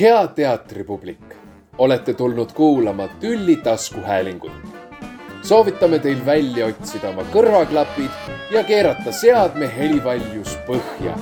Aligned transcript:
hea 0.00 0.26
teatripublik, 0.28 1.34
olete 1.78 2.14
tulnud 2.14 2.52
kuulama 2.52 3.08
Tülli 3.08 3.56
taskuhäälingut. 3.56 4.52
soovitame 5.42 5.98
teil 5.98 6.26
välja 6.26 6.66
otsida 6.66 7.08
oma 7.10 7.22
kõrvaklapid 7.32 8.30
ja 8.54 8.62
keerata 8.64 9.12
seadme 9.12 9.68
helivaljus 9.76 10.56
põhja. 10.66 11.16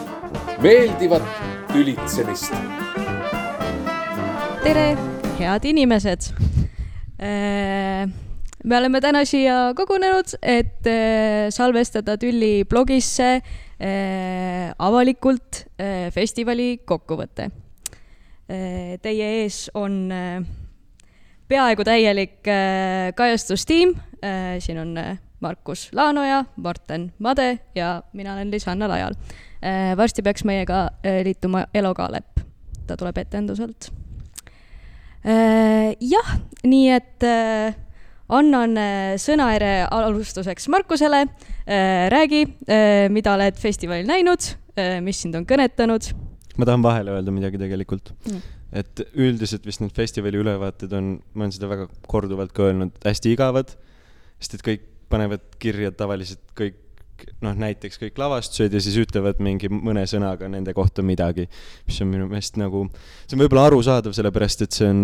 meeldivat 0.63 1.23
tülitsemist. 1.73 2.55
tere, 4.63 4.97
head 5.39 5.65
inimesed. 5.65 6.21
me 8.65 8.77
oleme 8.77 9.01
täna 9.01 9.25
siia 9.25 9.73
kogunenud, 9.77 10.37
et 10.43 10.87
äh, 10.87 11.49
salvestada 11.51 12.17
Tülli 12.17 12.65
blogisse 12.65 13.33
äh, 13.35 14.75
avalikult 14.79 15.67
äh, 15.81 16.13
festivali 16.13 16.79
kokkuvõte 16.85 17.51
Äh, 17.51 17.70
teie 19.03 19.27
ees 19.41 19.69
on 19.79 20.09
äh, 20.13 20.43
peaaegu 21.49 21.85
täielik 21.87 22.49
äh, 22.49 23.11
kajastustiim. 23.15 23.95
siin 24.59 24.79
on 24.79 24.97
Markus 25.41 25.89
Laanoja, 25.97 26.45
Marten 26.57 27.13
Made 27.19 27.59
ja 27.75 28.03
mina 28.13 28.35
olen 28.35 28.51
Liis-Anna 28.51 28.89
Lajal. 28.89 29.15
varsti 29.97 30.23
peaks 30.23 30.45
meiega 30.45 30.91
liituma 31.25 31.65
Elo 31.75 31.95
Kaalep, 31.95 32.41
ta 32.87 32.97
tuleb 32.97 33.17
etenduselt. 33.17 33.89
jah, 36.01 36.35
nii 36.65 36.91
et 36.91 37.25
annan 38.29 38.77
sõnaere 39.17 39.87
alustuseks 39.91 40.69
Markusele. 40.69 41.27
räägi, 42.09 42.45
mida 43.09 43.35
oled 43.35 43.57
festivalil 43.57 44.07
näinud, 44.07 44.53
mis 45.01 45.23
sind 45.23 45.35
on 45.35 45.49
kõnetanud 45.49 46.13
ma 46.59 46.67
tahan 46.69 46.83
vahele 46.85 47.15
öelda 47.15 47.35
midagi 47.35 47.61
tegelikult. 47.61 48.13
Mm.. 48.27 48.43
et 48.81 49.03
üldiselt 49.19 49.65
vist 49.67 49.83
need 49.83 49.95
festivali 49.97 50.39
ülevaated 50.39 50.93
on, 50.95 51.17
ma 51.35 51.47
olen 51.47 51.55
seda 51.55 51.71
väga 51.71 51.89
korduvalt 52.11 52.55
ka 52.55 52.69
öelnud, 52.69 52.95
hästi 53.07 53.35
igavad, 53.35 53.75
sest 54.39 54.59
et 54.59 54.67
kõik 54.67 54.87
panevad 55.11 55.43
kirja 55.63 55.91
tavaliselt 55.91 56.43
kõik 56.59 56.79
noh, 57.45 57.57
näiteks 57.59 58.01
kõik 58.01 58.19
lavastused 58.21 58.73
ja 58.73 58.81
siis 58.83 58.97
ütlevad 59.01 59.41
mingi 59.45 59.69
mõne 59.73 60.07
sõnaga 60.09 60.49
nende 60.49 60.73
kohta 60.77 61.05
midagi, 61.05 61.47
mis 61.89 61.99
on 62.05 62.09
minu 62.13 62.29
meelest 62.31 62.57
nagu, 62.61 62.87
see 63.27 63.37
on 63.37 63.43
võib-olla 63.45 63.67
arusaadav, 63.69 64.15
sellepärast 64.17 64.65
et 64.65 64.79
see 64.79 64.89
on 64.89 65.03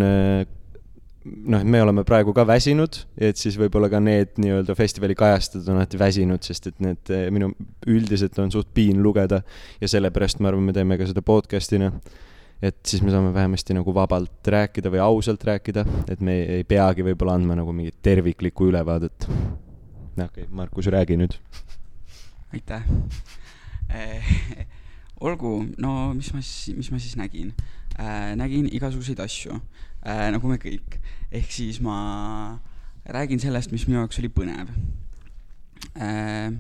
noh, 1.27 1.61
et 1.61 1.69
me 1.69 1.81
oleme 1.83 2.05
praegu 2.07 2.33
ka 2.37 2.45
väsinud, 2.49 2.99
et 3.19 3.39
siis 3.41 3.57
võib-olla 3.61 3.89
ka 3.93 4.01
need 4.03 4.37
nii-öelda 4.43 4.77
festivali 4.79 5.17
kajastajad 5.19 5.69
on 5.73 5.81
alati 5.81 6.01
väsinud, 6.01 6.45
sest 6.47 6.71
et 6.71 6.79
need 6.85 7.13
eh, 7.15 7.27
minu, 7.35 7.51
üldiselt 7.91 8.39
on 8.43 8.53
suht 8.55 8.71
piin 8.77 9.03
lugeda 9.05 9.43
ja 9.81 9.91
sellepärast 9.91 10.43
ma 10.43 10.53
arvan, 10.53 10.69
me 10.69 10.77
teeme 10.77 10.99
ka 11.01 11.09
seda 11.09 11.25
podcast'ina. 11.27 11.91
et 12.63 12.79
siis 12.89 13.03
me 13.05 13.13
saame 13.13 13.35
vähemasti 13.35 13.77
nagu 13.77 13.95
vabalt 13.95 14.49
rääkida 14.49 14.93
või 14.93 15.03
ausalt 15.05 15.45
rääkida, 15.45 15.85
et 16.09 16.21
me 16.25 16.39
ei 16.59 16.65
peagi 16.65 17.05
võib-olla 17.05 17.37
andma 17.37 17.59
nagu 17.59 17.73
mingit 17.77 17.99
terviklikku 18.03 18.71
ülevaadet. 18.71 19.29
okei 19.29 20.25
okay,, 20.25 20.49
Markus, 20.51 20.87
räägi 20.93 21.19
nüüd. 21.21 21.39
aitäh 22.53 22.85
eh, 23.91 24.37
olgu, 25.21 25.59
no 25.79 26.13
mis 26.15 26.33
ma 26.35 26.43
siis, 26.45 26.77
mis 26.77 26.93
ma 26.93 27.01
siis 27.01 27.17
nägin 27.17 27.53
äh,? 27.99 28.35
nägin 28.37 28.69
igasuguseid 28.73 29.21
asju 29.25 29.61
äh,, 30.05 30.29
nagu 30.35 30.49
me 30.49 30.59
kõik. 30.63 30.99
ehk 31.33 31.53
siis 31.53 31.81
ma 31.85 32.59
räägin 33.07 33.41
sellest, 33.41 33.73
mis 33.73 33.87
minu 33.89 34.01
jaoks 34.01 34.21
oli 34.23 34.31
põnev 34.33 34.73
äh,. 35.97 36.53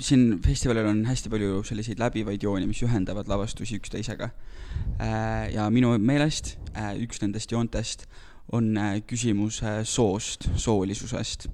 siin 0.00 0.40
festivalil 0.44 0.86
on 0.90 1.04
hästi 1.08 1.32
palju 1.32 1.62
selliseid 1.66 2.02
läbivaid 2.02 2.42
jooni, 2.42 2.66
mis 2.68 2.82
ühendavad 2.86 3.30
lavastusi 3.30 3.78
üksteisega 3.80 4.30
äh,. 5.00 5.54
ja 5.54 5.68
minu 5.70 5.96
meelest 5.98 6.56
äh, 6.74 6.94
üks 7.00 7.22
nendest 7.22 7.52
joontest 7.52 8.08
on 8.52 8.76
äh, 8.76 9.00
küsimus 9.06 9.62
äh, 9.62 9.82
soost, 9.84 10.50
soolisusest 10.56 11.48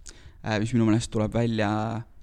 äh,, 0.45 0.59
mis 0.59 0.75
minu 0.75 0.89
meelest 0.89 1.13
tuleb 1.13 1.35
välja 1.35 1.71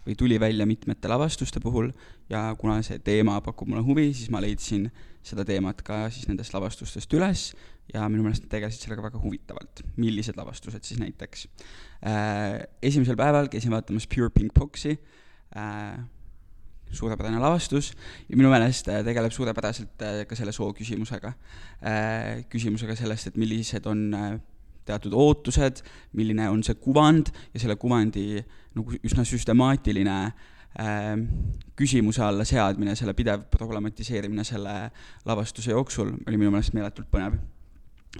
või 0.07 0.15
tuli 0.15 0.39
välja 0.39 0.65
mitmete 0.65 1.09
lavastuste 1.11 1.59
puhul 1.59 1.91
ja 2.31 2.55
kuna 2.59 2.79
see 2.83 2.99
teema 3.03 3.41
pakub 3.43 3.67
mulle 3.67 3.83
huvi, 3.83 4.11
siis 4.15 4.31
ma 4.31 4.39
leidsin 4.43 4.87
seda 5.27 5.43
teemat 5.47 5.81
ka 5.83 6.05
siis 6.13 6.29
nendest 6.29 6.55
lavastustest 6.55 7.13
üles 7.17 7.49
ja 7.93 8.07
minu 8.11 8.25
meelest 8.25 8.45
nad 8.45 8.51
tegelesid 8.51 8.83
sellega 8.83 9.05
väga 9.05 9.21
huvitavalt. 9.21 9.83
millised 9.95 10.37
lavastused 10.37 10.83
siis 10.83 10.99
näiteks 10.99 11.47
äh,? 12.03 12.67
esimesel 12.81 13.15
päeval 13.19 13.49
käisin 13.51 13.71
vaatamas 13.71 14.07
Pure 14.07 14.29
Pink 14.29 14.53
Boxi 14.53 14.97
äh,, 15.55 15.99
suurepärane 16.91 17.39
lavastus 17.39 17.93
ja 18.29 18.37
minu 18.37 18.51
meelest 18.51 18.87
äh, 18.91 19.03
tegeleb 19.05 19.31
suurepäraselt 19.31 20.05
ka 20.27 20.35
selle 20.35 20.51
soo 20.51 20.73
küsimusega 20.73 21.33
küsimusega 22.49 22.95
sellest, 22.95 23.27
et 23.27 23.37
millised 23.37 23.85
on 23.85 24.07
teatud 24.87 25.15
ootused, 25.17 25.81
milline 26.17 26.47
on 26.51 26.63
see 26.65 26.77
kuvand 26.79 27.31
ja 27.53 27.61
selle 27.61 27.75
kuvandi 27.79 28.39
nagu 28.77 28.99
üsna 29.03 29.25
süstemaatiline 29.27 30.17
äh, 30.23 31.11
küsimuse 31.77 32.23
alla 32.25 32.45
seadmine, 32.47 32.95
selle 32.99 33.15
pidev 33.17 33.47
problematiseerimine 33.53 34.45
selle 34.47 34.77
lavastuse 35.27 35.73
jooksul 35.73 36.13
oli 36.27 36.39
minu 36.39 36.53
meelest 36.53 36.75
meeletult 36.77 37.09
põnev. 37.13 37.39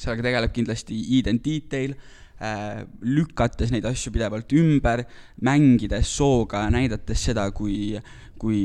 Sellega 0.01 0.25
tegeleb 0.25 0.53
kindlasti 0.55 0.99
Eden 1.17 1.41
Detail 1.43 1.95
äh,, 2.39 2.83
lükates 3.01 3.73
neid 3.73 3.87
asju 3.89 4.13
pidevalt 4.15 4.53
ümber, 4.57 5.03
mängides 5.45 6.13
sooga, 6.19 6.65
näidates 6.73 7.25
seda, 7.29 7.47
kui, 7.55 7.97
kui 8.39 8.61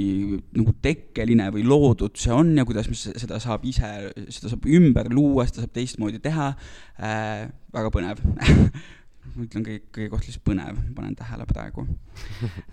nagu 0.59 0.77
tekkeline 0.85 1.49
või 1.55 1.65
loodud 1.69 2.19
see 2.21 2.35
on 2.35 2.55
ja 2.59 2.67
kuidas 2.69 2.91
seda 3.03 3.41
saab 3.43 3.67
ise, 3.69 3.91
seda 4.29 4.53
saab 4.53 4.69
ümber 4.69 5.11
luua, 5.13 5.47
seda 5.49 5.67
saab 5.67 5.77
teistmoodi 5.79 6.23
teha. 6.23 6.53
Äh,, 7.01 7.49
väga 7.73 7.95
põnev. 7.95 8.23
Ma 9.33 9.47
ütlen 9.47 9.63
kõige, 9.65 9.85
kõige 9.95 10.09
kohta 10.13 10.29
lihtsalt 10.29 10.45
põnev, 10.45 10.81
panen 10.97 11.15
tähele 11.17 11.45
praegu. 11.49 11.87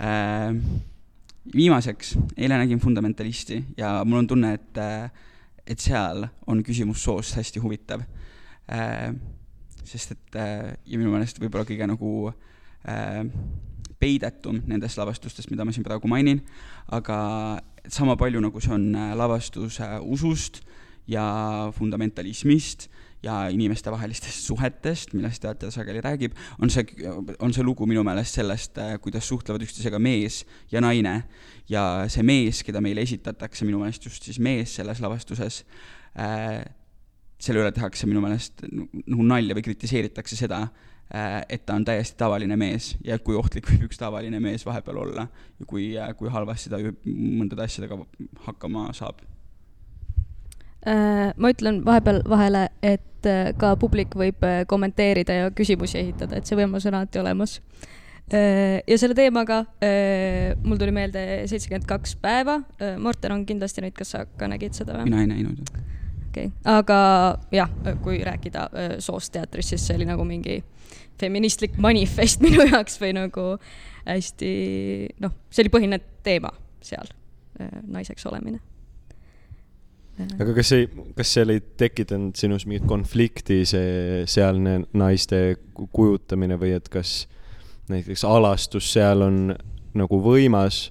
Äh, 0.01 0.55
viimaseks, 1.53 2.15
eile 2.37 2.57
nägin 2.57 2.79
Fundamentalisti 2.79 3.63
ja 3.77 3.99
mul 4.05 4.23
on 4.23 4.27
tunne, 4.27 4.53
et, 4.57 4.79
et 5.67 5.79
seal 5.79 6.25
on 6.47 6.63
küsimus 6.65 7.03
soost 7.03 7.37
hästi 7.39 7.61
huvitav. 7.63 8.03
Sest 9.89 10.13
et 10.13 10.37
äh, 10.37 10.75
ja 10.85 10.99
minu 10.99 11.13
meelest 11.13 11.41
võib-olla 11.41 11.65
kõige 11.67 11.87
nagu 11.89 12.11
äh, 12.29 13.25
peidetum 13.99 14.61
nendest 14.69 14.99
lavastustest, 14.99 15.49
mida 15.51 15.65
ma 15.65 15.73
siin 15.75 15.85
praegu 15.87 16.09
mainin, 16.11 16.41
aga 16.95 17.17
sama 17.89 18.15
palju, 18.19 18.41
nagu 18.43 18.61
see 18.63 18.73
on 18.75 18.89
äh, 18.95 19.11
lavastus 19.17 19.79
äh, 19.83 19.97
usust 19.99 20.61
ja 21.09 21.25
fundamentalismist 21.75 22.87
ja 23.23 23.49
inimestevahelistest 23.51 24.45
suhetest, 24.47 25.13
millest 25.17 25.41
teater 25.43 25.73
sageli 25.73 25.99
räägib, 26.03 26.37
on 26.61 26.71
see, 26.71 26.85
on 27.43 27.51
see 27.55 27.65
lugu 27.65 27.87
minu 27.89 28.03
meelest 28.07 28.39
sellest, 28.39 28.77
äh, 28.79 28.95
kuidas 29.03 29.27
suhtlevad 29.27 29.65
üksteisega 29.65 29.99
mees 29.99 30.45
ja 30.71 30.81
naine. 30.81 31.23
ja 31.69 32.05
see 32.09 32.23
mees, 32.25 32.63
keda 32.65 32.81
meile 32.81 33.03
esitatakse, 33.05 33.65
minu 33.67 33.81
meelest 33.81 34.05
just 34.05 34.23
siis 34.25 34.39
mees 34.39 34.77
selles 34.79 35.01
lavastuses 35.03 35.63
äh,, 36.17 36.63
selle 37.39 37.63
üle 37.63 37.71
tehakse 37.75 38.07
minu 38.09 38.21
meelest 38.23 38.65
nagu 38.69 39.25
nalja 39.25 39.55
või 39.57 39.65
kritiseeritakse 39.69 40.35
seda, 40.39 40.65
äh, 41.13 41.39
et 41.49 41.65
ta 41.65 41.77
on 41.79 41.87
täiesti 41.87 42.19
tavaline 42.19 42.59
mees 42.59 42.93
ja 43.05 43.19
kui 43.23 43.37
ohtlik 43.39 43.69
võib 43.71 43.87
üks 43.89 44.01
tavaline 44.01 44.41
mees 44.43 44.65
vahepeal 44.67 45.03
olla 45.05 45.27
ja 45.59 45.67
kui, 45.67 45.91
kui 46.19 46.31
halvasti 46.33 46.71
ta 46.73 46.81
mõndade 47.05 47.65
asjadega 47.65 48.01
hakkama 48.47 48.89
saab 48.97 49.23
Äh, 50.87 51.33
ma 51.35 51.49
ütlen 51.51 51.81
vahepeal 51.83 52.21
vahele, 52.29 52.69
et 52.79 53.27
äh, 53.27 53.51
ka 53.59 53.73
publik 53.79 54.13
võib 54.15 54.43
äh, 54.47 54.61
kommenteerida 54.67 55.35
ja 55.35 55.49
küsimusi 55.51 55.97
esitada, 55.99 56.39
et 56.39 56.47
see 56.47 56.55
võimalus 56.55 56.87
on 56.87 56.99
alati 57.01 57.19
olemas. 57.19 57.61
ja 58.29 58.97
selle 59.01 59.15
teemaga 59.17 59.63
mul 60.61 60.77
tuli 60.77 60.91
meelde 60.93 61.21
seitsekümmend 61.49 61.87
kaks 61.89 62.11
päeva. 62.21 62.59
Morten 63.01 63.33
on 63.33 63.45
kindlasti 63.49 63.81
nüüd, 63.81 63.95
kas 63.97 64.11
sa 64.13 64.21
ka 64.37 64.45
nägid 64.45 64.77
seda 64.77 64.99
või? 64.99 65.07
mina 65.09 65.23
ei 65.23 65.31
näinud. 65.31 65.71
Okei 66.29 66.49
okay., 66.49 66.63
aga 66.69 66.99
jah, 67.53 67.71
kui 68.03 68.21
rääkida 68.25 68.69
soost 69.03 69.33
teatris, 69.35 69.73
siis 69.73 69.87
see 69.87 69.99
oli 69.99 70.09
nagu 70.09 70.25
mingi 70.27 70.61
feministlik 71.19 71.77
manifest 71.77 72.41
minu 72.45 72.65
jaoks 72.69 72.99
või 73.01 73.13
nagu 73.17 73.51
hästi 74.07 74.51
noh, 75.21 75.37
see 75.49 75.65
oli 75.65 75.75
põhiline 75.75 76.01
teema 76.23 76.51
seal, 76.81 77.11
naiseks 77.91 78.25
olemine 78.29 78.61
aga 80.19 80.53
kas 80.57 80.71
ei, 80.75 80.87
kas 81.15 81.33
seal 81.35 81.53
ei 81.53 81.61
tekitanud 81.79 82.35
sinus 82.39 82.65
mingit 82.67 82.87
konflikti, 82.89 83.61
see 83.67 84.23
sealne 84.29 84.81
naiste 84.97 85.59
kujutamine 85.75 86.59
või 86.59 86.73
et 86.75 86.89
kas 86.91 87.23
näiteks 87.89 88.25
alastus 88.27 88.91
seal 88.93 89.23
on 89.25 89.39
nagu 89.97 90.19
võimas 90.23 90.89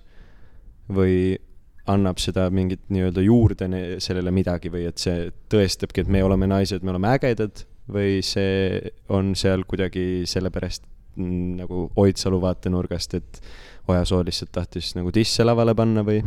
või 0.92 1.36
annab 1.88 2.20
seda 2.20 2.48
mingit 2.54 2.84
nii-öelda 2.92 3.24
juurde 3.24 3.68
sellele 4.02 4.32
midagi 4.34 4.70
või 4.72 4.86
et 4.90 5.00
see 5.00 5.28
tõestabki, 5.52 6.04
et 6.04 6.12
me 6.12 6.22
oleme 6.24 6.48
naised, 6.50 6.84
me 6.84 6.92
oleme 6.94 7.10
ägedad 7.16 7.64
või 7.88 8.20
see 8.24 8.92
on 9.14 9.32
seal 9.38 9.64
kuidagi 9.68 10.26
sellepärast 10.28 10.84
nagu 11.18 11.88
Oidsalu 11.98 12.40
vaatenurgast, 12.42 13.14
et 13.18 13.40
Ojasoo 13.88 14.20
lihtsalt 14.26 14.52
tahtis 14.52 14.92
nagu 14.98 15.10
disse 15.14 15.44
lavale 15.46 15.74
panna 15.74 16.04
või? 16.06 16.20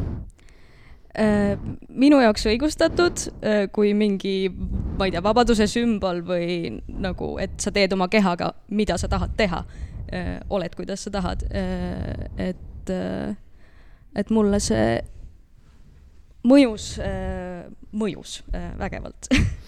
Äh, 1.11 1.53
minu 1.89 2.21
jaoks 2.23 2.47
õigustatud, 2.47 3.25
äh, 3.43 3.65
kui 3.75 3.93
mingi 3.93 4.49
ma 4.49 5.07
ei 5.07 5.13
tea, 5.13 5.23
vabaduse 5.23 5.67
sümbol 5.69 6.23
või 6.25 6.81
nagu, 7.03 7.35
et 7.43 7.59
sa 7.61 7.73
teed 7.75 7.93
oma 7.93 8.07
kehaga, 8.11 8.53
mida 8.71 8.97
sa 8.97 9.11
tahad 9.11 9.37
teha. 9.37 9.63
oled, 10.51 10.73
kuidas 10.75 11.05
sa 11.05 11.11
tahad. 11.11 11.45
et, 12.35 12.89
et 14.15 14.31
mulle 14.35 14.59
see 14.59 14.97
mõjus, 16.47 16.93
mõjus 17.91 18.39
vägevalt 18.79 19.29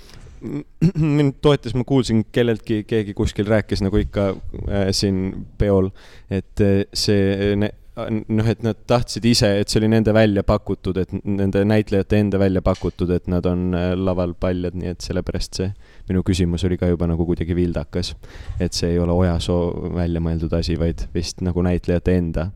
mind 1.15 1.39
toetas, 1.41 1.75
ma 1.75 1.85
kuulsin 1.87 2.25
kelleltki, 2.31 2.83
keegi 2.87 3.13
kuskil 3.17 3.47
rääkis 3.47 3.83
nagu 3.83 3.99
ikka 4.01 4.33
äh, 4.33 4.89
siin 4.95 5.45
peol, 5.57 5.89
et 6.31 6.63
äh, 6.63 6.83
see 6.93 7.55
noh, 7.55 8.47
et 8.49 8.63
nad 8.65 8.79
tahtsid 8.89 9.25
ise, 9.29 9.49
et 9.61 9.69
see 9.69 9.79
oli 9.83 9.91
nende 9.93 10.13
välja 10.15 10.43
pakutud, 10.47 10.97
et 10.97 11.11
nende 11.23 11.61
näitlejate 11.69 12.19
enda 12.23 12.39
välja 12.41 12.63
pakutud, 12.65 13.11
et 13.13 13.29
nad 13.31 13.45
on 13.49 13.69
äh, 13.77 13.91
laval 13.97 14.35
paljad, 14.39 14.75
nii 14.77 14.93
et 14.95 15.05
sellepärast 15.05 15.61
see 15.61 15.71
minu 16.09 16.23
küsimus 16.25 16.65
oli 16.67 16.77
ka 16.81 16.89
juba 16.91 17.07
nagu 17.07 17.25
kuidagi 17.27 17.55
vildakas. 17.55 18.15
et 18.59 18.73
see 18.73 18.95
ei 18.95 18.99
ole 18.99 19.15
Ojasoo 19.15 19.93
välja 19.95 20.23
mõeldud 20.23 20.53
asi, 20.57 20.75
vaid 20.79 21.07
vist 21.13 21.41
nagu 21.45 21.63
näitlejate 21.63 22.17
enda 22.17 22.49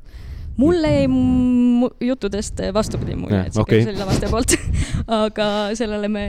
mulle 0.57 0.91
jäi 0.91 1.07
juttudest 2.07 2.61
vastupidi 2.73 3.15
mulje, 3.19 3.41
et 3.47 3.55
see 3.55 3.61
okay. 3.61 3.83
oli 3.85 3.99
lavastaja 3.99 4.31
poolt 4.31 4.55
aga 5.21 5.47
sellele 5.77 6.09
me 6.11 6.25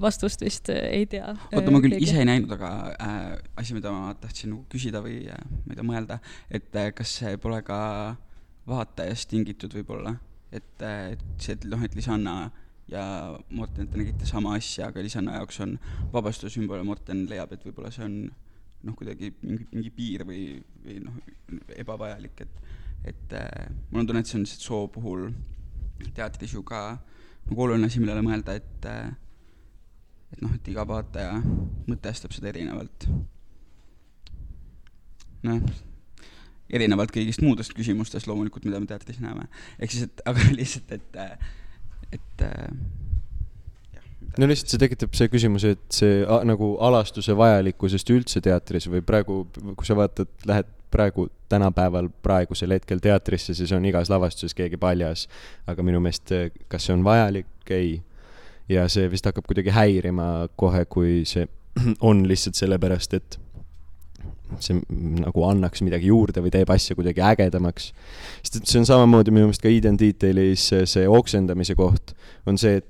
vastust 0.00 0.42
vist 0.44 0.70
ei 0.74 1.06
tea. 1.10 1.34
oota, 1.52 1.70
ma 1.70 1.82
küll 1.82 1.96
keegi. 1.96 2.08
ise 2.08 2.22
ei 2.22 2.28
näinud, 2.28 2.50
aga 2.56 2.72
äh, 2.94 3.20
asi, 3.60 3.76
mida 3.76 3.92
ma 3.94 4.14
tahtsin 4.20 4.56
küsida 4.72 5.02
või 5.04 5.22
äh, 5.30 5.44
ma 5.64 5.74
ei 5.74 5.78
tea, 5.78 5.86
mõelda, 5.86 6.18
et 6.50 6.74
äh, 6.76 6.90
kas 6.96 7.14
see 7.20 7.36
pole 7.42 7.62
ka 7.66 7.78
vaatajast 8.70 9.30
tingitud 9.30 9.74
võib-olla, 9.78 10.16
et 10.52 10.84
äh,, 10.86 11.14
et 11.14 11.24
see, 11.38 11.56
et 11.56 11.66
noh, 11.70 11.82
et 11.86 11.96
Lisanna 11.98 12.36
ja 12.90 13.04
Morten, 13.54 13.88
te 13.88 14.00
nägite 14.00 14.26
sama 14.26 14.56
asja, 14.58 14.90
aga 14.90 15.02
Lisanna 15.04 15.38
jaoks 15.38 15.60
on 15.62 15.76
vabastuse 16.12 16.56
sümbol 16.56 16.82
ja 16.82 16.86
Morten 16.86 17.24
leiab, 17.30 17.54
et 17.54 17.66
võib-olla 17.66 17.92
see 17.94 18.06
on 18.06 18.16
noh, 18.86 18.96
kuidagi 18.96 19.32
mingi, 19.44 19.66
mingi 19.72 19.92
piir 19.94 20.24
või, 20.28 20.44
või 20.84 20.98
noh, 21.04 21.18
ebavajalik, 21.78 22.46
et 22.46 22.78
et 23.04 23.32
äh, 23.32 23.70
mul 23.90 24.02
on 24.02 24.06
tunne, 24.10 24.20
et 24.20 24.28
see 24.28 24.38
on 24.38 24.44
lihtsalt 24.44 24.66
soo 24.66 24.86
puhul 24.92 25.30
teatris 26.16 26.54
ju 26.54 26.62
ka 26.66 26.98
nagu 27.48 27.64
oluline 27.64 27.88
asi, 27.88 28.00
millele 28.02 28.22
mõelda, 28.24 28.56
et 28.60 28.88
äh, 28.88 29.10
et 30.30 30.42
noh, 30.44 30.52
et 30.54 30.68
iga 30.70 30.84
vaataja 30.86 31.38
mõtestab 31.88 32.34
seda 32.34 32.52
erinevalt. 32.52 33.08
noh, 35.46 35.62
erinevalt 36.70 37.12
kõigist 37.14 37.42
muudest 37.42 37.74
küsimustest 37.74 38.28
loomulikult, 38.30 38.66
mida 38.68 38.80
me 38.80 38.86
teatris 38.90 39.20
näeme. 39.22 39.48
ehk 39.78 39.94
siis, 39.94 40.06
et 40.06 40.22
aga 40.30 40.50
lihtsalt, 40.60 40.92
et, 40.98 41.16
äh, 41.16 41.38
et 42.12 42.44
no 44.38 44.46
lihtsalt 44.46 44.74
see 44.74 44.82
tekitab 44.84 45.16
see 45.18 45.30
küsimus, 45.32 45.66
et 45.66 45.86
see 45.94 46.20
a, 46.22 46.42
nagu 46.46 46.74
alastuse 46.86 47.34
vajalikkusest 47.36 48.12
üldse 48.14 48.42
teatris 48.44 48.86
või 48.90 49.02
praegu, 49.06 49.42
kui 49.74 49.88
sa 49.88 49.98
vaatad, 49.98 50.30
lähed 50.46 50.70
praegu, 50.90 51.28
tänapäeval, 51.48 52.08
praegusel 52.22 52.74
hetkel 52.76 52.98
teatrisse, 53.02 53.54
siis 53.54 53.72
on 53.72 53.84
igas 53.86 54.10
lavastuses 54.10 54.54
keegi 54.54 54.76
paljas. 54.80 55.28
aga 55.66 55.82
minu 55.82 56.00
meelest, 56.00 56.32
kas 56.68 56.86
see 56.86 56.94
on 56.94 57.04
vajalik? 57.04 57.46
ei. 57.70 58.00
ja 58.68 58.88
see 58.88 59.10
vist 59.10 59.26
hakkab 59.26 59.46
kuidagi 59.46 59.70
häirima 59.74 60.48
kohe, 60.56 60.84
kui 60.84 61.22
see 61.26 61.46
on 62.10 62.26
lihtsalt 62.28 62.58
sellepärast, 62.58 63.14
et 63.14 63.38
see 64.58 64.80
nagu 65.22 65.44
annaks 65.46 65.82
midagi 65.86 66.10
juurde 66.10 66.42
või 66.42 66.50
teeb 66.50 66.70
asja 66.74 66.96
kuidagi 66.98 67.22
ägedamaks. 67.22 67.92
sest 68.42 68.56
et 68.58 68.70
see 68.70 68.80
on 68.82 68.88
samamoodi 68.88 69.30
minu 69.34 69.46
meelest 69.46 69.62
ka 69.62 69.70
Eden 69.70 69.98
Detailis 69.98 70.66
see 70.70 71.06
oksendamise 71.08 71.76
koht, 71.78 72.14
on 72.50 72.58
see, 72.58 72.80
et 72.80 72.88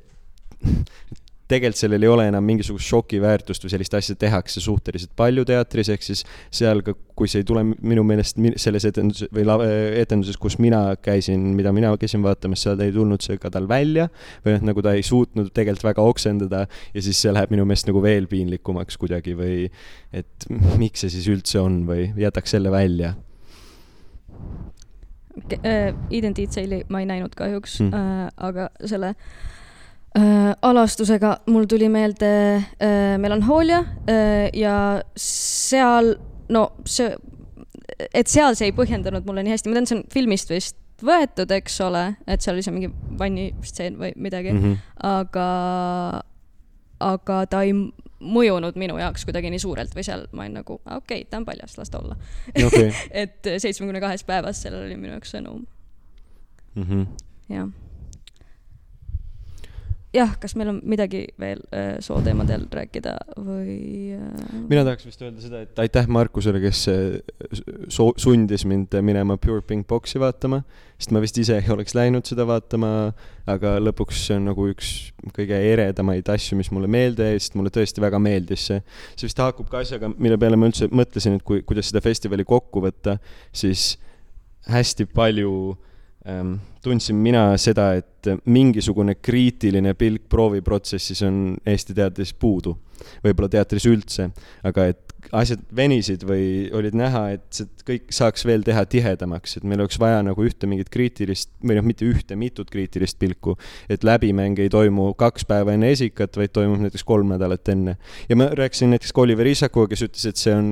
tegelikult 1.50 1.80
sellel 1.80 2.04
ei 2.04 2.10
ole 2.10 2.26
enam 2.30 2.44
mingisugust 2.46 2.88
šokiväärtust 2.90 3.64
või 3.64 3.72
sellist 3.72 3.94
asja 3.98 4.16
tehakse 4.18 4.62
suhteliselt 4.62 5.12
palju 5.18 5.44
teatris, 5.48 5.90
ehk 5.92 6.04
siis 6.04 6.22
seal 6.54 6.82
ka, 6.86 6.94
kui 7.18 7.28
see 7.30 7.42
ei 7.42 7.48
tule 7.48 7.64
minu 7.66 8.04
meelest 8.06 8.38
selles 8.60 8.86
etenduses 8.88 9.30
või 9.34 9.46
etenduses, 10.00 10.38
kus 10.40 10.58
mina 10.62 10.82
käisin, 11.02 11.50
mida 11.56 11.72
mina 11.76 11.92
käisin 12.00 12.22
vaatamas, 12.24 12.64
seal 12.66 12.80
ei 12.84 12.94
tulnud 12.94 13.24
see 13.24 13.40
ka 13.40 13.52
tal 13.52 13.68
välja 13.70 14.08
või 14.44 14.56
noh, 14.56 14.68
nagu 14.70 14.84
ta 14.84 14.94
ei 14.96 15.04
suutnud 15.06 15.50
tegelikult 15.56 15.90
väga 15.90 16.06
oksendada 16.12 16.64
ja 16.94 17.04
siis 17.04 17.20
see 17.20 17.34
läheb 17.34 17.52
minu 17.54 17.66
meelest 17.68 17.90
nagu 17.90 18.02
veel 18.04 18.28
piinlikumaks 18.30 19.00
kuidagi 19.00 19.36
või 19.38 19.66
et 20.16 20.48
miks 20.80 21.04
see 21.04 21.12
siis 21.16 21.28
üldse 21.32 21.60
on 21.62 21.82
või 21.88 22.10
jätaks 22.20 22.56
selle 22.56 22.72
välja 22.72 23.14
äh, 25.60 25.94
Identiteedi 26.10 26.84
ma 26.88 27.02
ei 27.02 27.08
näinud 27.10 27.34
kahjuks 27.36 27.80
mm., 27.84 27.94
äh, 27.94 28.28
aga 28.48 28.70
selle 28.84 29.14
äh, 30.18 30.54
alastusega 30.62 31.36
mul 31.46 31.66
tuli 31.70 31.88
meelde 31.88 32.30
äh, 32.56 33.18
Melanhoolia 33.18 33.84
äh, 34.08 34.50
ja 34.56 35.02
seal, 35.16 36.14
no 36.48 36.70
see, 36.84 37.14
et 38.14 38.30
seal 38.30 38.56
see 38.58 38.70
ei 38.70 38.76
põhjendanud 38.76 39.26
mulle 39.28 39.44
nii 39.46 39.54
hästi, 39.54 39.70
ma 39.70 39.78
tean, 39.78 39.90
see 39.90 39.98
on 40.00 40.04
filmist 40.12 40.52
vist 40.52 40.78
võetud, 41.04 41.50
eks 41.56 41.78
ole, 41.84 42.04
et 42.28 42.42
seal 42.44 42.56
oli 42.56 42.64
see 42.66 42.74
mingi 42.74 42.90
vannistseen 43.18 43.96
või 44.00 44.12
midagi 44.20 44.52
mm, 44.52 44.62
-hmm. 44.62 44.94
aga, 45.08 45.48
aga 47.06 47.42
ta 47.50 47.62
ei 47.64 47.74
mõjunud 48.20 48.76
minu 48.76 48.98
jaoks 49.00 49.24
kuidagi 49.24 49.52
nii 49.52 49.62
suurelt 49.62 49.94
või 49.96 50.04
seal 50.04 50.26
ma 50.36 50.44
olin 50.44 50.58
nagu, 50.60 50.76
okei 50.84 51.22
okay,, 51.22 51.28
ta 51.30 51.40
on 51.40 51.46
paljas, 51.48 51.78
las 51.78 51.92
ta 51.92 52.02
olla 52.02 52.18
okay. 52.66 52.90
et 53.22 53.52
seitsmekümne 53.56 54.02
kahes 54.02 54.26
päevas 54.28 54.60
sellel 54.62 54.90
oli 54.90 54.98
minu 55.00 55.14
jaoks 55.14 55.32
sõnum 55.36 55.62
mm. 56.74 56.82
-hmm. 56.82 57.06
jah 57.54 57.70
jah, 60.14 60.32
kas 60.42 60.56
meil 60.58 60.72
on 60.72 60.78
midagi 60.90 61.22
veel 61.40 61.60
äh, 61.74 61.92
sooteemadel 62.02 62.66
rääkida 62.74 63.12
või 63.38 63.76
äh...? 64.16 64.62
mina 64.70 64.82
tahaks 64.86 65.06
vist 65.06 65.22
öelda 65.22 65.42
seda, 65.42 65.62
et 65.66 65.82
aitäh 65.82 66.08
Markusele, 66.10 66.60
kes 66.62 66.82
äh, 66.90 67.18
so-, 67.92 68.12
sundis 68.20 68.66
mind 68.68 68.96
minema 69.06 69.38
Pure 69.40 69.62
Pink 69.66 69.86
Boxi 69.90 70.20
vaatama, 70.22 70.62
sest 70.98 71.14
ma 71.14 71.22
vist 71.22 71.38
ise 71.40 71.60
ei 71.60 71.70
oleks 71.72 71.94
läinud 71.94 72.26
seda 72.26 72.46
vaatama, 72.48 72.92
aga 73.50 73.76
lõpuks 73.82 74.24
see 74.26 74.38
on 74.40 74.50
nagu 74.50 74.66
üks 74.72 74.92
kõige 75.36 75.58
eredamaid 75.70 76.28
asju, 76.34 76.58
mis 76.58 76.72
mulle 76.74 76.90
meelde 76.90 77.30
jäi, 77.30 77.42
sest 77.42 77.58
mulle 77.58 77.72
tõesti 77.74 78.02
väga 78.02 78.18
meeldis 78.22 78.66
see. 78.70 78.82
see 79.14 79.28
vist 79.28 79.42
haakub 79.42 79.70
ka 79.70 79.84
asjaga, 79.84 80.10
mille 80.18 80.38
peale 80.40 80.58
ma 80.58 80.70
üldse 80.70 80.90
mõtlesin, 80.90 81.38
et 81.38 81.46
kui, 81.46 81.62
kuidas 81.66 81.92
seda 81.92 82.02
festivali 82.04 82.46
kokku 82.48 82.82
võtta, 82.82 83.20
siis 83.54 83.92
hästi 84.70 85.06
palju 85.14 85.54
ähm, 86.26 86.58
tundsin 86.82 87.16
mina 87.20 87.50
seda, 87.60 87.92
et 88.00 88.30
mingisugune 88.52 89.16
kriitiline 89.20 89.94
pilk 89.98 90.28
prooviprotsessis 90.32 91.22
on 91.28 91.42
Eesti 91.66 91.96
teatris 91.96 92.34
puudu. 92.34 92.76
võib-olla 93.24 93.48
teatris 93.48 93.86
üldse, 93.88 94.26
aga 94.68 94.90
et 94.92 95.10
asjad 95.36 95.62
venisid 95.76 96.24
või 96.26 96.68
olid 96.76 96.96
näha, 96.96 97.22
et 97.36 97.44
see 97.54 97.68
kõik 97.86 98.12
saaks 98.14 98.44
veel 98.46 98.64
teha 98.66 98.82
tihedamaks, 98.90 99.56
et 99.58 99.66
meil 99.68 99.82
oleks 99.82 99.98
vaja 100.00 100.20
nagu 100.24 100.44
ühte 100.44 100.68
mingit 100.70 100.90
kriitilist, 100.92 101.50
või 101.64 101.76
noh, 101.78 101.86
mitte 101.86 102.06
ühte, 102.08 102.36
mitut 102.38 102.70
kriitilist 102.70 103.18
pilku. 103.20 103.56
et 103.88 104.04
läbimäng 104.04 104.58
ei 104.58 104.68
toimu 104.68 105.12
kaks 105.18 105.44
päeva 105.48 105.74
enne 105.74 105.90
esikat, 105.92 106.36
vaid 106.36 106.52
toimub 106.54 106.80
näiteks 106.84 107.04
kolm 107.04 107.32
nädalat 107.34 107.68
enne. 107.68 107.96
ja 108.28 108.36
ma 108.36 108.50
rääkisin 108.54 108.90
näiteks 108.90 109.12
ka 109.12 109.20
Oliver 109.20 109.46
Isakuga, 109.46 109.88
kes 109.92 110.04
ütles, 110.08 110.26
et 110.26 110.36
see 110.36 110.54
on 110.54 110.70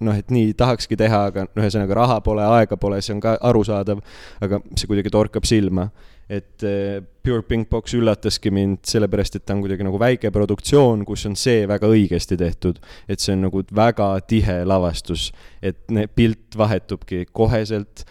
noh, 0.00 0.16
et 0.16 0.30
nii 0.30 0.54
tahakski 0.58 0.96
teha, 1.00 1.24
aga 1.30 1.46
noh, 1.48 1.62
ühesõnaga 1.64 1.98
raha 2.00 2.20
pole, 2.24 2.44
aega 2.58 2.76
pole, 2.80 3.00
see 3.02 3.14
on 3.14 3.22
ka 3.24 3.36
arusaadav, 3.40 4.02
aga 4.40 4.62
see 4.74 4.90
kuidagi 4.90 5.12
torkab 5.12 5.48
silma. 5.50 5.90
Et 6.30 6.62
äh, 6.62 7.00
Pure 7.26 7.42
Pink 7.42 7.66
Box 7.72 7.96
üllataski 7.98 8.52
mind 8.54 8.84
sellepärast, 8.86 9.34
et 9.36 9.44
ta 9.44 9.56
on 9.56 9.64
kuidagi 9.64 9.82
nagu 9.84 9.98
väike 9.98 10.30
produktsioon, 10.32 11.02
kus 11.08 11.26
on 11.26 11.34
see 11.36 11.64
väga 11.68 11.90
õigesti 11.90 12.38
tehtud. 12.38 12.78
et 13.10 13.18
see 13.20 13.34
on 13.34 13.48
nagu 13.48 13.64
väga 13.74 14.12
tihe 14.30 14.60
lavastus, 14.64 15.32
et 15.62 15.82
pilt 16.14 16.54
vahetubki 16.56 17.26
koheselt, 17.32 18.06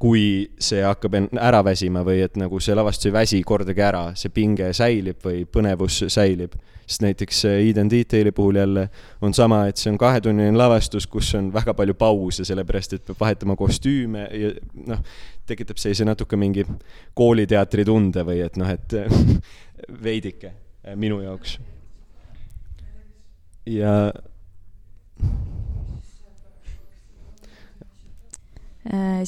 kui 0.00 0.50
see 0.60 0.82
hakkab 0.84 1.14
ära 1.40 1.62
väsima 1.64 2.02
või 2.04 2.20
et 2.26 2.36
nagu 2.40 2.60
see 2.60 2.74
lavastus 2.76 3.08
ei 3.08 3.14
väsi 3.14 3.40
kordagi 3.46 3.84
ära, 3.84 4.02
see 4.18 4.32
pinge 4.34 4.72
säilib 4.76 5.22
või 5.24 5.46
põnevus 5.48 6.02
säilib 6.12 6.58
sest 6.82 7.04
näiteks 7.04 7.44
Eden 7.46 7.88
Detaili 7.90 8.32
puhul 8.36 8.58
jälle 8.58 8.88
on 9.22 9.34
sama, 9.34 9.62
et 9.70 9.80
see 9.80 9.92
on 9.92 9.98
kahetunnine 9.98 10.58
lavastus, 10.58 11.06
kus 11.06 11.30
on 11.38 11.52
väga 11.54 11.74
palju 11.78 11.94
pause, 11.94 12.44
sellepärast 12.44 12.98
et 12.98 13.04
peab 13.06 13.20
vahetama 13.22 13.56
kostüüme 13.56 14.26
ja 14.36 14.50
noh, 14.90 15.00
tekitab 15.48 15.80
sellise 15.80 16.04
natuke 16.04 16.36
mingi 16.36 16.66
kooliteatri 17.14 17.86
tunde 17.88 18.26
või 18.28 18.42
et 18.44 18.58
noh, 18.60 18.68
et 18.68 18.96
veidike 20.08 20.52
minu 20.98 21.22
jaoks. 21.22 21.56
ja 23.70 24.10
Äh, 24.12 24.20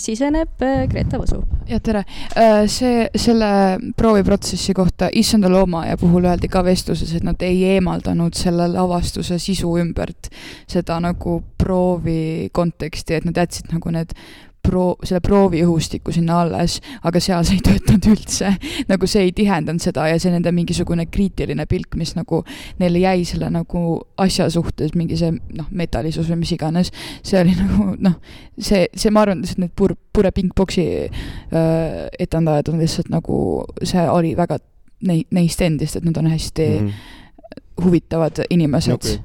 siseneb 0.00 0.62
äh, 0.66 0.86
Greta 0.90 1.18
Võsu. 1.20 1.40
jah, 1.68 1.80
tere. 1.84 2.04
Äh, 2.34 2.64
see, 2.70 3.04
selle 3.14 3.78
prooviprotsessi 3.96 4.74
kohta 4.74 5.08
Issanda 5.14 5.50
loomaaia 5.52 5.96
puhul 6.00 6.26
öeldi 6.26 6.50
ka 6.50 6.64
vestluses, 6.66 7.12
et 7.14 7.26
nad 7.26 7.42
ei 7.46 7.62
eemaldanud 7.76 8.34
selle 8.34 8.66
lavastuse 8.72 9.38
sisu 9.38 9.76
ümbert 9.78 10.30
seda 10.70 10.98
nagu 11.02 11.38
proovi 11.58 12.50
konteksti, 12.52 13.20
et 13.20 13.28
nad 13.28 13.38
jätsid 13.44 13.70
nagu 13.74 13.94
need 13.94 14.16
pro-, 14.64 14.96
selle 15.04 15.20
prooviõhustiku 15.24 16.12
sinna 16.14 16.40
alles, 16.44 16.78
aga 17.06 17.20
seal 17.22 17.44
see 17.46 17.58
ei 17.58 17.64
töötanud 17.64 18.08
üldse. 18.14 18.52
nagu 18.88 19.08
see 19.10 19.26
ei 19.28 19.32
tihendanud 19.36 19.82
seda 19.84 20.06
ja 20.10 20.18
see 20.20 20.32
nende 20.32 20.52
mingisugune 20.54 21.06
kriitiline 21.12 21.66
pilk, 21.70 21.98
mis 22.00 22.14
nagu 22.18 22.42
neile 22.80 23.02
jäi 23.04 23.24
selle 23.28 23.50
nagu 23.52 23.84
asja 24.20 24.48
suhtes, 24.52 24.94
mingi 24.98 25.18
see 25.20 25.32
noh, 25.34 25.68
metallisus 25.70 26.30
või 26.32 26.42
mis 26.44 26.54
iganes, 26.56 26.92
see 27.22 27.40
oli 27.42 27.56
nagu 27.62 27.90
noh, 27.98 28.18
see, 28.58 28.86
see, 28.92 29.12
ma 29.14 29.24
arvan, 29.24 29.44
lihtsalt 29.44 29.64
need 29.64 29.74
pur-, 29.78 29.96
pure 30.14 30.32
pingpoksi 30.34 30.86
äh, 31.04 31.98
etendajad 32.18 32.72
on 32.72 32.82
lihtsalt 32.82 33.12
nagu, 33.12 33.38
see 33.82 34.08
oli 34.10 34.34
väga 34.38 34.60
nei-, 35.08 35.26
neist 35.34 35.62
endist, 35.64 36.00
et 36.00 36.08
nad 36.08 36.16
on 36.20 36.30
hästi 36.32 36.68
mm 36.68 36.88
-hmm. 36.88 37.84
huvitavad 37.84 38.44
inimesed 38.50 38.94
okay.. 38.94 39.18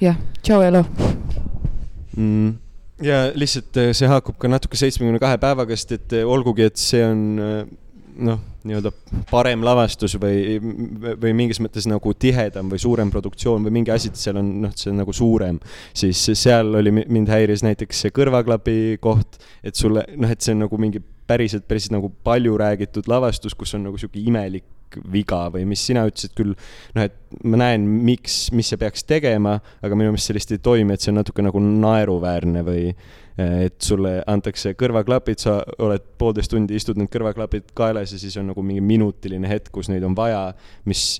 jah, 0.00 0.16
tšau, 0.42 0.62
elu 0.62 0.84
mm 2.16 2.67
ja 3.04 3.18
lihtsalt 3.34 3.76
äh, 3.80 3.90
see 3.96 4.08
haakub 4.10 4.38
ka 4.40 4.50
natuke 4.50 4.78
seitsmekümne 4.78 5.20
kahe 5.22 5.38
päevaga, 5.40 5.76
sest 5.76 5.94
et 5.98 6.16
äh, 6.20 6.26
olgugi, 6.28 6.66
et 6.68 6.80
see 6.80 7.02
on 7.06 7.22
äh, 7.42 7.60
noh, 8.18 8.40
nii-öelda 8.66 8.90
parem 9.30 9.62
lavastus 9.64 10.16
või, 10.20 10.58
või 11.22 11.34
mingis 11.38 11.60
mõttes 11.62 11.86
nagu 11.88 12.12
tihedam 12.18 12.70
või 12.72 12.80
suurem 12.82 13.12
produktsioon 13.14 13.64
või 13.66 13.76
mingi 13.78 13.94
asi, 13.94 14.10
et 14.10 14.18
seal 14.20 14.40
on 14.40 14.50
noh, 14.64 14.74
see 14.76 14.90
on 14.92 14.98
nagu 15.02 15.14
suurem, 15.14 15.60
siis 15.96 16.24
seal 16.34 16.74
oli, 16.80 16.92
mind 16.98 17.30
häiris 17.32 17.62
näiteks 17.66 18.04
see 18.04 18.16
kõrvaklapi 18.16 18.98
koht, 19.04 19.38
et 19.62 19.78
sulle 19.78 20.04
noh, 20.16 20.34
et 20.34 20.42
see 20.42 20.56
on 20.56 20.66
nagu 20.66 20.80
mingi 20.80 21.02
päriselt, 21.28 21.68
päris 21.68 21.90
nagu 21.92 22.10
palju 22.24 22.56
räägitud 22.58 23.08
lavastus, 23.10 23.54
kus 23.54 23.74
on 23.76 23.86
nagu 23.88 24.00
sihuke 24.00 24.20
imelik 24.20 24.66
viga 25.12 25.44
või 25.52 25.66
mis 25.68 25.82
sina 25.84 26.04
ütlesid 26.08 26.34
küll, 26.36 26.54
noh, 26.96 27.04
et 27.04 27.44
ma 27.44 27.60
näen, 27.60 27.84
miks, 28.06 28.48
mis 28.56 28.70
sa 28.72 28.78
peaks 28.80 29.04
tegema, 29.08 29.58
aga 29.84 29.98
minu 29.98 30.12
meelest 30.12 30.30
sellist 30.30 30.52
ei 30.54 30.62
toimi, 30.64 30.94
et 30.94 31.04
see 31.04 31.12
on 31.12 31.20
natuke 31.20 31.44
nagu 31.44 31.60
naeruväärne 31.60 32.64
või 32.66 32.84
eh, 32.88 33.68
et 33.68 33.76
sulle 33.84 34.18
antakse 34.26 34.74
kõrvaklapid, 34.78 35.44
sa 35.44 35.58
oled 35.84 36.08
poolteist 36.20 36.52
tundi, 36.54 36.78
istud 36.78 37.00
need 37.00 37.12
kõrvaklapid 37.12 37.74
kaelas 37.78 38.14
ja 38.14 38.20
siis 38.20 38.38
on 38.40 38.48
nagu 38.52 38.64
mingi 38.64 38.84
minutiline 38.84 39.50
hetk, 39.50 39.72
kus 39.74 39.92
neid 39.92 40.06
on 40.08 40.16
vaja, 40.18 40.52
mis 40.88 41.18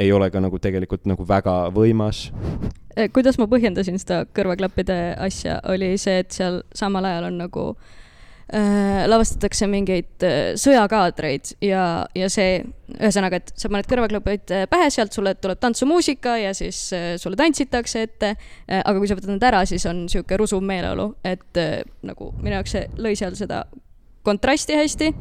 ei 0.00 0.12
ole 0.16 0.30
ka 0.32 0.40
nagu 0.40 0.56
tegelikult 0.56 1.04
nagu 1.10 1.26
väga 1.28 1.62
võimas. 1.76 2.30
Eh, 2.96 3.10
kuidas 3.12 3.36
ma 3.38 3.46
põhjendasin 3.50 4.00
seda 4.00 4.24
kõrvaklappide 4.36 5.00
asja, 5.20 5.60
oli 5.68 5.92
see, 6.00 6.22
et 6.24 6.32
seal 6.34 6.62
samal 6.74 7.04
ajal 7.06 7.28
on 7.28 7.42
nagu 7.44 7.66
äh, 7.74 7.99
Äh, 8.50 9.04
lavastatakse 9.06 9.68
mingeid 9.70 10.24
äh, 10.26 10.56
sõjakaadreid 10.58 11.52
ja, 11.62 11.82
ja 12.18 12.26
see, 12.32 12.56
ühesõnaga, 12.96 13.38
et 13.38 13.52
sa 13.54 13.68
paned 13.70 13.86
kõrvaklapid 13.86 14.50
äh, 14.56 14.64
pähe, 14.66 14.88
sealt 14.90 15.14
sulle 15.14 15.36
tuleb 15.38 15.60
tantsumuusika 15.62 16.32
ja 16.40 16.50
siis 16.56 16.80
sulle 17.22 17.38
tantsitakse 17.38 18.02
ette. 18.08 18.32
aga 18.66 18.96
kui 18.98 19.06
sa 19.06 19.14
võtad 19.14 19.30
need 19.30 19.46
ära, 19.46 19.62
siis 19.70 19.86
on 19.86 20.02
sihuke 20.10 20.40
rusuv 20.40 20.64
meeleolu, 20.66 21.12
et 21.22 21.62
nagu 22.02 22.32
minu 22.40 22.56
jaoks 22.56 22.74
see 22.74 22.88
lõi 22.98 23.14
seal 23.20 23.38
seda 23.38 23.62
kontrasti 24.26 24.74
hästi, 24.80 25.12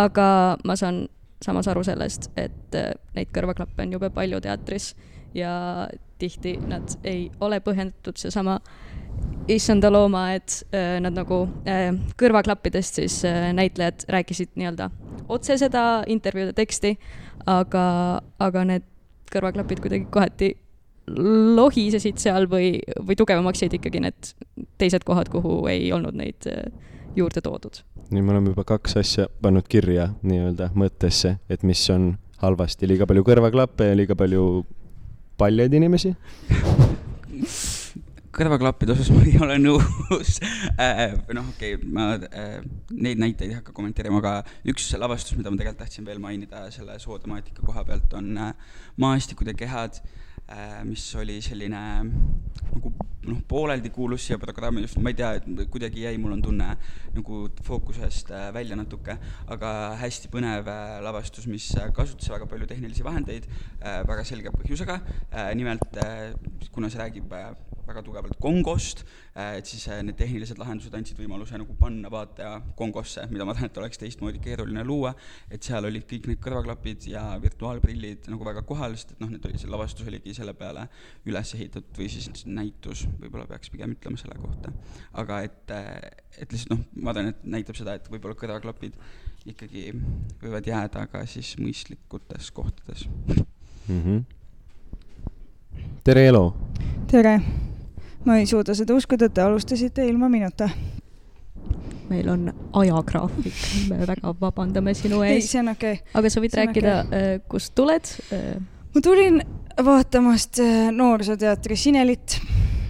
aga 0.00 0.30
ma 0.64 0.76
saan 0.80 1.02
samas 1.44 1.68
aru 1.68 1.84
sellest, 1.84 2.30
et 2.40 2.78
neid 3.12 3.34
kõrvaklappe 3.34 3.84
on 3.84 3.92
jube 3.98 4.08
palju 4.14 4.40
teatris 4.46 4.94
ja 5.36 5.52
tihti 6.20 6.56
nad 6.64 6.96
ei 7.04 7.26
ole 7.44 7.60
põhjendatud, 7.64 8.16
seesama 8.20 8.56
äh, 8.56 8.89
issanda 9.50 9.90
looma, 9.92 10.30
et 10.34 10.62
äh, 10.74 10.98
nad 11.02 11.16
nagu 11.16 11.42
äh, 11.68 11.90
kõrvaklappidest 12.20 13.00
siis 13.00 13.20
äh, 13.28 13.50
näitlejad 13.56 14.06
rääkisid 14.12 14.54
nii-öelda 14.60 14.90
otse 15.30 15.56
seda 15.60 16.02
intervjuude 16.10 16.54
teksti, 16.56 16.96
aga, 17.50 17.84
aga 18.42 18.64
need 18.66 18.86
kõrvaklapid 19.30 19.82
kuidagi 19.82 20.08
kohati 20.10 20.52
lohisesid 21.56 22.20
seal 22.22 22.46
või, 22.50 22.76
või 23.06 23.16
tugevamaks 23.18 23.64
jäid 23.64 23.74
ikkagi 23.78 24.02
need 24.02 24.32
teised 24.78 25.06
kohad, 25.06 25.30
kuhu 25.32 25.64
ei 25.70 25.88
olnud 25.94 26.14
neid 26.18 26.46
juurde 27.16 27.42
toodud. 27.42 27.80
nii, 28.10 28.22
me 28.22 28.34
oleme 28.34 28.52
juba 28.52 28.64
kaks 28.66 28.96
asja 29.00 29.26
pannud 29.42 29.66
kirja 29.70 30.10
nii-öelda 30.22 30.70
mõttesse, 30.78 31.38
et 31.50 31.66
mis 31.66 31.82
on 31.90 32.12
halvasti, 32.42 32.88
liiga 32.90 33.06
palju 33.10 33.26
kõrvaklappe 33.26 33.90
ja 33.90 33.98
liiga 33.98 34.18
palju 34.18 34.64
paljaid 35.40 35.74
inimesi 35.74 36.14
kõrvaklappide 38.34 38.94
osas 38.94 39.10
ma 39.14 39.24
ei 39.26 39.34
ole 39.42 39.58
nõus 39.60 40.38
äh,. 40.78 41.16
noh, 41.34 41.50
okei 41.52 41.74
okay,, 41.76 41.90
ma 41.90 42.12
äh, 42.30 42.60
neid 42.94 43.20
näiteid 43.22 43.50
ei 43.50 43.58
hakka 43.58 43.74
kommenteerima, 43.76 44.20
aga 44.22 44.34
üks 44.70 44.90
lavastus, 45.00 45.36
mida 45.38 45.50
ma 45.50 45.58
tegelikult 45.60 45.84
tahtsin 45.84 46.06
veel 46.06 46.22
mainida 46.22 46.66
selle 46.74 46.98
sootemaatika 47.02 47.64
koha 47.66 47.84
pealt, 47.88 48.14
on 48.18 48.32
äh, 48.38 48.74
Maastikud 49.02 49.50
ja 49.50 49.56
kehad 49.58 50.00
äh,, 50.46 50.82
mis 50.86 51.08
oli 51.18 51.40
selline 51.44 51.82
nagu 52.70 52.92
noh, 53.26 53.40
pooleldi 53.48 53.90
kuulus 53.94 54.24
siia 54.26 54.38
programmi, 54.40 54.84
just 54.84 54.98
ma 55.02 55.12
ei 55.12 55.18
tea, 55.18 55.64
kuidagi 55.72 56.06
jäi, 56.06 56.14
mul 56.20 56.36
on 56.36 56.44
tunne 56.44 56.68
nagu 57.16 57.40
fookusest 57.66 58.30
äh, 58.34 58.46
välja 58.54 58.78
natuke, 58.78 59.16
aga 59.50 59.72
hästi 60.00 60.30
põnev 60.32 60.70
äh, 60.70 61.00
lavastus, 61.04 61.48
mis 61.50 61.66
kasutas 61.96 62.30
väga 62.32 62.48
palju 62.50 62.70
tehnilisi 62.70 63.06
vahendeid 63.06 63.50
äh, 63.50 64.00
väga 64.08 64.24
selge 64.28 64.54
põhjusega 64.54 65.00
äh,. 65.02 65.50
nimelt 65.58 66.00
äh, 66.04 66.30
kuna 66.70 66.90
see 66.92 67.02
räägib 67.02 67.34
äh, 67.34 67.50
väga 67.90 68.02
tugevalt 68.06 68.38
Kongost, 68.40 69.04
äh, 69.34 69.58
et 69.58 69.68
siis 69.68 69.86
äh, 69.90 70.00
need 70.06 70.18
tehnilised 70.18 70.58
lahendused 70.60 70.94
andsid 70.96 71.18
võimaluse 71.20 71.58
nagu 71.60 71.74
panna 71.78 72.10
vaataja 72.12 72.60
Kongosse, 72.78 73.26
mida 73.32 73.46
ma 73.48 73.54
tean, 73.56 73.70
et 73.70 73.80
oleks 73.82 74.00
teistmoodi 74.00 74.42
keeruline 74.42 74.84
luua, 74.86 75.12
et 75.50 75.66
seal 75.66 75.86
olid 75.88 76.06
kõik 76.10 76.28
need 76.30 76.42
kõrvaklapid 76.44 77.08
ja 77.10 77.24
virtuaalprillid 77.42 78.30
nagu 78.32 78.46
väga 78.46 78.64
kohal, 78.68 78.96
sest 78.98 79.14
et 79.16 79.22
noh, 79.22 79.30
need 79.32 79.46
oli, 79.48 79.60
see 79.60 79.70
lavastus 79.70 80.08
oligi 80.10 80.34
selle 80.36 80.54
peale 80.58 80.86
üles 81.28 81.54
ehitatud 81.58 82.00
või 82.00 82.10
siis 82.12 82.46
näitus, 82.46 83.06
võib-olla 83.20 83.48
peaks 83.50 83.72
pigem 83.72 83.96
ütlema 83.96 84.20
selle 84.20 84.38
kohta. 84.40 84.72
aga 85.20 85.42
et, 85.48 85.74
äh, 85.74 85.88
et 86.38 86.52
lihtsalt 86.52 86.76
noh, 86.76 86.84
ma 87.00 87.14
arvan, 87.14 87.32
et 87.34 87.44
näitab 87.58 87.78
seda, 87.78 87.96
et 87.98 88.10
võib-olla 88.12 88.38
kõrvaklapid 88.38 88.98
ikkagi 89.50 89.90
võivad 90.42 90.66
jääda 90.68 91.06
ka 91.08 91.24
siis 91.28 91.54
mõistlikutes 91.60 92.50
kohtades 92.52 93.06
mm. 93.88 94.00
-hmm. 94.04 94.24
tere, 96.04 96.26
Elo! 96.28 96.44
tere! 97.10 97.40
Ma 98.24 98.36
ei 98.40 98.46
suuda 98.46 98.74
seda 98.76 98.96
uskuda, 98.96 99.28
et 99.28 99.36
te 99.36 99.44
alustasite 99.44 100.06
ilma 100.08 100.28
minuta. 100.28 100.68
meil 102.10 102.26
on 102.28 102.48
ajagraafik, 102.74 103.58
me 103.88 104.00
väga 104.08 104.32
vabandame 104.40 104.94
sinu 104.98 105.20
ees. 105.22 105.36
ei, 105.36 105.46
see 105.46 105.60
on 105.60 105.70
okei 105.72 106.00
okay.. 106.00 106.14
aga 106.18 106.32
sa 106.32 106.42
võid 106.42 106.56
rääkida 106.58 106.94
okay., 107.04 107.20
äh, 107.36 107.42
kust 107.48 107.74
tuled? 107.78 108.10
Äh, 108.34 108.56
ma 108.94 109.02
tulin 109.04 109.38
vaatamast 109.84 110.58
äh, 110.64 110.88
Noorsooteatri 110.92 111.78
Sinelit 111.78 112.40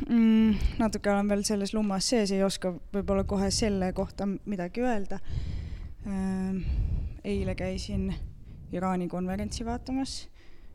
mm,. 0.08 0.54
natuke 0.80 1.12
olen 1.12 1.28
veel 1.28 1.44
selles 1.44 1.74
lummas 1.76 2.08
sees, 2.14 2.32
ei 2.32 2.42
oska 2.46 2.72
võib-olla 2.94 3.26
kohe 3.28 3.50
selle 3.54 3.92
kohta 3.92 4.26
midagi 4.26 4.82
öelda. 4.82 5.20
eile 7.24 7.54
käisin 7.54 8.08
Iraani 8.72 9.08
konverentsi 9.08 9.66
vaatamas 9.66 10.22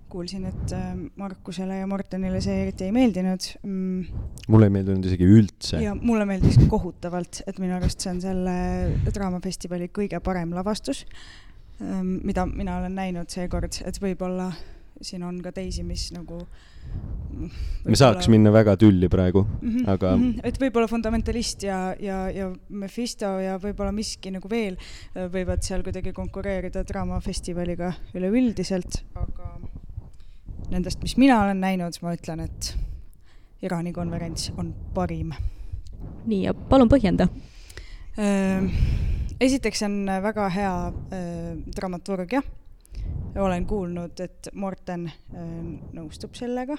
kuulsin, 0.09 0.45
et 0.49 0.73
äh, 0.75 0.91
Markusele 1.19 1.79
ja 1.79 1.87
Mortenile 1.89 2.41
see 2.43 2.59
eriti 2.65 2.87
ei 2.87 2.93
meeldinud 2.95 3.47
mm.. 3.63 4.21
mulle 4.53 4.69
ei 4.69 4.75
meeldinud 4.77 5.07
isegi 5.09 5.27
üldse. 5.37 5.81
ja 5.83 5.95
mulle 5.95 6.27
meeldis 6.29 6.59
kohutavalt, 6.71 7.41
et 7.47 7.59
minu 7.63 7.77
arust 7.77 8.05
see 8.05 8.13
on 8.13 8.21
selle 8.23 8.55
Draamafestivali 9.09 9.89
kõige 9.95 10.21
parem 10.23 10.53
lavastus, 10.55 11.05
ähm, 11.81 12.19
mida 12.27 12.45
mina 12.49 12.79
olen 12.81 12.95
näinud 12.97 13.33
seekord, 13.33 13.81
et 13.85 14.01
võib-olla 14.01 14.51
siin 15.03 15.25
on 15.27 15.41
ka 15.43 15.51
teisi, 15.55 15.83
mis 15.83 16.07
nagu 16.15 16.39
me 17.85 17.97
saaks 17.99 18.29
minna 18.31 18.51
väga 18.53 18.77
tülli 18.79 19.09
praegu 19.11 19.41
mm, 19.43 19.69
-hmm, 19.69 19.89
aga 19.91 20.15
mm. 20.15 20.23
-hmm. 20.23 20.39
et 20.47 20.59
võib-olla 20.61 20.87
Fundamentalist 20.87 21.63
ja, 21.63 21.79
ja, 21.99 22.29
ja 22.31 22.51
Mephisto 22.69 23.31
ja 23.43 23.57
võib-olla 23.59 23.91
miski 23.91 24.31
nagu 24.31 24.49
veel 24.49 24.77
äh, 24.77 25.25
võivad 25.31 25.65
seal 25.65 25.83
kuidagi 25.83 26.13
konkureerida 26.13 26.85
Draamafestivaliga 26.87 27.91
üleüldiselt, 28.15 29.03
aga 29.15 29.57
nendest, 30.71 31.01
mis 31.03 31.17
mina 31.17 31.41
olen 31.43 31.61
näinud, 31.61 31.97
ma 32.01 32.13
ütlen, 32.15 32.45
et 32.45 32.71
Iraani 33.65 33.93
konverents 33.93 34.51
on 34.57 34.73
parim. 34.93 35.33
nii, 36.25 36.43
ja 36.43 36.53
palun 36.53 36.89
põhjenda. 36.89 37.27
esiteks 39.41 39.83
on 39.83 40.05
väga 40.23 40.49
hea 40.49 40.75
dramaturgia. 41.75 42.41
olen 43.35 43.65
kuulnud, 43.65 44.19
et 44.19 44.49
Morten 44.53 45.11
nõustub 45.93 46.35
sellega 46.35 46.77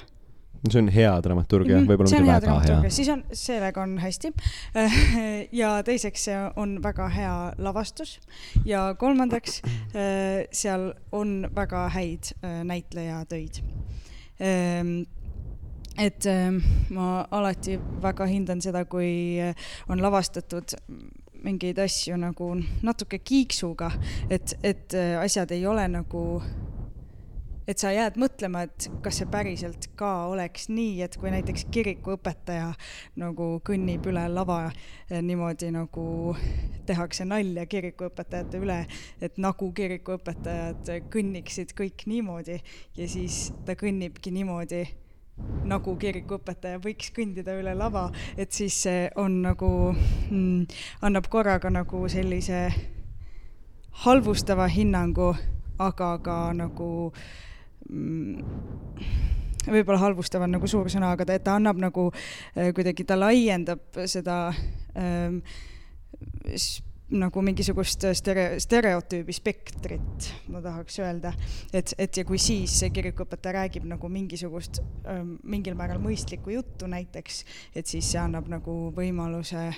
see 0.70 0.82
on 0.82 0.88
hea 0.92 1.12
dramaturgia 1.22 1.78
-hmm., 1.78 1.88
võib-olla 1.90 2.10
mitte 2.10 2.32
väga 2.32 2.58
hea, 2.66 2.90
siis 2.90 3.08
on, 3.12 3.24
sellega 3.32 3.82
on 3.82 3.98
hästi. 3.98 4.32
ja 5.62 5.82
teiseks, 5.86 6.24
see 6.28 6.38
on 6.56 6.78
väga 6.82 7.08
hea 7.08 7.34
lavastus 7.58 8.18
ja 8.64 8.94
kolmandaks, 8.98 9.60
seal 10.52 10.92
on 11.12 11.48
väga 11.54 11.88
häid 11.94 12.32
näitlejatöid 12.64 13.62
ehm, 14.40 15.02
et 15.98 16.26
ma 16.90 17.26
alati 17.30 17.78
väga 18.02 18.26
hindan 18.26 18.60
seda, 18.60 18.84
kui 18.84 19.38
on 19.88 20.02
lavastatud 20.02 20.76
mingeid 21.46 21.78
asju 21.78 22.16
nagu 22.20 22.52
natuke 22.82 23.18
kiiksuga, 23.18 23.90
et, 24.30 24.56
et 24.66 24.96
asjad 25.20 25.52
ei 25.54 25.66
ole 25.66 25.86
nagu 25.88 26.24
et 27.66 27.82
sa 27.82 27.90
jääd 27.90 28.18
mõtlema, 28.20 28.62
et 28.66 28.86
kas 29.02 29.20
see 29.20 29.28
päriselt 29.30 29.88
ka 29.98 30.10
oleks 30.30 30.68
nii, 30.70 31.00
et 31.06 31.16
kui 31.18 31.32
näiteks 31.34 31.66
kirikuõpetaja 31.74 32.68
nagu 33.18 33.48
kõnnib 33.66 34.06
üle 34.10 34.26
lava 34.30 34.60
eh, 34.68 35.22
niimoodi 35.22 35.72
nagu 35.74 36.36
tehakse 36.86 37.26
nalja 37.26 37.66
kirikuõpetajate 37.70 38.60
üle, 38.62 38.78
et 39.20 39.40
nagu 39.42 39.70
kirikuõpetajad 39.74 40.92
kõnniksid 41.12 41.74
kõik 41.78 42.06
niimoodi 42.06 42.60
ja 42.96 43.08
siis 43.10 43.50
ta 43.66 43.74
kõnnibki 43.78 44.30
niimoodi 44.34 44.84
nagu 45.68 45.96
kirikuõpetaja 46.00 46.78
võiks 46.80 47.10
kõndida 47.12 47.52
üle 47.58 47.74
lava, 47.76 48.06
et 48.38 48.54
siis 48.56 48.78
see 48.86 49.02
on 49.20 49.42
nagu 49.44 49.68
mm,, 49.92 50.62
annab 51.04 51.26
korraga 51.28 51.68
nagu 51.68 52.06
sellise 52.08 52.70
halvustava 54.06 54.68
hinnangu, 54.72 55.34
aga 55.80 56.08
ka 56.24 56.38
nagu 56.56 56.88
äh, 57.10 57.45
võib-olla 59.66 60.00
halvustav 60.00 60.44
on 60.46 60.56
nagu 60.56 60.68
suur 60.70 60.90
sõna, 60.92 61.12
aga 61.14 61.26
ta, 61.28 61.38
ta 61.42 61.56
annab 61.58 61.80
nagu 61.82 62.08
äh, 62.12 62.72
kuidagi, 62.76 63.06
ta 63.06 63.18
laiendab 63.18 64.02
seda 64.08 64.36
ähm, 64.98 65.40
nagu 67.16 67.42
mingisugust 67.44 68.02
stere-, 68.18 68.56
stereotüübi 68.62 69.34
spektrit, 69.34 70.30
ma 70.50 70.62
tahaks 70.62 70.98
öelda. 71.02 71.32
et, 71.72 71.94
et 71.98 72.16
ja 72.16 72.24
kui 72.26 72.38
siis 72.42 72.74
see 72.80 72.90
kirikuõpetaja 72.94 73.60
räägib 73.60 73.86
nagu 73.86 74.10
mingisugust 74.10 74.80
ähm, 75.06 75.36
mingil 75.44 75.78
määral 75.78 76.02
mõistlikku 76.02 76.54
juttu 76.54 76.90
näiteks, 76.90 77.44
et 77.76 77.86
siis 77.86 78.10
see 78.10 78.22
annab 78.22 78.50
nagu 78.50 78.76
võimaluse 78.96 79.68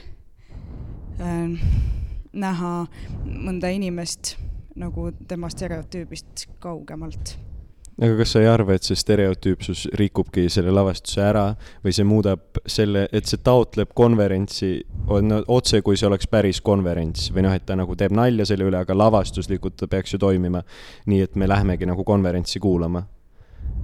ähm, 1.21 1.59
näha 2.33 2.73
mõnda 3.25 3.73
inimest 3.77 4.37
nagu 4.79 5.11
tema 5.29 5.51
stereotüübist 5.51 6.47
kaugemalt 6.63 7.37
aga 7.99 8.15
kas 8.21 8.33
sa 8.35 8.43
ei 8.43 8.49
arva, 8.51 8.77
et 8.77 8.87
see 8.87 8.99
stereotüüpsus 8.99 9.87
rikubki 9.99 10.47
selle 10.53 10.73
lavastuse 10.75 11.23
ära 11.25 11.45
või 11.85 11.95
see 11.97 12.07
muudab 12.07 12.63
selle, 12.69 13.07
et 13.13 13.27
see 13.27 13.43
taotleb 13.43 13.93
konverentsi 13.99 14.73
on 15.15 15.35
otse, 15.41 15.83
kui 15.83 15.99
see 15.99 16.09
oleks 16.09 16.31
päris 16.31 16.63
konverents 16.65 17.33
või 17.35 17.49
noh, 17.49 17.55
et 17.59 17.67
ta 17.67 17.77
nagu 17.79 17.99
teeb 17.99 18.15
nalja 18.15 18.47
selle 18.49 18.69
üle, 18.69 18.79
aga 18.81 18.97
lavastuslikult 18.97 19.79
ta 19.81 19.91
peaks 19.91 20.15
ju 20.15 20.23
toimima 20.23 20.63
nii, 21.11 21.23
et 21.27 21.39
me 21.39 21.51
lähmegi 21.51 21.89
nagu 21.89 22.07
konverentsi 22.07 22.63
kuulama 22.63 23.05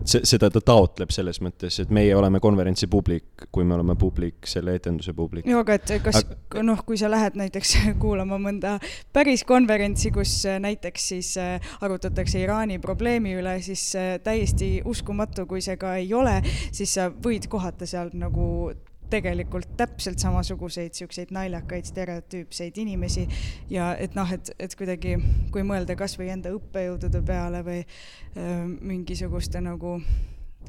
see, 0.04 0.22
seda 0.28 0.50
ta 0.52 0.60
taotleb 0.64 1.12
selles 1.14 1.40
mõttes, 1.44 1.78
et 1.82 1.92
meie 1.94 2.14
oleme 2.16 2.40
konverentsi 2.42 2.88
publik, 2.90 3.46
kui 3.54 3.64
me 3.64 3.76
oleme 3.76 3.96
publik, 4.00 4.46
selle 4.48 4.76
etenduse 4.78 5.14
publik. 5.16 5.48
joo, 5.48 5.64
aga 5.64 5.78
et 5.78 5.94
kas 6.04 6.22
aga... 6.22 6.64
noh, 6.66 6.84
kui 6.86 6.98
sa 7.00 7.10
lähed 7.12 7.38
näiteks 7.40 7.76
kuulama 8.02 8.38
mõnda 8.42 8.76
päris 9.14 9.44
konverentsi, 9.48 10.12
kus 10.14 10.36
äh, 10.50 10.60
näiteks 10.62 11.08
siis 11.14 11.34
äh, 11.40 11.74
arutatakse 11.84 12.42
Iraani 12.42 12.78
probleemi 12.82 13.36
üle, 13.40 13.58
siis 13.64 13.90
äh, 13.98 14.16
täiesti 14.24 14.76
uskumatu, 14.84 15.48
kui 15.50 15.64
see 15.64 15.78
ka 15.80 15.96
ei 16.00 16.12
ole, 16.14 16.40
siis 16.72 16.96
sa 16.98 17.10
võid 17.10 17.48
kohata 17.50 17.88
seal 17.88 18.12
nagu 18.18 18.72
tegelikult 19.10 19.76
täpselt 19.78 20.22
samasuguseid 20.22 20.94
siukseid 20.96 21.32
naljakaid 21.34 21.88
stereotüüpseid 21.88 22.78
inimesi 22.82 23.26
ja 23.70 23.92
et 24.00 24.14
noh, 24.18 24.30
et, 24.32 24.50
et 24.58 24.76
kuidagi, 24.78 25.16
kui 25.54 25.66
mõelda 25.66 25.96
kasvõi 25.98 26.30
enda 26.34 26.54
õppejõudude 26.54 27.24
peale 27.26 27.64
või 27.66 27.82
äh, 27.82 28.64
mingisuguste 28.80 29.62
nagu 29.64 29.98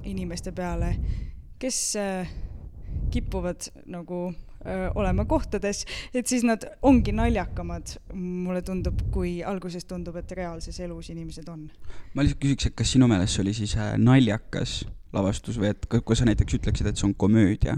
inimeste 0.06 0.52
peale, 0.56 0.96
kes 1.60 1.80
äh, 2.00 2.36
kipuvad 3.12 3.70
nagu 3.86 4.34
öö, 4.66 4.90
olema 4.96 5.26
kohtades, 5.26 5.86
et 6.14 6.28
siis 6.28 6.44
nad 6.44 6.64
ongi 6.82 7.12
naljakamad, 7.12 7.96
mulle 8.14 8.62
tundub, 8.62 9.02
kui 9.12 9.38
alguses 9.44 9.86
tundub, 9.86 10.16
et 10.20 10.32
reaalses 10.32 10.80
elus 10.80 11.10
inimesed 11.14 11.50
on. 11.52 11.68
ma 12.14 12.24
lihtsalt 12.24 12.42
küsiks, 12.42 12.70
et 12.70 12.78
kas 12.78 12.94
sinu 12.96 13.08
meelest 13.12 13.36
see 13.36 13.44
oli 13.46 13.54
siis 13.58 13.76
naljakas 13.98 14.86
lavastus 15.14 15.60
või 15.62 15.72
et 15.74 15.86
kui 15.92 16.16
sa 16.16 16.28
näiteks 16.28 16.60
ütleksid, 16.60 16.90
et 16.90 16.98
see 16.98 17.10
on 17.10 17.16
komöödia? 17.16 17.78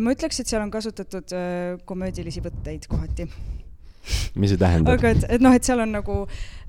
Ma 0.00 0.14
ütleks, 0.14 0.40
et 0.40 0.48
seal 0.48 0.62
on 0.64 0.70
kasutatud 0.72 1.34
äh, 1.36 1.80
komöödilisi 1.88 2.42
võtteid 2.44 2.88
kohati 2.90 3.26
mis 4.40 4.50
see 4.50 4.58
tähendab? 4.58 4.96
aga 4.96 5.12
et, 5.14 5.26
et 5.36 5.44
noh, 5.44 5.54
et 5.54 5.66
seal 5.66 5.82
on 5.84 5.92
nagu, 5.94 6.16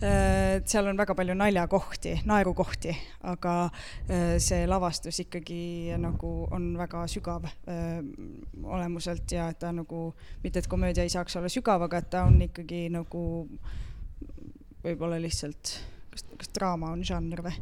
äh, 0.03 0.57
et 0.59 0.67
seal 0.69 0.89
on 0.91 0.99
väga 0.99 1.15
palju 1.17 1.35
naljakohti, 1.39 2.17
naerukohti, 2.29 2.93
aga 3.31 3.55
äh, 3.69 4.35
see 4.43 4.67
lavastus 4.69 5.23
ikkagi 5.23 5.95
nagu 6.01 6.33
on 6.53 6.73
väga 6.79 7.05
sügav 7.11 7.47
olemuselt 8.63 9.31
ja 9.33 9.47
et 9.53 9.61
ta 9.63 9.71
nagu, 9.75 10.09
mitte 10.43 10.61
et 10.61 10.69
komöödia 10.69 11.07
ei 11.07 11.13
saaks 11.13 11.39
olla 11.39 11.51
sügav, 11.51 11.87
aga 11.87 12.03
et 12.03 12.11
ta 12.13 12.27
on 12.27 12.37
ikkagi 12.49 12.85
nagu 12.93 13.23
võib-olla 14.83 15.17
lihtsalt 15.23 15.77
kas, 16.13 16.25
kas 16.39 16.51
draama 16.55 16.91
on 16.93 17.03
žanr 17.05 17.41
või? 17.43 17.53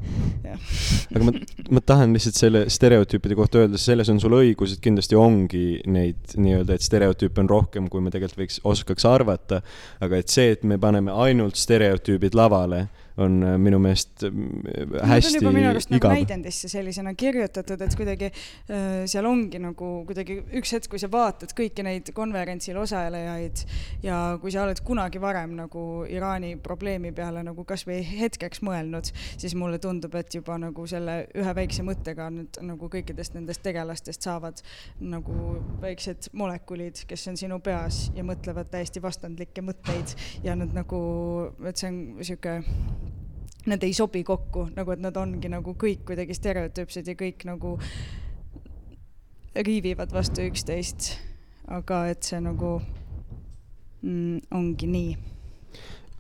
aga 1.16 1.28
ma, 1.28 1.34
ma 1.78 1.84
tahan 1.94 2.16
lihtsalt 2.16 2.40
selle 2.40 2.64
stereotüüpide 2.74 3.38
kohta 3.40 3.64
öelda, 3.64 3.80
selles 3.82 4.12
on 4.14 4.20
sul 4.24 4.36
õigus, 4.38 4.76
et 4.76 4.84
kindlasti 4.84 5.18
ongi 5.20 5.66
neid 5.92 6.36
nii-öelda, 6.38 6.76
et 6.76 6.86
stereotüüpe 6.86 7.44
on 7.44 7.52
rohkem, 7.52 7.90
kui 7.92 8.04
me 8.04 8.14
tegelikult 8.14 8.44
võiks, 8.44 8.60
oskaks 8.68 9.08
arvata. 9.10 9.62
aga 10.04 10.22
et 10.22 10.34
see, 10.34 10.52
et 10.56 10.66
me 10.68 10.80
paneme 10.82 11.14
ainult 11.26 11.60
stereotüübid 11.60 12.38
lavale 12.38 12.88
on 13.22 13.38
äh, 13.46 13.58
minu 13.62 13.80
meelest 13.82 14.26
hästi 14.26 15.40
äh, 15.40 15.46
no, 15.46 15.54
minu 15.56 15.70
arust 15.72 15.92
nagu 15.94 16.12
näidendisse 16.12 16.70
sellisena 16.72 17.14
kirjutatud, 17.18 17.82
et 17.82 17.96
kuidagi 17.98 18.30
äh, 18.32 19.04
seal 19.10 19.28
ongi 19.30 19.62
nagu 19.62 19.92
kuidagi 20.10 20.40
üks 20.60 20.74
hetk, 20.76 20.90
kui 20.92 21.02
sa 21.02 21.10
vaatad 21.12 21.54
kõiki 21.58 21.86
neid 21.86 22.12
konverentsil 22.16 22.78
osalejaid 22.82 23.64
ja 24.06 24.20
kui 24.42 24.54
sa 24.54 24.66
oled 24.66 24.82
kunagi 24.86 25.22
varem 25.22 25.56
nagu 25.60 25.86
Iraani 26.10 26.56
probleemi 26.64 27.14
peale 27.16 27.44
nagu 27.46 27.66
kasvõi 27.68 28.02
hetkeks 28.06 28.64
mõelnud, 28.66 29.12
siis 29.36 29.56
mulle 29.58 29.80
tundub, 29.82 30.16
et 30.20 30.36
juba 30.36 30.58
nagu 30.62 30.86
selle 30.90 31.22
ühe 31.38 31.56
väikse 31.58 31.86
mõttega 31.88 32.30
nüüd 32.34 32.62
nagu 32.66 32.90
kõikidest 32.92 33.38
nendest 33.38 33.64
tegelastest 33.66 34.28
saavad 34.28 34.62
nagu 35.02 35.58
väiksed 35.82 36.32
molekulid, 36.38 37.06
kes 37.08 37.28
on 37.32 37.40
sinu 37.40 37.60
peas 37.64 38.04
ja 38.16 38.26
mõtlevad 38.28 38.72
täiesti 38.74 39.02
vastandlikke 39.04 39.64
mõtteid 39.66 40.16
ja 40.46 40.56
nad 40.58 40.74
nagu, 40.76 41.02
et 41.68 41.78
see 41.78 41.92
on 41.92 42.00
sihuke 42.22 42.60
nad 43.66 43.84
ei 43.84 43.94
sobi 43.94 44.24
kokku, 44.24 44.70
nagu 44.76 44.92
et 44.92 45.02
nad 45.04 45.18
ongi 45.18 45.50
nagu 45.52 45.76
kõik 45.78 46.06
kuidagi 46.08 46.34
stereotüüpsed 46.38 47.12
ja 47.12 47.18
kõik 47.18 47.46
nagu 47.46 47.76
riivivad 49.56 50.14
vastu 50.14 50.48
üksteist. 50.48 51.18
aga 51.72 52.08
et 52.12 52.24
see 52.24 52.40
nagu 52.42 52.82
mm, 54.02 54.40
ongi 54.52 54.88
nii 54.88 55.12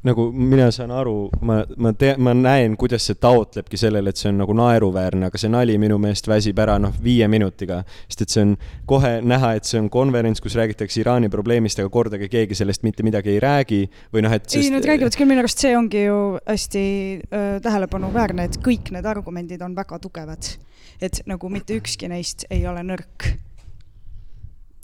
nagu 0.07 0.27
mina 0.33 0.69
saan 0.73 0.91
aru, 0.95 1.29
ma, 1.45 1.59
ma 1.77 1.91
tea-, 1.93 2.15
ma 2.17 2.33
näen, 2.37 2.75
kuidas 2.79 3.05
see 3.05 3.17
taotlebki 3.21 3.77
sellele, 3.77 4.09
et 4.09 4.21
see 4.21 4.31
on 4.31 4.39
nagu 4.41 4.55
naeruväärne, 4.57 5.27
aga 5.29 5.41
see 5.41 5.51
nali 5.53 5.77
minu 5.81 5.99
meelest 6.01 6.29
väsib 6.31 6.61
ära 6.63 6.77
noh, 6.81 6.95
viie 7.03 7.27
minutiga. 7.31 7.81
sest 8.07 8.25
et 8.25 8.33
see 8.33 8.45
on 8.45 8.55
kohe 8.89 9.13
näha, 9.21 9.53
et 9.59 9.69
see 9.69 9.81
on 9.81 9.91
konverents, 9.93 10.41
kus 10.41 10.57
räägitakse 10.57 11.03
Iraani 11.03 11.29
probleemist, 11.33 11.79
aga 11.83 11.93
kordagi 11.93 12.31
keegi 12.31 12.57
sellest 12.57 12.85
mitte 12.87 13.05
midagi 13.05 13.35
ei 13.35 13.43
räägi 13.43 13.81
või 14.13 14.25
noh, 14.25 14.33
et 14.33 14.49
sest... 14.49 14.63
ei, 14.63 14.73
nad 14.73 14.87
räägivad 14.89 15.17
küll, 15.17 15.29
minu 15.29 15.45
arust 15.45 15.61
see 15.61 15.75
ongi 15.77 16.07
ju 16.07 16.17
hästi 16.47 16.83
äh, 17.21 17.53
tähelepanuväärne, 17.61 18.49
et 18.49 18.59
kõik 18.65 18.89
need 18.95 19.05
argumendid 19.05 19.61
on 19.61 19.77
väga 19.77 20.01
tugevad. 20.01 20.55
et 21.01 21.21
nagu 21.25 21.49
mitte 21.49 21.77
ükski 21.77 22.09
neist 22.09 22.45
ei 22.49 22.65
ole 22.69 22.81
nõrk 22.85 23.31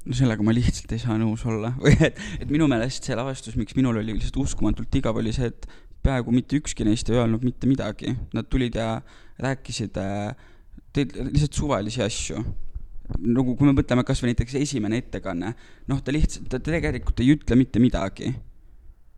no 0.08 0.16
sellega 0.16 0.46
ma 0.46 0.56
lihtsalt 0.56 0.94
ei 0.96 1.02
saa 1.02 1.18
nõus 1.20 1.44
olla 1.50 1.74
või 1.84 1.96
et, 2.08 2.20
et 2.42 2.52
minu 2.54 2.70
meelest 2.72 3.08
see 3.08 3.18
lavastus, 3.18 3.58
miks 3.60 3.76
minul 3.78 4.00
oli 4.02 4.16
lihtsalt 4.16 4.40
uskumatult 4.44 5.00
igav, 5.00 5.20
oli 5.20 5.34
see, 5.36 5.52
et 5.52 5.68
peaaegu 6.08 6.34
mitte 6.34 6.60
ükski 6.60 6.86
neist 6.88 7.10
ei 7.12 7.20
öelnud 7.20 7.44
mitte 7.44 7.68
midagi. 7.68 8.14
Nad 8.36 8.48
tulid 8.52 8.78
ja 8.80 9.02
rääkisid, 9.44 9.98
teed 10.96 11.16
lihtsalt 11.34 11.60
suvalisi 11.60 12.04
asju. 12.06 12.46
nagu 13.24 13.54
kui 13.56 13.68
me 13.68 13.72
mõtleme 13.72 14.04
kasvõi 14.04 14.34
näiteks 14.34 14.58
esimene 14.60 14.98
ettekanne, 15.00 15.54
noh, 15.88 16.00
ta 16.04 16.12
lihtsalt, 16.12 16.50
ta 16.52 16.60
tegelikult 16.60 17.22
ei 17.24 17.30
ütle 17.38 17.56
mitte 17.56 17.80
midagi 17.80 18.34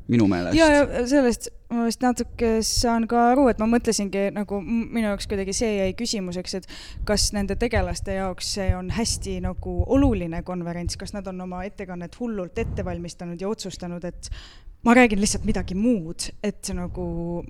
minu 0.10 0.28
meelest. 0.30 0.58
ja, 0.58 0.68
ja 0.74 1.06
sellest 1.08 1.50
ma 1.70 1.86
vist 1.86 2.02
natuke 2.02 2.52
saan 2.66 3.06
ka 3.10 3.28
aru, 3.32 3.46
et 3.52 3.60
ma 3.62 3.68
mõtlesingi 3.70 4.30
nagu 4.34 4.60
minu 4.66 5.06
jaoks 5.06 5.30
kuidagi 5.30 5.54
see 5.54 5.76
jäi 5.76 5.92
küsimuseks, 5.98 6.56
et 6.58 6.70
kas 7.08 7.30
nende 7.36 7.58
tegelaste 7.62 8.18
jaoks 8.18 8.56
see 8.58 8.72
on 8.78 8.90
hästi 8.94 9.38
nagu 9.46 9.76
oluline 9.98 10.42
konverents, 10.48 10.98
kas 10.98 11.14
nad 11.14 11.30
on 11.30 11.46
oma 11.46 11.62
ettekannet 11.68 12.18
hullult 12.20 12.58
ette 12.58 12.86
valmistanud 12.86 13.42
ja 13.42 13.52
otsustanud, 13.52 14.06
et 14.10 14.32
ma 14.84 14.94
räägin 14.96 15.20
lihtsalt 15.20 15.44
midagi 15.44 15.76
muud, 15.76 16.30
et 16.44 16.70
nagu 16.72 17.04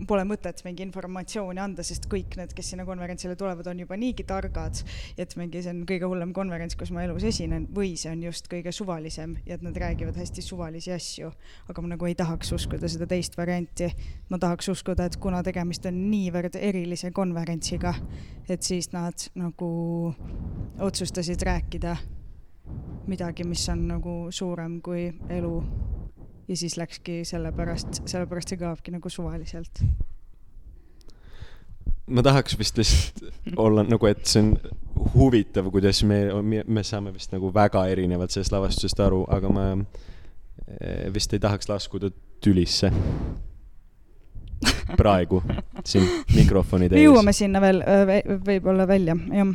pole 0.09 0.23
mõtet 0.25 0.63
mingi 0.65 0.81
informatsiooni 0.81 1.61
anda, 1.61 1.83
sest 1.85 2.07
kõik 2.09 2.33
need, 2.39 2.55
kes 2.57 2.71
sinna 2.73 2.85
konverentsile 2.87 3.35
tulevad, 3.37 3.67
on 3.69 3.83
juba 3.83 3.97
niigi 4.01 4.25
targad, 4.25 4.81
et 5.13 5.35
mingi 5.37 5.61
see 5.61 5.75
on 5.75 5.83
kõige 5.89 6.09
hullem 6.09 6.31
konverents, 6.33 6.77
kus 6.79 6.89
ma 6.95 7.03
elus 7.05 7.27
esinen, 7.29 7.67
või 7.75 7.91
see 8.01 8.09
on 8.15 8.23
just 8.25 8.49
kõige 8.49 8.73
suvalisem 8.73 9.35
ja 9.45 9.59
et 9.59 9.65
nad 9.65 9.77
räägivad 9.77 10.17
hästi 10.17 10.41
suvalisi 10.41 10.93
asju. 10.95 11.29
aga 11.69 11.81
ma 11.81 11.91
nagu 11.93 12.09
ei 12.09 12.15
tahaks 12.17 12.51
uskuda 12.57 12.89
seda 12.89 13.05
teist 13.05 13.37
varianti. 13.37 13.91
ma 14.29 14.39
tahaks 14.39 14.69
uskuda, 14.73 15.05
et 15.05 15.17
kuna 15.17 15.43
tegemist 15.43 15.85
on 15.85 15.99
niivõrd 16.09 16.57
erilise 16.57 17.11
konverentsiga, 17.11 17.93
et 18.49 18.63
siis 18.63 18.89
nad 18.91 19.29
nagu 19.35 20.15
otsustasid 20.79 21.45
rääkida 21.45 21.95
midagi, 23.07 23.43
mis 23.43 23.69
on 23.69 23.87
nagu 23.87 24.17
suurem 24.31 24.81
kui 24.81 25.11
elu 25.29 25.53
ja 26.49 26.57
siis 26.57 26.77
läkski 26.77 27.21
sellepärast, 27.29 28.01
sellepärast 28.09 28.53
see 28.53 28.59
kõlabki 28.59 28.93
nagu 28.93 29.09
suvaliselt. 29.13 29.83
ma 32.09 32.23
tahaks 32.25 32.57
vist 32.57 32.79
lihtsalt 32.79 33.53
olla 33.61 33.83
nagu, 33.85 34.07
et 34.09 34.25
see 34.25 34.41
on 34.41 34.55
huvitav, 35.13 35.69
kuidas 35.71 36.01
me, 36.03 36.23
me 36.65 36.83
saame 36.83 37.13
vist 37.13 37.35
nagu 37.35 37.53
väga 37.53 37.85
erinevalt 37.93 38.33
sellest 38.33 38.55
lavastusest 38.55 39.03
aru, 39.05 39.21
aga 39.29 39.53
ma 39.53 39.67
eh, 39.77 41.05
vist 41.13 41.33
ei 41.37 41.43
tahaks 41.43 41.69
laskuda 41.69 42.09
tülisse. 42.41 42.91
praegu 44.97 45.43
siin 45.85 46.07
mikrofonide 46.35 46.97
me 46.97 46.99
ees. 46.99 47.05
jõuame 47.05 47.33
sinna 47.37 47.61
veel 47.61 47.83
võib-olla 48.43 48.87
välja, 48.89 49.15
jah. 49.31 49.53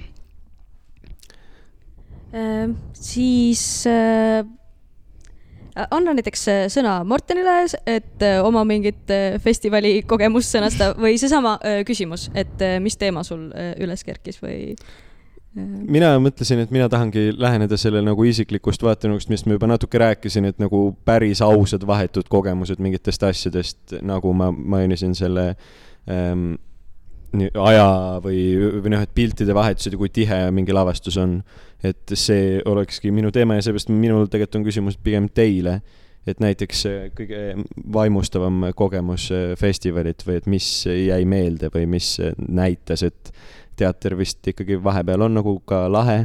Äh, 2.35 2.71
siis 2.95 3.65
äh, 3.91 4.47
anna 5.75 6.15
näiteks 6.15 6.45
äh, 6.49 6.65
sõna 6.73 6.99
Mortenile, 7.09 7.65
et 7.87 8.23
äh, 8.23 8.41
oma 8.45 8.65
mingit 8.69 9.11
äh, 9.11 9.39
festivali 9.43 9.97
kogemust 10.07 10.55
sõnastada 10.55 10.95
või 11.05 11.19
seesama 11.21 11.57
äh, 11.61 11.83
küsimus, 11.87 12.31
et 12.35 12.63
äh, 12.63 12.79
mis 12.83 12.99
teema 13.01 13.25
sul 13.27 13.49
äh, 13.53 13.75
üles 13.83 14.07
kerkis 14.07 14.41
või 14.43 14.75
äh, 14.75 14.93
mina 15.55 16.13
mõtlesin, 16.23 16.65
et 16.65 16.75
mina 16.75 16.89
tahangi 16.91 17.29
läheneda 17.39 17.79
sellele 17.79 18.09
nagu 18.09 18.27
isiklikust 18.27 18.83
vaatenurgast, 18.83 19.31
millest 19.31 19.47
ma 19.47 19.59
juba 19.59 19.71
natuke 19.71 20.01
rääkisin, 20.03 20.51
et 20.51 20.63
nagu 20.63 20.89
päris 21.07 21.43
ausad 21.45 21.87
vahetud 21.87 22.29
kogemused 22.31 22.83
mingitest 22.83 23.23
asjadest, 23.31 23.99
nagu 24.03 24.33
ma 24.35 24.51
mainisin 24.55 25.15
selle 25.19 25.53
ähm, 26.11 26.55
aja 27.35 27.87
või, 28.23 28.41
või 28.83 28.95
noh, 28.95 29.05
et 29.05 29.15
piltide 29.15 29.55
vahetused 29.55 29.95
ja 29.95 30.01
kui 30.01 30.11
tihe 30.15 30.41
mingi 30.55 30.75
lavastus 30.75 31.19
on. 31.23 31.41
Et 31.85 32.15
see 32.17 32.59
olekski 32.65 33.13
minu 33.15 33.33
teema 33.35 33.59
ja 33.59 33.67
seepärast 33.67 33.93
minul 33.93 34.27
tegelikult 34.29 34.61
on 34.61 34.67
küsimus 34.69 34.99
pigem 35.03 35.29
teile. 35.35 35.81
et 36.25 36.39
näiteks 36.41 36.87
äh, 36.89 37.01
kõige 37.13 37.39
vaimustavam 37.93 38.71
kogemus 38.73 39.27
äh, 39.29 39.51
festivalilt 39.61 40.23
või 40.25 40.39
et 40.41 40.47
mis 40.49 40.69
jäi 40.89 41.21
meelde 41.29 41.69
või 41.75 41.85
mis 41.85 42.15
äh, 42.17 42.33
näitas, 42.49 43.03
et 43.05 43.29
teater 43.77 44.17
vist 44.17 44.41
ikkagi 44.49 44.79
vahepeal 44.81 45.27
on 45.27 45.37
nagu 45.37 45.59
ka 45.69 45.83
lahe. 45.93 46.23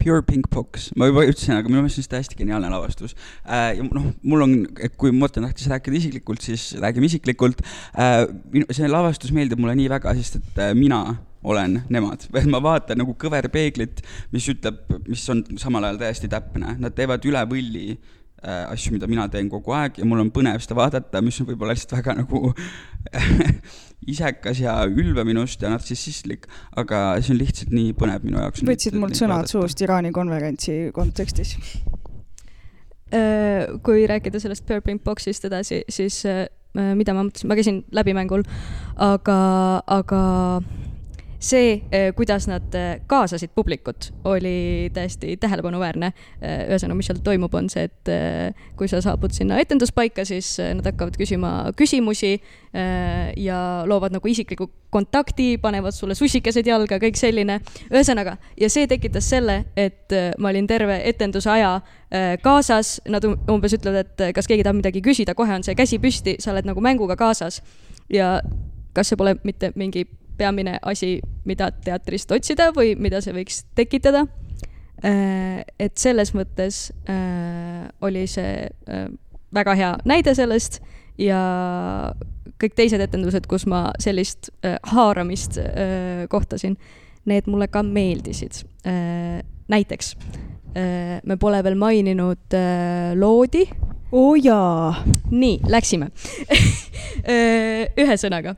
Pure 0.00 0.22
Pink 0.24 0.48
Box, 0.52 0.90
ma 0.96 1.10
juba 1.10 1.26
ütlesin, 1.28 1.58
aga 1.58 1.68
minu 1.68 1.82
meelest 1.82 2.00
on 2.00 2.06
see 2.06 2.12
täiesti 2.12 2.40
geniaalne 2.40 2.68
lavastus 2.72 3.12
äh,. 3.44 3.74
ja 3.76 3.84
noh, 3.84 4.10
mul 4.24 4.44
on, 4.44 4.56
kui 5.00 5.12
Morten 5.12 5.44
tahtis 5.44 5.68
rääkida 5.72 6.00
isiklikult, 6.00 6.44
siis 6.44 6.70
räägime 6.80 7.08
isiklikult 7.08 7.60
äh,. 7.92 8.24
see 8.72 8.88
lavastus 8.88 9.32
meeldib 9.36 9.60
mulle 9.60 9.76
nii 9.76 9.92
väga, 9.92 10.16
sest 10.16 10.40
et 10.40 10.60
äh, 10.60 10.74
mina 10.76 11.04
olen 11.44 11.78
nemad, 11.92 12.26
ma 12.54 12.60
vaatan 12.64 13.00
nagu 13.02 13.14
kõverpeeglit, 13.20 14.02
mis 14.34 14.48
ütleb, 14.52 14.84
mis 15.08 15.24
on 15.32 15.44
samal 15.60 15.88
ajal 15.88 16.02
täiesti 16.02 16.30
täpne, 16.32 16.76
nad 16.80 16.96
teevad 16.96 17.24
üle 17.28 17.42
võlli 17.50 17.86
äh, 17.94 18.64
asju, 18.70 18.94
mida 18.96 19.08
mina 19.10 19.26
teen 19.32 19.50
kogu 19.52 19.74
aeg 19.76 20.00
ja 20.00 20.08
mul 20.08 20.24
on 20.24 20.32
põnev 20.34 20.62
seda 20.64 20.78
vaadata, 20.78 21.22
mis 21.24 21.40
on 21.42 21.50
võib-olla 21.50 21.76
lihtsalt 21.76 21.98
väga 21.98 22.16
nagu 22.22 22.54
isekas 24.14 24.60
ja 24.60 24.78
ülbe 24.88 25.24
minust 25.28 25.62
ja 25.62 25.72
nartsissistlik, 25.72 26.48
aga 26.80 27.04
see 27.20 27.34
on 27.34 27.40
lihtsalt 27.42 27.74
nii 27.74 27.92
põnev 27.98 28.26
minu 28.26 28.40
jaoks. 28.40 28.64
võtsid 28.66 28.98
mult 29.00 29.18
sõnad 29.18 29.50
suust 29.50 29.80
Iraani 29.84 30.12
konverentsi 30.16 30.90
kontekstis. 30.96 31.56
Äh, 33.14 33.70
kui 33.84 34.08
rääkida 34.10 34.40
sellest 34.42 34.64
Purping 34.66 35.02
Boxist 35.04 35.44
edasi, 35.46 35.84
siis 35.92 36.24
äh, 36.26 36.46
mida 36.74 37.14
ma 37.14 37.26
mõtlesin, 37.26 37.50
ma 37.50 37.56
käisin 37.58 37.82
läbimängur, 37.94 38.42
aga, 39.04 39.38
aga 39.86 40.22
see, 41.44 41.76
kuidas 42.16 42.46
nad 42.48 42.74
äh, 42.74 43.00
kaasasid 43.06 43.52
publikut, 43.54 44.10
oli 44.24 44.90
täiesti 44.94 45.36
tähelepanuväärne. 45.40 46.12
ühesõnaga, 46.42 46.96
mis 46.96 47.08
seal 47.10 47.20
toimub, 47.24 47.54
on 47.54 47.68
see, 47.72 47.86
et 47.88 48.10
kui 48.78 48.88
sa 48.88 49.00
saabud 49.04 49.32
sinna 49.34 49.58
etenduspaika, 49.62 50.24
siis 50.28 50.56
nad 50.60 50.84
hakkavad 50.86 51.16
küsima 51.20 51.50
küsimusi 51.76 52.34
ja 53.40 53.58
loovad 53.86 54.14
nagu 54.16 54.28
isikliku 54.28 54.68
kontakti, 54.90 55.58
panevad 55.62 55.94
sulle 55.94 56.14
sussikesed 56.14 56.66
jalga, 56.66 56.98
kõik 57.02 57.18
selline. 57.18 57.60
ühesõnaga, 57.92 58.36
ja 58.60 58.70
see 58.70 58.88
tekitas 58.90 59.28
selle, 59.30 59.64
et 59.76 60.12
ma 60.38 60.52
olin 60.52 60.66
terve 60.66 61.00
etenduse 61.04 61.50
aja 61.50 61.80
kaasas, 62.42 63.00
nad 63.08 63.24
um- 63.24 63.38
umbes 63.50 63.76
ütlevad, 63.76 64.04
et 64.04 64.34
kas 64.34 64.46
keegi 64.50 64.62
tahab 64.66 64.80
midagi 64.82 65.02
küsida, 65.02 65.34
kohe 65.34 65.54
on 65.54 65.62
see 65.62 65.74
käsi 65.74 65.98
püsti, 65.98 66.36
sa 66.38 66.52
oled 66.52 66.66
nagu 66.66 66.80
mänguga 66.80 67.16
kaasas. 67.16 67.62
ja 68.12 68.40
kas 68.94 69.08
see 69.08 69.16
pole 69.16 69.34
mitte 69.44 69.72
mingi 69.74 70.04
peamine 70.36 70.78
asi, 70.82 71.18
mida 71.44 71.70
teatrist 71.84 72.32
otsida 72.32 72.70
või 72.76 72.94
mida 72.98 73.20
see 73.24 73.36
võiks 73.36 73.64
tekitada? 73.74 74.26
et 75.04 75.98
selles 76.00 76.30
mõttes 76.32 76.86
äh, 77.12 77.90
oli 78.00 78.22
see 78.30 78.62
äh, 78.88 79.08
väga 79.54 79.74
hea 79.76 79.90
näide 80.08 80.32
sellest 80.36 80.78
ja 81.20 81.40
kõik 82.60 82.76
teised 82.78 83.02
etendused, 83.02 83.46
kus 83.50 83.66
ma 83.70 83.88
sellist 84.02 84.50
äh, 84.64 84.78
haaramist 84.94 85.58
äh, 85.60 86.24
kohtasin, 86.30 86.76
need 87.30 87.48
mulle 87.50 87.68
ka 87.72 87.82
meeldisid 87.86 88.64
äh,. 88.86 89.40
näiteks 89.68 90.14
äh, 90.76 91.20
me 91.24 91.36
pole 91.40 91.62
veel 91.64 91.78
maininud 91.80 92.56
äh, 92.56 93.14
loodi. 93.16 93.64
oo 94.12 94.30
oh, 94.30 94.36
jaa. 94.38 95.04
nii, 95.30 95.58
läksime 95.68 96.10
ühesõnaga 98.04 98.56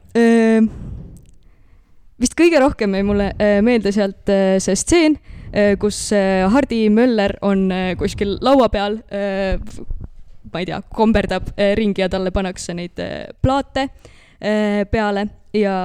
vist 2.20 2.36
kõige 2.38 2.60
rohkem 2.62 2.96
jäi 2.96 3.04
mulle 3.06 3.30
äh, 3.34 3.58
meelde 3.64 3.92
sealt 3.94 4.30
äh, 4.32 4.56
see 4.62 4.76
stseen, 4.78 5.18
kus 5.80 5.98
äh, 6.12 6.44
Hardi 6.52 6.86
Möller 6.92 7.36
on 7.46 7.70
kuskil 7.96 8.34
laua 8.44 8.66
peal, 8.68 8.98
ma 10.52 10.60
ei 10.60 10.66
tea, 10.68 10.80
komberdab 10.92 11.46
ringi 11.78 12.02
ja 12.02 12.10
talle 12.12 12.32
pannakse 12.34 12.74
neid 12.76 13.00
plaate 13.40 13.86
peale 14.90 15.22
ja 15.56 15.76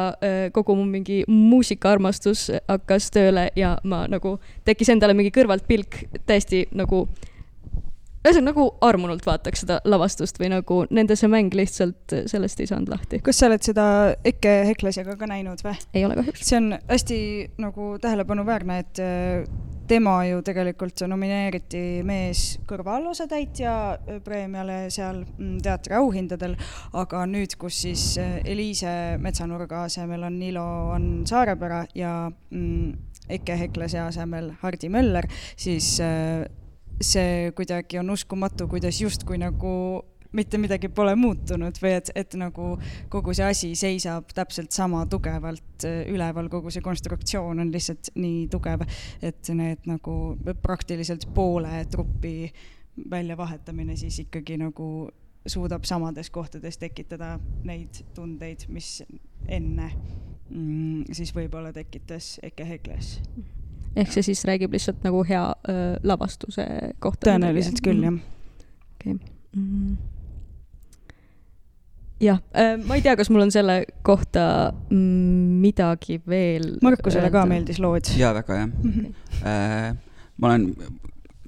kogu 0.51 0.75
mu 0.75 0.83
mingi 0.89 1.21
muusikaarmastus 1.29 2.49
hakkas 2.67 3.07
tööle 3.15 3.45
ja 3.55 3.77
ma 3.87 4.01
nagu, 4.11 4.33
tekkis 4.67 4.91
endale 4.91 5.15
mingi 5.15 5.31
kõrvalt 5.31 5.63
pilk 5.69 6.01
täiesti 6.27 6.65
nagu 6.75 7.05
ühesõnaga 8.21 8.51
nagu 8.51 8.67
armunult 8.85 9.25
vaataks 9.25 9.63
seda 9.63 9.79
lavastust 9.87 10.37
või 10.41 10.51
nagu 10.53 10.77
nende 10.93 11.17
see 11.17 11.29
mäng 11.31 11.53
lihtsalt 11.57 12.15
sellest 12.29 12.61
ei 12.61 12.69
saanud 12.69 12.91
lahti. 12.91 13.21
kas 13.25 13.41
sa 13.41 13.49
oled 13.49 13.65
seda 13.65 13.85
Eke 14.27 14.61
Heklasega 14.69 15.17
ka 15.17 15.29
näinud 15.29 15.63
või? 15.65 15.75
ei 15.93 16.05
ole 16.05 16.19
kahjuks. 16.19 16.45
see 16.45 16.59
on 16.59 16.71
hästi 16.89 17.19
nagu 17.61 17.95
tähelepanuväärne, 18.01 18.79
et 18.83 19.01
äh, 19.01 19.45
tema 19.91 20.21
ju 20.27 20.39
tegelikult 20.45 21.03
nomineeriti 21.09 22.01
mees 22.07 22.61
kõrvaalosatäitja 22.69 23.73
preemiale 24.23 24.85
seal 24.93 25.23
mm, 25.25 25.57
teatri 25.65 25.97
auhindadel, 25.99 26.55
aga 26.93 27.25
nüüd, 27.27 27.57
kus 27.59 27.81
siis 27.87 28.05
Eliise 28.21 29.17
Metsanurga 29.21 29.85
asemel 29.89 30.23
on 30.29 30.39
Niilo 30.39 30.65
on 30.95 31.11
Saarepera 31.27 31.83
ja 31.97 32.13
mm, 32.29 32.93
Eke 33.31 33.57
Heklase 33.59 33.99
asemel 34.03 34.51
Hardi 34.61 34.89
Möller, 34.91 35.27
siis 35.59 35.97
äh, 36.03 36.45
see 37.01 37.51
kuidagi 37.57 37.99
on 38.01 38.09
uskumatu, 38.13 38.67
kuidas 38.71 39.01
justkui 39.01 39.39
nagu 39.41 39.73
mitte 40.31 40.57
midagi 40.61 40.89
pole 40.95 41.13
muutunud 41.19 41.75
või 41.83 41.95
et, 41.97 42.11
et 42.15 42.35
nagu 42.39 42.73
kogu 43.11 43.33
see 43.35 43.47
asi 43.51 43.71
seisab 43.75 44.31
täpselt 44.35 44.71
sama 44.71 45.03
tugevalt 45.11 45.85
äh, 45.87 46.05
üleval, 46.11 46.47
kogu 46.51 46.71
see 46.71 46.83
konstruktsioon 46.85 47.59
on 47.59 47.71
lihtsalt 47.73 48.13
nii 48.15 48.45
tugev, 48.51 48.85
et 49.21 49.51
need 49.55 49.89
nagu 49.89 50.15
praktiliselt 50.63 51.27
poole 51.35 51.83
trupi 51.91 52.51
väljavahetamine 53.11 53.95
siis 53.99 54.21
ikkagi 54.25 54.59
nagu 54.61 54.87
suudab 55.47 55.87
samades 55.89 56.29
kohtades 56.29 56.77
tekitada 56.77 57.37
neid 57.65 58.03
tundeid, 58.15 58.67
mis 58.69 59.01
enne 59.49 59.89
mm, 60.49 61.09
siis 61.11 61.33
võib-olla 61.35 61.73
tekitas 61.75 62.37
Eke 62.45 62.67
Hekles. 62.67 63.17
Ehk 63.95 64.13
see 64.13 64.23
siis 64.31 64.45
räägib 64.47 64.73
lihtsalt 64.75 65.03
nagu 65.05 65.23
hea 65.27 65.43
öö, 65.69 65.97
lavastuse 66.07 66.65
kohta. 67.03 67.31
tõenäoliselt 67.31 67.81
küll, 67.83 68.03
jah. 68.05 68.17
okei 68.99 69.17
okay.. 69.17 69.97
jah, 72.21 72.39
ma 72.85 72.97
ei 72.97 73.03
tea, 73.03 73.17
kas 73.19 73.31
mul 73.33 73.45
on 73.47 73.51
selle 73.53 73.81
kohta 74.05 74.45
mm, 74.89 75.59
midagi 75.65 76.21
veel. 76.27 76.77
Markusele 76.85 77.31
ka 77.33 77.45
meeldis 77.49 77.81
lood. 77.83 78.13
jaa, 78.17 78.33
väga 78.37 78.63
jah 78.63 78.69
Mhm. 78.71 79.13
äh,. 79.43 79.95
ma 80.37 80.53
olen 80.53 80.71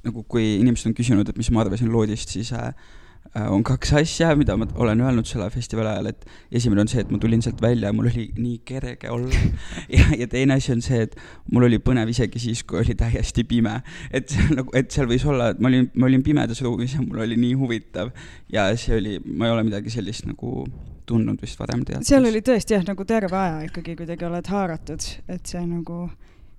nagu, 0.03 0.25
kui 0.27 0.57
inimesed 0.59 0.91
on 0.91 0.97
küsinud, 0.97 1.29
et 1.29 1.39
mis 1.39 1.49
ma 1.53 1.63
arvasin 1.63 1.91
loodist, 1.91 2.33
siis 2.35 2.51
äh, 2.53 2.67
äh, 2.67 3.02
on 3.35 3.63
kaks 3.65 3.93
asja, 3.97 4.29
mida 4.37 4.55
ma 4.57 4.67
olen 4.75 5.01
öelnud 5.01 5.25
selle 5.25 5.47
festivali 5.53 5.89
ajal, 5.89 6.11
et 6.11 6.25
esimene 6.59 6.83
on 6.83 6.91
see, 6.91 7.01
et 7.01 7.11
ma 7.11 7.17
tulin 7.21 7.41
sealt 7.41 7.61
välja 7.61 7.89
ja 7.89 7.95
mul 7.95 8.09
oli 8.11 8.27
nii 8.37 8.59
kerge 8.67 9.09
olla. 9.09 9.41
ja, 9.97 10.05
ja 10.19 10.27
teine 10.29 10.59
asi 10.59 10.73
on 10.75 10.83
see, 10.85 11.01
et 11.07 11.17
mul 11.51 11.65
oli 11.69 11.79
põnev 11.81 12.11
isegi 12.13 12.41
siis, 12.41 12.63
kui 12.67 12.81
oli 12.83 12.95
täiesti 12.99 13.45
pime. 13.49 13.79
et 14.13 14.35
on 14.37 14.57
nagu, 14.61 14.75
et 14.77 14.91
seal 14.93 15.09
võis 15.09 15.25
olla, 15.25 15.49
et 15.53 15.61
ma 15.63 15.71
olin, 15.71 15.89
ma 15.97 16.09
olin 16.09 16.23
pimedas 16.23 16.61
ruumis 16.65 16.93
ja 16.93 17.01
mul 17.01 17.23
oli 17.25 17.37
nii 17.39 17.53
huvitav 17.57 18.13
ja 18.53 18.69
see 18.77 18.97
oli, 18.99 19.17
ma 19.25 19.49
ei 19.49 19.55
ole 19.55 19.65
midagi 19.69 19.93
sellist 19.93 20.27
nagu 20.29 20.67
tundnud 21.09 21.41
vist 21.41 21.59
varem 21.59 21.81
teatris. 21.87 22.07
seal 22.13 22.29
oli 22.29 22.43
tõesti 22.45 22.77
jah, 22.77 22.85
nagu 22.87 23.05
terve 23.07 23.37
aja 23.37 23.63
ikkagi 23.67 23.97
kuidagi 23.99 24.29
oled 24.29 24.53
haaratud, 24.53 25.09
et 25.27 25.49
see 25.49 25.65
nagu 25.65 26.05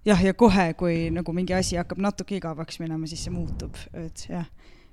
jah, 0.05 0.21
ja 0.21 0.35
kohe, 0.35 0.73
kui 0.79 1.09
nagu 1.15 1.33
mingi 1.37 1.55
asi 1.57 1.79
hakkab 1.81 2.03
natuke 2.03 2.37
igavaks 2.39 2.81
minema, 2.83 3.09
siis 3.11 3.25
see 3.27 3.35
muutub, 3.35 3.79
et 3.97 4.27
jah. 4.29 4.51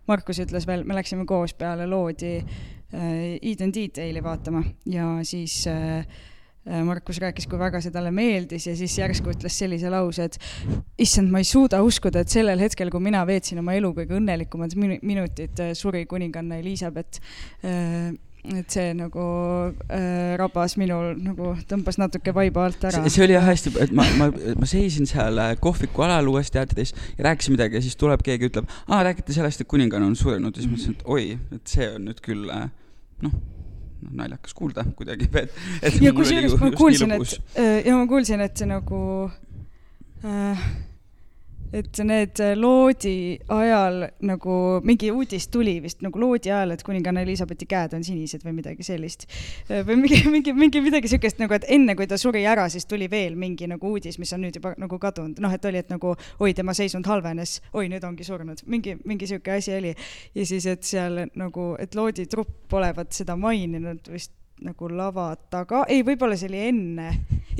Markus 0.09 0.41
ütles 0.43 0.67
veel, 0.67 0.83
me 0.87 0.97
läksime 0.97 1.25
koos 1.29 1.53
peale 1.57 1.87
loodi 1.89 2.37
äh, 2.39 3.37
Eden 3.37 3.73
Detaili 3.73 4.23
vaatama. 4.23 4.63
Ja 4.89 5.07
siis 5.27 5.61
äh, 5.69 5.99
äh, 5.99 6.81
Markus 6.87 7.21
rääkis, 7.21 7.47
kui 7.49 7.59
väga 7.59 7.81
see 7.83 7.93
talle 7.93 8.11
meeldis 8.15 8.67
ja 8.67 8.75
siis 8.77 8.97
järsku 8.97 9.33
ütles 9.35 9.59
sellise 9.61 9.91
lause, 9.93 10.29
et 10.29 10.39
issand, 11.01 11.31
ma 11.31 11.43
ei 11.43 11.47
suuda 11.47 11.83
uskuda, 11.85 12.25
et 12.25 12.33
sellel 12.33 12.61
hetkel, 12.61 12.91
kui 12.93 13.03
mina 13.03 13.21
veetsin 13.27 13.61
oma 13.61 13.77
elu 13.77 13.93
kõige 14.01 14.17
õnnelikumad 14.17 14.75
minutid, 14.79 15.61
äh, 15.61 15.75
suri 15.77 16.07
kuninganna 16.09 16.59
Elizabeth 16.61 17.21
et 18.41 18.73
see 18.73 18.93
nagu 18.97 19.23
äh, 19.93 20.33
rabas 20.39 20.73
minul 20.81 21.13
nagu 21.21 21.51
tõmbas 21.69 21.99
natuke 22.01 22.33
vaiba 22.33 22.65
alt 22.65 22.83
ära. 22.89 23.03
see 23.05 23.23
oli 23.25 23.35
jah 23.35 23.45
hästi, 23.45 23.73
et 23.83 23.93
ma, 23.93 24.05
ma, 24.17 24.31
ma 24.57 24.69
seisin 24.69 25.09
seal 25.09 25.37
äh, 25.41 25.53
kohviku 25.61 26.07
alal 26.07 26.31
uues 26.33 26.49
teatrides 26.53 26.95
ja 27.19 27.27
rääkisin 27.29 27.53
midagi 27.53 27.77
ja 27.77 27.85
siis 27.85 27.99
tuleb 28.01 28.23
keegi, 28.25 28.49
ütleb, 28.49 28.69
aa, 28.87 29.03
räägite 29.05 29.35
sellest, 29.35 29.61
et 29.61 29.69
kuninganna 29.69 30.09
on 30.09 30.17
surnud. 30.17 30.55
Ja 30.55 30.63
siis 30.63 30.71
mõtlesin, 30.71 30.97
et 30.97 31.05
oi, 31.05 31.25
et 31.53 31.75
see 31.75 31.89
on 31.93 32.07
nüüd 32.09 32.21
küll 32.25 32.49
äh, 32.49 32.65
noh, 33.21 33.35
noh, 34.01 34.15
naljakas 34.23 34.57
kuulda 34.57 34.87
kuidagi, 34.97 35.29
ja 36.05 36.13
kusjuures 36.17 36.57
ma 36.57 36.71
kuulsin, 36.73 37.13
et 37.19 37.35
äh, 37.61 37.75
ja 37.85 37.97
ma 37.99 38.07
kuulsin, 38.09 38.41
et 38.41 38.57
see 38.57 38.69
nagu 38.69 39.01
äh, 40.25 40.65
et 41.73 42.01
need 42.03 42.41
loodi 42.59 43.39
ajal 43.51 44.03
nagu 44.27 44.55
mingi 44.83 45.11
uudis 45.11 45.47
tuli 45.51 45.77
vist 45.83 46.01
nagu 46.03 46.19
loodi 46.19 46.51
ajal, 46.51 46.73
et 46.75 46.83
kuninganna 46.83 47.23
Elizabethi 47.23 47.67
käed 47.69 47.95
on 47.95 48.03
sinised 48.03 48.43
või 48.45 48.57
midagi 48.57 48.83
sellist. 48.83 49.27
või 49.69 50.01
mingi, 50.03 50.21
mingi, 50.35 50.53
mingi 50.57 50.81
midagi 50.83 51.11
siukest 51.11 51.39
nagu, 51.41 51.55
et 51.55 51.67
enne 51.71 51.95
kui 51.95 52.09
ta 52.11 52.19
suri 52.19 52.43
ära, 52.49 52.67
siis 52.69 52.85
tuli 52.89 53.07
veel 53.11 53.37
mingi 53.39 53.69
nagu 53.71 53.93
uudis, 53.93 54.19
mis 54.19 54.33
on 54.35 54.43
nüüd 54.45 54.59
juba 54.59 54.75
nagu 54.81 54.99
kadunud, 54.99 55.39
noh, 55.43 55.55
et 55.55 55.69
oli, 55.69 55.81
et 55.81 55.93
nagu 55.93 56.15
oi, 56.39 56.51
tema 56.57 56.75
seisund 56.77 57.07
halvenes, 57.07 57.59
oi, 57.73 57.87
nüüd 57.91 58.03
ongi 58.07 58.27
surnud, 58.27 58.65
mingi, 58.67 58.97
mingi 59.07 59.29
sihuke 59.29 59.55
asi 59.55 59.75
oli. 59.77 59.95
ja 60.35 60.45
siis, 60.45 60.67
et 60.67 60.83
seal 60.83 61.25
nagu, 61.39 61.71
et 61.79 61.95
loodi 61.95 62.27
trupp 62.31 62.73
olevat 62.73 63.15
seda 63.15 63.37
maininud 63.39 64.11
vist 64.11 64.35
nagu 64.61 64.89
lava 64.93 65.31
taga, 65.49 65.83
ei, 65.89 66.03
võib-olla 66.05 66.37
see 66.37 66.49
oli 66.51 66.59
enne. 66.69 67.07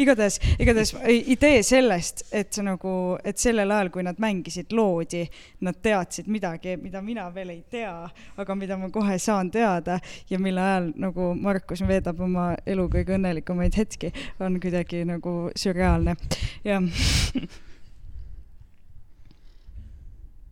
igatahes, 0.02 0.38
igatahes 0.62 0.94
idee 1.34 1.64
sellest, 1.66 2.24
et 2.32 2.58
nagu, 2.64 2.94
et 3.24 3.38
sellel 3.42 3.72
ajal, 3.74 3.90
kui 3.94 4.06
nad 4.06 4.20
mängisid 4.22 4.72
loodi, 4.76 5.24
nad 5.66 5.82
teadsid 5.84 6.30
midagi, 6.32 6.78
mida 6.82 7.02
mina 7.02 7.28
veel 7.34 7.52
ei 7.56 7.64
tea, 7.70 7.96
aga 8.38 8.56
mida 8.56 8.78
ma 8.78 8.90
kohe 8.94 9.18
saan 9.20 9.52
teada 9.52 10.00
ja 10.30 10.40
mille 10.40 10.62
ajal 10.62 10.92
nagu 11.02 11.34
Markus 11.36 11.84
veedab 11.88 12.22
oma 12.22 12.52
elu 12.66 12.88
kõige 12.94 13.18
õnnelikumaid 13.18 13.76
hetki, 13.78 14.14
on 14.40 14.60
kuidagi 14.62 15.04
nagu 15.10 15.36
sürreaalne, 15.58 16.16
jah 16.64 16.82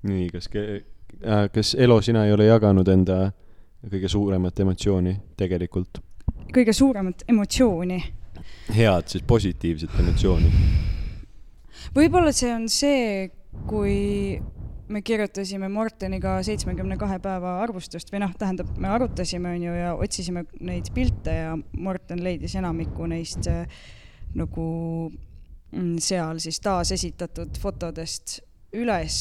nii, 0.04 0.30
kas, 0.30 0.50
äh, 0.56 1.50
kas 1.54 1.76
Elo, 1.76 2.02
sina 2.02 2.26
ei 2.26 2.34
ole 2.34 2.48
jaganud 2.48 2.88
enda 2.88 3.30
kõige 3.90 4.12
suuremat 4.12 4.60
emotsiooni 4.60 5.16
tegelikult? 5.40 6.02
Kõige 6.54 6.74
suuremat 6.74 7.26
emotsiooni. 7.30 8.00
head 8.76 9.08
siis 9.08 9.24
positiivset 9.28 10.00
emotsiooni. 10.00 10.52
võib-olla 11.96 12.32
see 12.36 12.54
on 12.54 12.70
see, 12.70 13.30
kui 13.68 14.40
me 14.90 15.02
kirjutasime 15.06 15.70
Morteniga 15.70 16.40
seitsmekümne 16.46 16.98
kahe 16.98 17.20
päeva 17.22 17.60
arvustust 17.64 18.12
või 18.14 18.24
noh, 18.24 18.34
tähendab, 18.38 18.72
me 18.78 18.90
arutasime, 18.90 19.54
on 19.56 19.64
ju, 19.64 19.74
ja 19.78 19.94
otsisime 19.96 20.46
neid 20.60 20.90
pilte 20.94 21.36
ja 21.36 21.56
Morten 21.78 22.24
leidis 22.26 22.56
enamiku 22.58 23.06
neist 23.10 23.48
äh, 23.50 23.66
nagu 24.38 24.68
mm, 25.72 25.98
seal 26.02 26.42
siis 26.42 26.60
taasesitatud 26.66 27.58
fotodest 27.62 28.40
üles. 28.76 29.18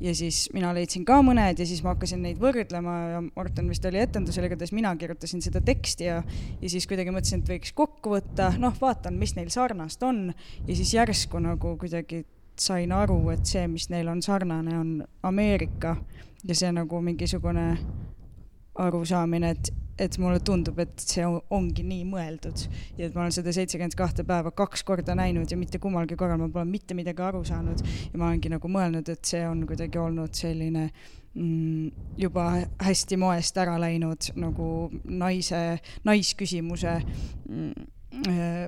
Ja 0.00 0.12
siis 0.14 0.46
mina 0.54 0.72
leidsin 0.76 1.04
ka 1.08 1.18
mõned 1.24 1.58
ja 1.58 1.66
siis 1.66 1.82
ma 1.84 1.94
hakkasin 1.94 2.22
neid 2.22 2.40
võrdlema 2.42 2.96
ja 3.14 3.22
Morten 3.26 3.70
vist 3.72 3.84
oli 3.88 4.00
etendusel, 4.02 4.46
igatahes 4.48 4.74
mina 4.76 4.92
kirjutasin 4.98 5.42
seda 5.44 5.62
teksti 5.64 6.08
ja, 6.08 6.20
ja 6.60 6.70
siis 6.70 6.86
kuidagi 6.88 7.14
mõtlesin, 7.14 7.42
et 7.42 7.52
võiks 7.54 7.74
kokku 7.76 8.16
võtta, 8.16 8.52
noh, 8.60 8.76
vaatan, 8.80 9.18
mis 9.20 9.36
neil 9.38 9.50
sarnast 9.54 10.02
on. 10.06 10.30
Ja 10.66 10.76
siis 10.76 10.94
järsku 10.94 11.40
nagu 11.42 11.76
kuidagi 11.80 12.24
sain 12.60 12.92
aru, 12.92 13.18
et 13.34 13.46
see, 13.48 13.66
mis 13.68 13.88
neil 13.92 14.08
on 14.08 14.22
sarnane, 14.24 14.78
on 14.78 14.92
Ameerika. 15.26 15.96
Ja 16.46 16.54
see 16.54 16.70
nagu 16.72 17.00
mingisugune 17.02 17.72
arusaamine, 18.78 19.50
et 19.50 19.72
et 19.98 20.18
mulle 20.20 20.40
tundub, 20.44 20.78
et 20.82 21.00
see 21.00 21.24
ongi 21.24 21.84
nii 21.86 22.02
mõeldud 22.08 22.64
ja 22.98 23.06
et 23.06 23.14
ma 23.16 23.24
olen 23.24 23.34
seda 23.34 23.52
seitsekümmend 23.56 23.96
kahte 23.96 24.26
päeva 24.28 24.52
kaks 24.56 24.84
korda 24.84 25.14
näinud 25.16 25.50
ja 25.50 25.56
mitte 25.56 25.80
kummalgi 25.80 26.18
korral 26.20 26.40
ma 26.40 26.50
pole 26.52 26.68
mitte 26.68 26.96
midagi 26.96 27.24
aru 27.24 27.40
saanud 27.48 27.80
ja 27.86 28.18
ma 28.18 28.28
olengi 28.28 28.52
nagu 28.52 28.68
mõelnud, 28.68 29.08
et 29.08 29.24
see 29.24 29.40
on 29.48 29.62
kuidagi 29.68 30.00
olnud 30.00 30.36
selline 30.36 30.90
mm, 30.90 31.88
juba 32.20 32.50
hästi 32.84 33.18
moest 33.20 33.56
ära 33.62 33.78
läinud 33.80 34.28
nagu 34.36 34.68
naise, 35.08 35.62
naisküsimuse 36.04 36.98
mm, 37.00 37.88
äh, 38.28 38.62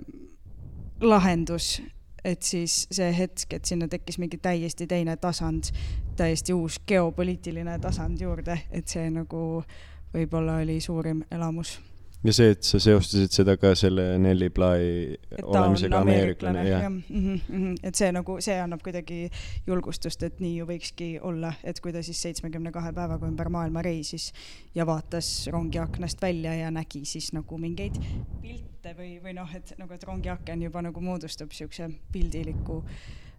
lahendus. 1.04 1.78
Et 2.26 2.42
siis 2.42 2.82
see 2.92 3.12
hetk, 3.14 3.52
et 3.54 3.68
sinna 3.68 3.86
tekkis 3.88 4.16
mingi 4.18 4.40
täiesti 4.42 4.88
teine 4.90 5.14
tasand, 5.22 5.70
täiesti 6.18 6.52
uus 6.52 6.80
geopoliitiline 6.88 7.76
tasand 7.80 8.20
juurde, 8.20 8.56
et 8.74 8.90
see 8.90 9.06
nagu 9.14 9.42
äh, 9.60 9.76
võib-olla 10.14 10.58
oli 10.62 10.80
suurim 10.80 11.22
elamus. 11.30 11.78
ja 12.24 12.32
see, 12.34 12.50
et 12.50 12.66
sa 12.66 12.80
seostasid 12.82 13.30
seda 13.30 13.54
ka 13.60 13.70
selle 13.78 14.16
Nelli 14.18 14.48
Bly 14.50 15.18
olemisega 15.42 16.00
ameeriklane, 16.02 16.64
jah 16.66 16.82
ja,? 16.82 16.88
Mm 16.90 17.36
-hmm, 17.48 17.76
et 17.82 17.94
see 17.94 18.08
nagu, 18.12 18.40
see 18.40 18.56
annab 18.60 18.82
kuidagi 18.82 19.30
julgustust, 19.66 20.22
et 20.22 20.40
nii 20.40 20.56
ju 20.56 20.66
võikski 20.66 21.08
olla, 21.22 21.52
et 21.62 21.80
kui 21.80 21.92
ta 21.92 22.02
siis 22.02 22.22
seitsmekümne 22.22 22.72
kahe 22.72 22.92
päevaga 22.92 23.26
ümber 23.26 23.48
maailma 23.48 23.82
reisis 23.82 24.32
ja 24.74 24.86
vaatas 24.86 25.46
rongiaknast 25.52 26.22
välja 26.22 26.54
ja 26.54 26.70
nägi 26.70 27.04
siis 27.04 27.32
nagu 27.32 27.58
mingeid 27.58 28.00
pilte 28.42 28.94
või, 28.98 29.22
või 29.22 29.34
noh, 29.34 29.54
et 29.54 29.74
nagu, 29.78 29.94
et 29.94 30.04
rongiaken 30.04 30.62
juba 30.62 30.82
nagu 30.82 31.00
moodustab 31.00 31.50
siukse 31.52 31.90
pildiliku 32.12 32.84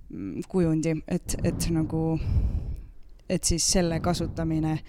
mm, 0.10 0.41
kujundi, 0.47 0.95
et, 1.08 1.36
et 1.43 1.69
nagu, 1.69 2.19
et 3.29 3.43
siis 3.43 3.71
selle 3.71 3.99
kasutamine 3.99 4.79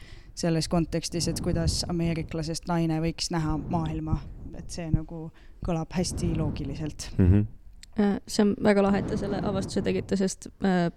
selles 0.40 0.68
kontekstis, 0.72 1.28
et 1.28 1.40
kuidas 1.44 1.82
ameeriklasest 1.90 2.68
naine 2.70 3.00
võiks 3.04 3.30
näha 3.34 3.56
maailma, 3.70 4.18
et 4.58 4.70
see 4.72 4.88
nagu 4.92 5.28
kõlab 5.66 5.92
hästi 5.92 6.32
loogiliselt 6.38 7.10
mm. 7.18 7.30
-hmm. 7.30 8.18
see 8.26 8.44
on 8.46 8.56
väga 8.64 8.82
lahe, 8.86 9.02
et 9.02 9.10
te 9.12 9.20
selle 9.20 9.40
avastuse 9.52 9.82
tegite, 9.84 10.16
sest 10.16 10.48
äh, 10.64 10.90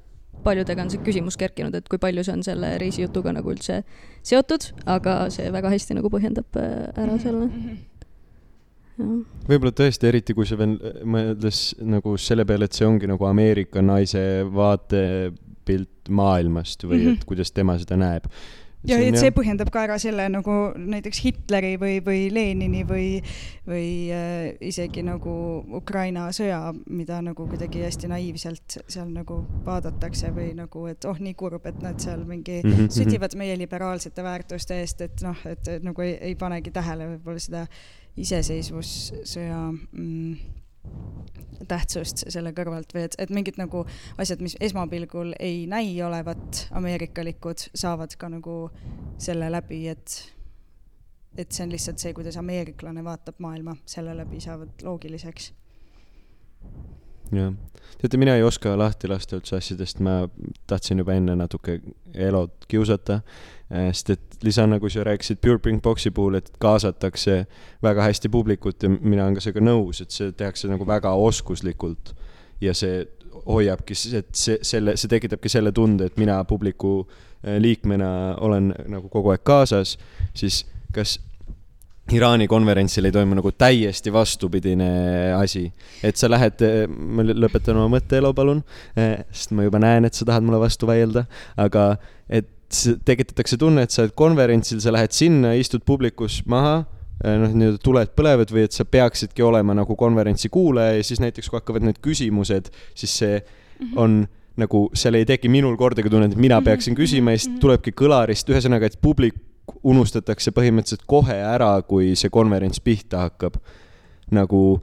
paljudega 0.43 0.81
on 0.81 0.91
see 0.91 1.03
küsimus 1.05 1.37
kerkinud, 1.37 1.75
et 1.75 1.89
kui 1.89 1.99
palju 2.01 2.23
see 2.23 2.33
on 2.37 2.43
selle 2.43 2.77
reisijutuga 2.81 3.33
nagu 3.35 3.51
üldse 3.53 3.83
seotud, 4.23 4.71
aga 4.85 5.29
see 5.33 5.51
väga 5.51 5.73
hästi 5.73 5.99
nagu 5.99 6.11
põhjendab 6.13 6.59
äh, 6.59 7.03
ära 7.05 7.17
selle 7.19 7.47
mm. 7.47 7.65
-hmm 7.65 7.81
võib-olla 8.93 9.71
tõesti, 9.73 10.05
eriti 10.05 10.35
kui 10.37 10.45
sa 10.45 10.57
veel 10.57 10.75
mõeldes 11.01 11.73
nagu 11.81 12.13
selle 12.21 12.45
peale, 12.45 12.67
et 12.69 12.77
see 12.77 12.85
ongi 12.85 13.07
nagu 13.09 13.25
Ameerika 13.25 13.81
naise 13.81 14.45
vaatepilt 14.53 16.09
maailmast 16.09 16.85
või 16.85 16.99
mm 16.99 17.07
-hmm. 17.07 17.17
et 17.17 17.25
kuidas 17.25 17.51
tema 17.51 17.77
seda 17.81 17.97
näeb 17.97 18.29
ja 18.87 18.97
et 18.99 19.17
see 19.19 19.31
põhjendab 19.35 19.71
ka 19.73 19.83
ära 19.87 19.97
selle 20.01 20.25
nagu 20.31 20.55
näiteks 20.77 21.21
Hitleri 21.25 21.73
või, 21.81 21.97
või 22.05 22.25
Lenini 22.33 22.83
või, 22.87 23.07
või 23.67 23.87
äh, 24.13 24.49
isegi 24.63 25.03
nagu 25.05 25.33
Ukraina 25.79 26.27
sõja, 26.35 26.59
mida 26.89 27.21
nagu 27.25 27.47
kuidagi 27.49 27.83
hästi 27.85 28.11
naiivselt 28.11 28.79
seal 28.81 29.09
nagu 29.13 29.41
vaadatakse 29.65 30.33
või 30.35 30.51
nagu, 30.57 30.85
et 30.91 31.05
oh, 31.09 31.19
nii 31.19 31.35
kurb, 31.39 31.67
et 31.69 31.81
nad 31.83 31.99
seal 32.03 32.25
mingi 32.27 32.61
mm 32.61 32.71
-hmm. 32.71 32.91
sütivad 32.93 33.37
meie 33.39 33.57
liberaalsete 33.59 34.23
väärtuste 34.23 34.79
eest, 34.81 35.01
et 35.01 35.23
noh, 35.23 35.45
et 35.49 35.71
nagu 35.83 36.01
ei, 36.01 36.17
ei 36.31 36.35
panegi 36.35 36.71
tähele 36.71 37.13
võib-olla 37.13 37.39
seda 37.39 37.67
iseseisvussõja 38.17 39.61
mm, 39.71 40.35
tähtsust 41.67 42.25
selle 42.27 42.51
kõrvalt 42.55 42.93
või 42.95 43.05
et, 43.07 43.15
et 43.21 43.31
mingid 43.33 43.57
nagu 43.59 43.85
asjad, 44.19 44.41
mis 44.43 44.57
esmapilgul 44.63 45.33
ei 45.39 45.65
näi 45.69 45.95
olevat 46.03 46.67
ameerikalikud, 46.75 47.69
saavad 47.75 48.15
ka 48.19 48.29
nagu 48.33 48.57
selle 49.21 49.49
läbi, 49.51 49.85
et, 49.93 50.17
et 51.37 51.51
see 51.51 51.65
on 51.65 51.73
lihtsalt 51.73 52.03
see, 52.03 52.13
kuidas 52.17 52.37
ameeriklane 52.41 53.03
vaatab 53.05 53.39
maailma, 53.43 53.77
selle 53.85 54.15
läbi 54.17 54.41
saavad 54.43 54.83
loogiliseks 54.83 55.53
jah, 57.33 57.53
teate, 58.01 58.17
mina 58.17 58.35
ei 58.35 58.43
oska 58.43 58.75
lahti 58.77 59.07
lasta 59.07 59.37
üldse 59.39 59.57
asjadest, 59.57 60.01
ma 60.03 60.23
tahtsin 60.67 60.99
juba 60.99 61.15
enne 61.15 61.35
natuke 61.39 61.79
Elot 62.13 62.67
kiusata, 62.67 63.21
eh, 63.71 63.89
sest 63.93 64.13
et 64.15 64.37
lisana, 64.43 64.79
kui 64.79 64.91
sa 64.91 65.05
rääkisid 65.07 65.39
Pure 65.41 65.59
Brink 65.59 65.83
Boxi 65.83 66.11
puhul, 66.11 66.37
et 66.39 66.51
kaasatakse 66.59 67.45
väga 67.83 68.09
hästi 68.09 68.29
publikut 68.29 68.83
ja 68.83 68.91
mina 68.93 69.23
olen 69.23 69.37
ka 69.37 69.43
sellega 69.45 69.63
nõus, 69.63 70.01
et 70.03 70.11
see 70.11 70.31
tehakse 70.31 70.67
nagu 70.71 70.87
väga 70.87 71.13
oskuslikult. 71.15 72.13
Ja 72.61 72.73
see 72.77 73.03
hoiabki, 73.47 73.95
et 74.15 74.29
see, 74.37 74.59
selle, 74.63 74.95
see 74.99 75.11
tekitabki 75.11 75.49
selle 75.51 75.71
tunde, 75.75 76.07
et 76.07 76.19
mina 76.21 76.37
publiku 76.47 77.01
eh, 77.43 77.57
liikmena 77.59 78.09
olen 78.43 78.73
nagu 78.87 79.09
kogu 79.11 79.33
aeg 79.33 79.43
kaasas, 79.47 79.97
siis 80.35 80.63
kas 80.93 81.17
Iraani 82.11 82.49
konverentsil 82.51 83.07
ei 83.07 83.13
toimu 83.15 83.37
nagu 83.37 83.51
täiesti 83.55 84.11
vastupidine 84.11 84.87
asi. 85.37 85.71
et 86.03 86.19
sa 86.19 86.27
lähed, 86.27 86.59
ma 86.91 87.23
lõpetan 87.23 87.79
oma 87.79 87.95
mõtteelu, 87.95 88.33
palun, 88.35 88.59
sest 89.31 89.53
ma 89.55 89.63
juba 89.63 89.79
näen, 89.79 90.05
et 90.05 90.17
sa 90.17 90.27
tahad 90.27 90.43
mulle 90.43 90.59
vastu 90.59 90.89
vaielda, 90.89 91.23
aga 91.63 91.93
et 92.27 92.49
tekitatakse 93.05 93.57
tunne, 93.61 93.85
et 93.85 93.93
sa 93.93 94.03
oled 94.03 94.15
konverentsil, 94.17 94.81
sa 94.83 94.91
lähed 94.93 95.15
sinna, 95.15 95.53
istud 95.55 95.85
publikus 95.87 96.41
maha, 96.49 96.81
äh, 97.23 97.37
noh, 97.39 97.53
nii-öelda 97.53 97.81
tuled 97.85 98.13
põlevad 98.17 98.51
või 98.53 98.65
et 98.67 98.75
sa 98.75 98.85
peaksidki 98.85 99.45
olema 99.45 99.75
nagu 99.77 99.95
konverentsi 99.99 100.51
kuulaja 100.53 100.97
ja 100.97 101.07
siis 101.07 101.21
näiteks 101.23 101.49
kui 101.49 101.59
hakkavad 101.59 101.85
need 101.87 102.01
küsimused, 102.03 102.71
siis 102.97 103.17
see 103.21 103.39
mm 103.39 103.45
-hmm. 103.85 103.97
on 103.97 104.25
nagu, 104.57 104.89
seal 104.93 105.15
ei 105.17 105.25
teki 105.25 105.49
minul 105.49 105.77
kordagi 105.77 106.09
tunnet, 106.09 106.33
et 106.33 106.37
mina 106.37 106.61
peaksin 106.61 106.95
küsima 106.95 107.31
ja 107.31 107.39
siis 107.41 107.59
tulebki 107.61 107.93
kõlarist, 107.95 108.49
ühesõnaga, 108.49 108.85
et 108.85 109.01
publik 109.01 109.39
unustatakse 109.83 110.51
põhimõtteliselt 110.55 111.05
kohe 111.07 111.35
ära, 111.35 111.75
kui 111.87 112.13
see 112.19 112.31
konverents 112.33 112.81
pihta 112.83 113.27
hakkab. 113.27 113.59
nagu 114.33 114.81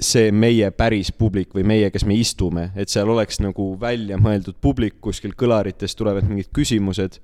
see 0.00 0.28
meie 0.36 0.68
päris 0.76 1.10
publik 1.16 1.54
või 1.56 1.64
meie, 1.66 1.90
kes 1.90 2.04
me 2.04 2.14
istume, 2.20 2.68
et 2.76 2.92
seal 2.92 3.08
oleks 3.08 3.40
nagu 3.40 3.72
välja 3.80 4.18
mõeldud 4.20 4.58
publik, 4.60 4.98
kuskil 5.00 5.32
kõlarites 5.38 5.96
tulevad 5.96 6.28
mingid 6.28 6.50
küsimused. 6.54 7.20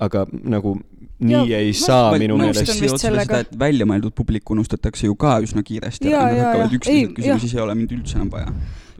aga 0.00 0.24
nagu 0.32 0.78
nii 1.20 1.50
ja, 1.50 1.58
ei 1.58 1.72
saa 1.76 2.14
minu 2.18 2.38
meelest. 2.40 2.72
seda, 3.02 3.40
et 3.40 3.58
väljamõeldud 3.58 4.14
publik 4.16 4.50
unustatakse 4.50 5.06
ju 5.06 5.14
ka 5.14 5.40
üsna 5.44 5.62
kiiresti 5.62 6.08
ära, 6.08 6.30
nad 6.30 6.40
hakkavad 6.44 6.78
ükskõik 6.78 7.12
küsima, 7.18 7.38
siis 7.42 7.54
ei 7.54 7.60
ole 7.60 7.74
mind 7.74 7.92
üldse 7.98 8.16
enam 8.16 8.30
vaja 8.32 8.54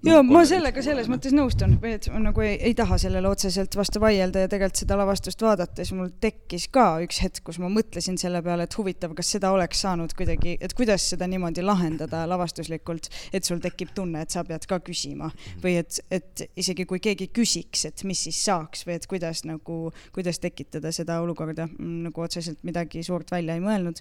ja 0.06 0.20
ma 0.24 0.42
sellega 0.48 0.82
selles 0.84 1.08
mõttes 1.10 1.34
nõustun, 1.36 1.76
et 1.86 2.08
ma 2.12 2.20
nagu 2.22 2.42
ei, 2.44 2.54
ei 2.70 2.74
taha 2.76 2.96
sellele 3.00 3.28
otseselt 3.28 3.74
vastu 3.76 4.00
vaielda 4.02 4.44
ja 4.44 4.50
tegelikult 4.50 4.82
seda 4.82 4.96
lavastust 5.00 5.42
vaadates 5.44 5.92
mul 5.96 6.10
tekkis 6.22 6.68
ka 6.72 6.86
üks 7.04 7.20
hetk, 7.24 7.42
kus 7.46 7.60
ma 7.62 7.70
mõtlesin 7.72 8.18
selle 8.20 8.42
peale, 8.44 8.66
et 8.66 8.76
huvitav, 8.78 9.14
kas 9.18 9.32
seda 9.36 9.52
oleks 9.54 9.82
saanud 9.84 10.14
kuidagi, 10.16 10.56
et 10.60 10.74
kuidas 10.78 11.08
seda 11.12 11.28
niimoodi 11.30 11.64
lahendada 11.64 12.22
lavastuslikult, 12.30 13.10
et 13.36 13.46
sul 13.46 13.60
tekib 13.62 13.92
tunne, 13.96 14.24
et 14.24 14.32
sa 14.32 14.44
pead 14.46 14.66
ka 14.70 14.80
küsima 14.84 15.30
või 15.62 15.76
et, 15.82 16.00
et 16.10 16.46
isegi 16.60 16.86
kui 16.88 17.02
keegi 17.02 17.30
küsiks, 17.36 17.84
et 17.90 18.04
mis 18.08 18.24
siis 18.28 18.40
saaks 18.46 18.86
või 18.88 18.96
et 18.98 19.08
kuidas 19.10 19.44
nagu, 19.48 19.82
kuidas 20.14 20.40
tekitada 20.42 20.94
seda 20.96 21.20
olukorda, 21.24 21.68
nagu 21.78 22.24
otseselt 22.24 22.64
midagi 22.66 23.04
suurt 23.06 23.30
välja 23.32 23.56
ei 23.56 23.64
mõelnud. 23.64 24.00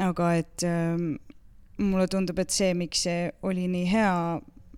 aga 0.00 0.32
et 0.38 0.64
ähm, 0.64 1.18
mulle 1.78 2.06
tundub, 2.08 2.38
et 2.38 2.50
see, 2.50 2.72
miks 2.74 3.04
see 3.04 3.28
oli 3.42 3.66
nii 3.68 3.86
hea 3.90 4.14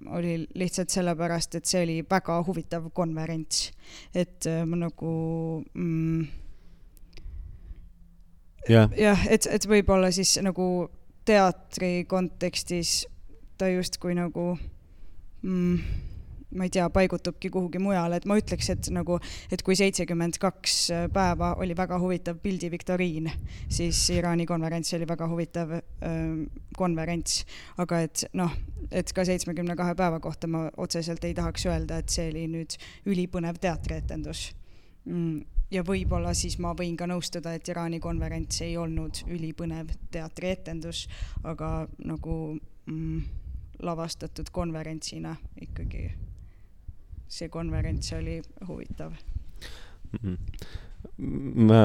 oli 0.07 0.47
lihtsalt 0.55 0.91
sellepärast, 0.91 1.55
et 1.55 1.67
see 1.67 1.83
oli 1.83 1.97
väga 2.11 2.43
huvitav 2.47 2.91
konverents. 2.95 3.73
et 4.15 4.47
äh, 4.47 4.65
ma 4.67 4.77
nagu 4.77 5.65
mm, 5.75 6.27
jah 8.69 8.91
ja,, 8.97 9.17
et, 9.29 9.47
et 9.47 9.69
võib-olla 9.69 10.11
siis 10.11 10.39
nagu 10.43 10.89
teatri 11.25 12.05
kontekstis 12.09 13.07
ta 13.59 13.69
justkui 13.69 14.15
nagu 14.19 14.57
mm, 15.43 15.79
ma 16.57 16.67
ei 16.67 16.73
tea, 16.73 16.89
paigutubki 16.93 17.51
kuhugi 17.53 17.81
mujale, 17.83 18.19
et 18.21 18.27
ma 18.29 18.37
ütleks, 18.41 18.71
et 18.75 18.91
nagu, 18.95 19.19
et 19.53 19.63
kui 19.65 19.77
seitsekümmend 19.79 20.39
kaks 20.43 20.77
päeva 21.15 21.55
oli 21.63 21.77
väga 21.77 21.99
huvitav 22.03 22.41
pildiviktoriin, 22.43 23.31
siis 23.73 24.03
Iraani 24.15 24.47
konverents 24.47 24.95
oli 24.99 25.09
väga 25.09 25.29
huvitav 25.31 25.77
öö, 25.79 26.17
konverents. 26.77 27.45
aga 27.79 28.01
et 28.07 28.25
noh, 28.39 28.53
et 28.91 29.13
ka 29.13 29.25
seitsmekümne 29.25 29.77
kahe 29.77 29.95
päeva 29.99 30.21
kohta 30.21 30.51
ma 30.51 30.67
otseselt 30.77 31.25
ei 31.25 31.35
tahaks 31.35 31.67
öelda, 31.67 32.03
et 32.03 32.13
see 32.13 32.29
oli 32.31 32.47
nüüd 32.53 32.77
ülipõnev 33.07 33.61
teatrietendus 33.63 34.51
mm 35.05 35.41
ja 35.73 35.83
võib-olla 35.87 36.35
siis 36.37 36.59
ma 36.61 36.75
võin 36.77 36.97
ka 37.01 37.07
nõustuda, 37.09 37.55
et 37.57 37.69
Iraani 37.69 38.01
konverents 38.03 38.61
ei 38.65 38.77
olnud 38.77 39.23
ülipõnev 39.33 39.95
teatrietendus, 40.13 41.07
aga 41.49 41.87
nagu 42.05 42.37
mm, 42.87 43.23
lavastatud 43.83 44.53
konverentsina 44.53 45.35
ikkagi 45.65 46.11
see 47.33 47.49
konverents 47.53 48.13
oli 48.19 48.41
huvitav 48.69 49.13
mm. 49.13 50.19
-hmm 50.23 50.37
ma, 51.19 51.83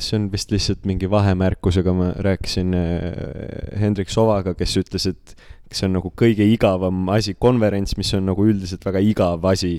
see 0.00 0.18
on 0.18 0.28
vist 0.32 0.52
lihtsalt 0.54 0.86
mingi 0.88 1.08
vahemärkus, 1.10 1.80
aga 1.80 1.94
ma 1.96 2.10
rääkisin 2.26 2.74
äh, 2.76 3.80
Hendrik 3.80 4.10
Sovaga, 4.12 4.54
kes 4.58 4.76
ütles, 4.80 5.06
et 5.10 5.34
see 5.70 5.86
on 5.86 5.96
nagu 5.98 6.12
kõige 6.18 6.46
igavam 6.50 7.08
asi, 7.14 7.36
konverents, 7.38 7.96
mis 7.98 8.10
on 8.18 8.26
nagu 8.30 8.46
üldiselt 8.46 8.84
väga 8.86 9.02
igav 9.06 9.46
asi, 9.52 9.76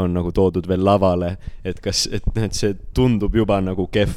on 0.00 0.12
nagu 0.16 0.32
toodud 0.36 0.68
veel 0.68 0.84
lavale, 0.84 1.34
et 1.64 1.80
kas, 1.84 2.06
et, 2.12 2.26
et 2.36 2.56
see 2.56 2.76
tundub 2.96 3.36
juba 3.36 3.60
nagu 3.64 3.88
kehv 3.92 4.16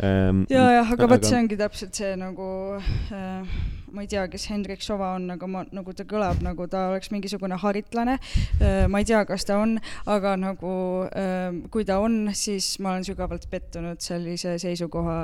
ähm,. 0.00 0.44
ja, 0.50 0.68
jah, 0.80 0.94
aga 0.96 1.10
vot 1.10 1.26
see 1.26 1.38
ongi 1.38 1.58
täpselt 1.60 1.98
see 1.98 2.14
nagu 2.18 2.48
äh, 2.78 3.58
ma 3.94 4.02
ei 4.02 4.08
tea, 4.10 4.24
kes 4.30 4.48
Hendrik 4.50 4.82
Sova 4.82 5.12
on, 5.14 5.28
aga 5.34 5.48
ma, 5.50 5.62
nagu 5.74 5.94
ta 5.96 6.06
kõlab 6.08 6.42
nagu 6.44 6.66
ta 6.70 6.88
oleks 6.90 7.12
mingisugune 7.14 7.56
haritlane. 7.62 8.16
Äh, 8.58 8.84
ma 8.90 9.00
ei 9.02 9.08
tea, 9.08 9.22
kas 9.28 9.46
ta 9.46 9.60
on, 9.62 9.76
aga 10.10 10.34
nagu 10.40 10.72
äh, 11.08 11.60
kui 11.72 11.86
ta 11.86 12.00
on, 12.02 12.32
siis 12.36 12.74
ma 12.82 12.94
olen 12.94 13.06
sügavalt 13.06 13.46
pettunud 13.52 14.02
sellise 14.04 14.56
seisukoha 14.62 15.18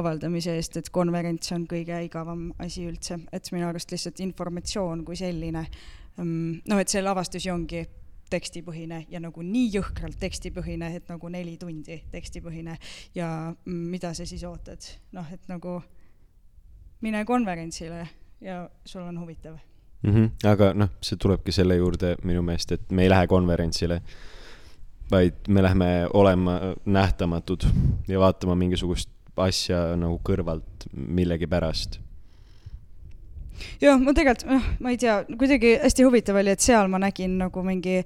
avaldamise 0.00 0.56
eest, 0.58 0.80
et 0.80 0.90
konverents 0.94 1.54
on 1.54 1.68
kõige 1.70 2.02
igavam 2.06 2.50
asi 2.62 2.84
üldse, 2.90 3.20
et 3.32 3.52
minu 3.54 3.68
arust 3.70 3.94
lihtsalt 3.94 4.20
informatsioon 4.26 5.04
kui 5.06 5.18
selline, 5.18 5.64
ähm, 6.18 6.60
noh, 6.66 6.82
et 6.82 6.90
see 6.90 7.02
lavastus 7.04 7.46
ju 7.46 7.54
ongi 7.54 7.86
tekstipõhine 8.30 9.04
ja 9.10 9.20
nagu 9.22 9.42
nii 9.42 9.70
jõhkralt 9.76 10.18
tekstipõhine, 10.22 10.92
et 10.96 11.08
nagu 11.10 11.30
neli 11.32 11.56
tundi 11.58 12.00
tekstipõhine. 12.12 12.76
Ja 13.14 13.30
mm, 13.50 13.88
mida 13.94 14.14
sa 14.14 14.26
siis 14.28 14.44
ootad, 14.46 14.86
noh, 15.16 15.26
et 15.34 15.50
nagu 15.50 15.80
mine 17.00 17.24
konverentsile 17.24 18.08
ja 18.40 18.70
sul 18.84 19.02
on 19.02 19.20
huvitav 19.20 19.56
mm. 20.02 20.12
-hmm. 20.14 20.48
aga 20.48 20.74
noh, 20.74 20.90
see 21.02 21.16
tulebki 21.16 21.52
selle 21.52 21.76
juurde 21.76 22.16
minu 22.24 22.42
meelest, 22.42 22.72
et 22.72 22.90
me 22.90 23.02
ei 23.02 23.10
lähe 23.10 23.26
konverentsile, 23.26 24.00
vaid 25.10 25.48
me 25.48 25.62
lähme 25.62 26.08
olema 26.12 26.60
nähtamatud 26.84 27.66
ja 28.08 28.20
vaatama 28.20 28.54
mingisugust 28.54 29.10
asja 29.36 29.96
nagu 29.96 30.20
kõrvalt 30.24 30.88
millegipärast 30.92 32.00
jah, 33.80 34.00
ma 34.00 34.12
tegelikult, 34.16 34.46
noh, 34.50 34.68
ma 34.80 34.90
ei 34.90 34.98
tea, 35.00 35.22
kuidagi 35.38 35.78
hästi 35.82 36.04
huvitav 36.04 36.36
oli, 36.40 36.50
et 36.50 36.60
seal 36.64 36.88
ma 36.88 37.00
nägin 37.02 37.38
nagu 37.40 37.62
mingi 37.62 38.00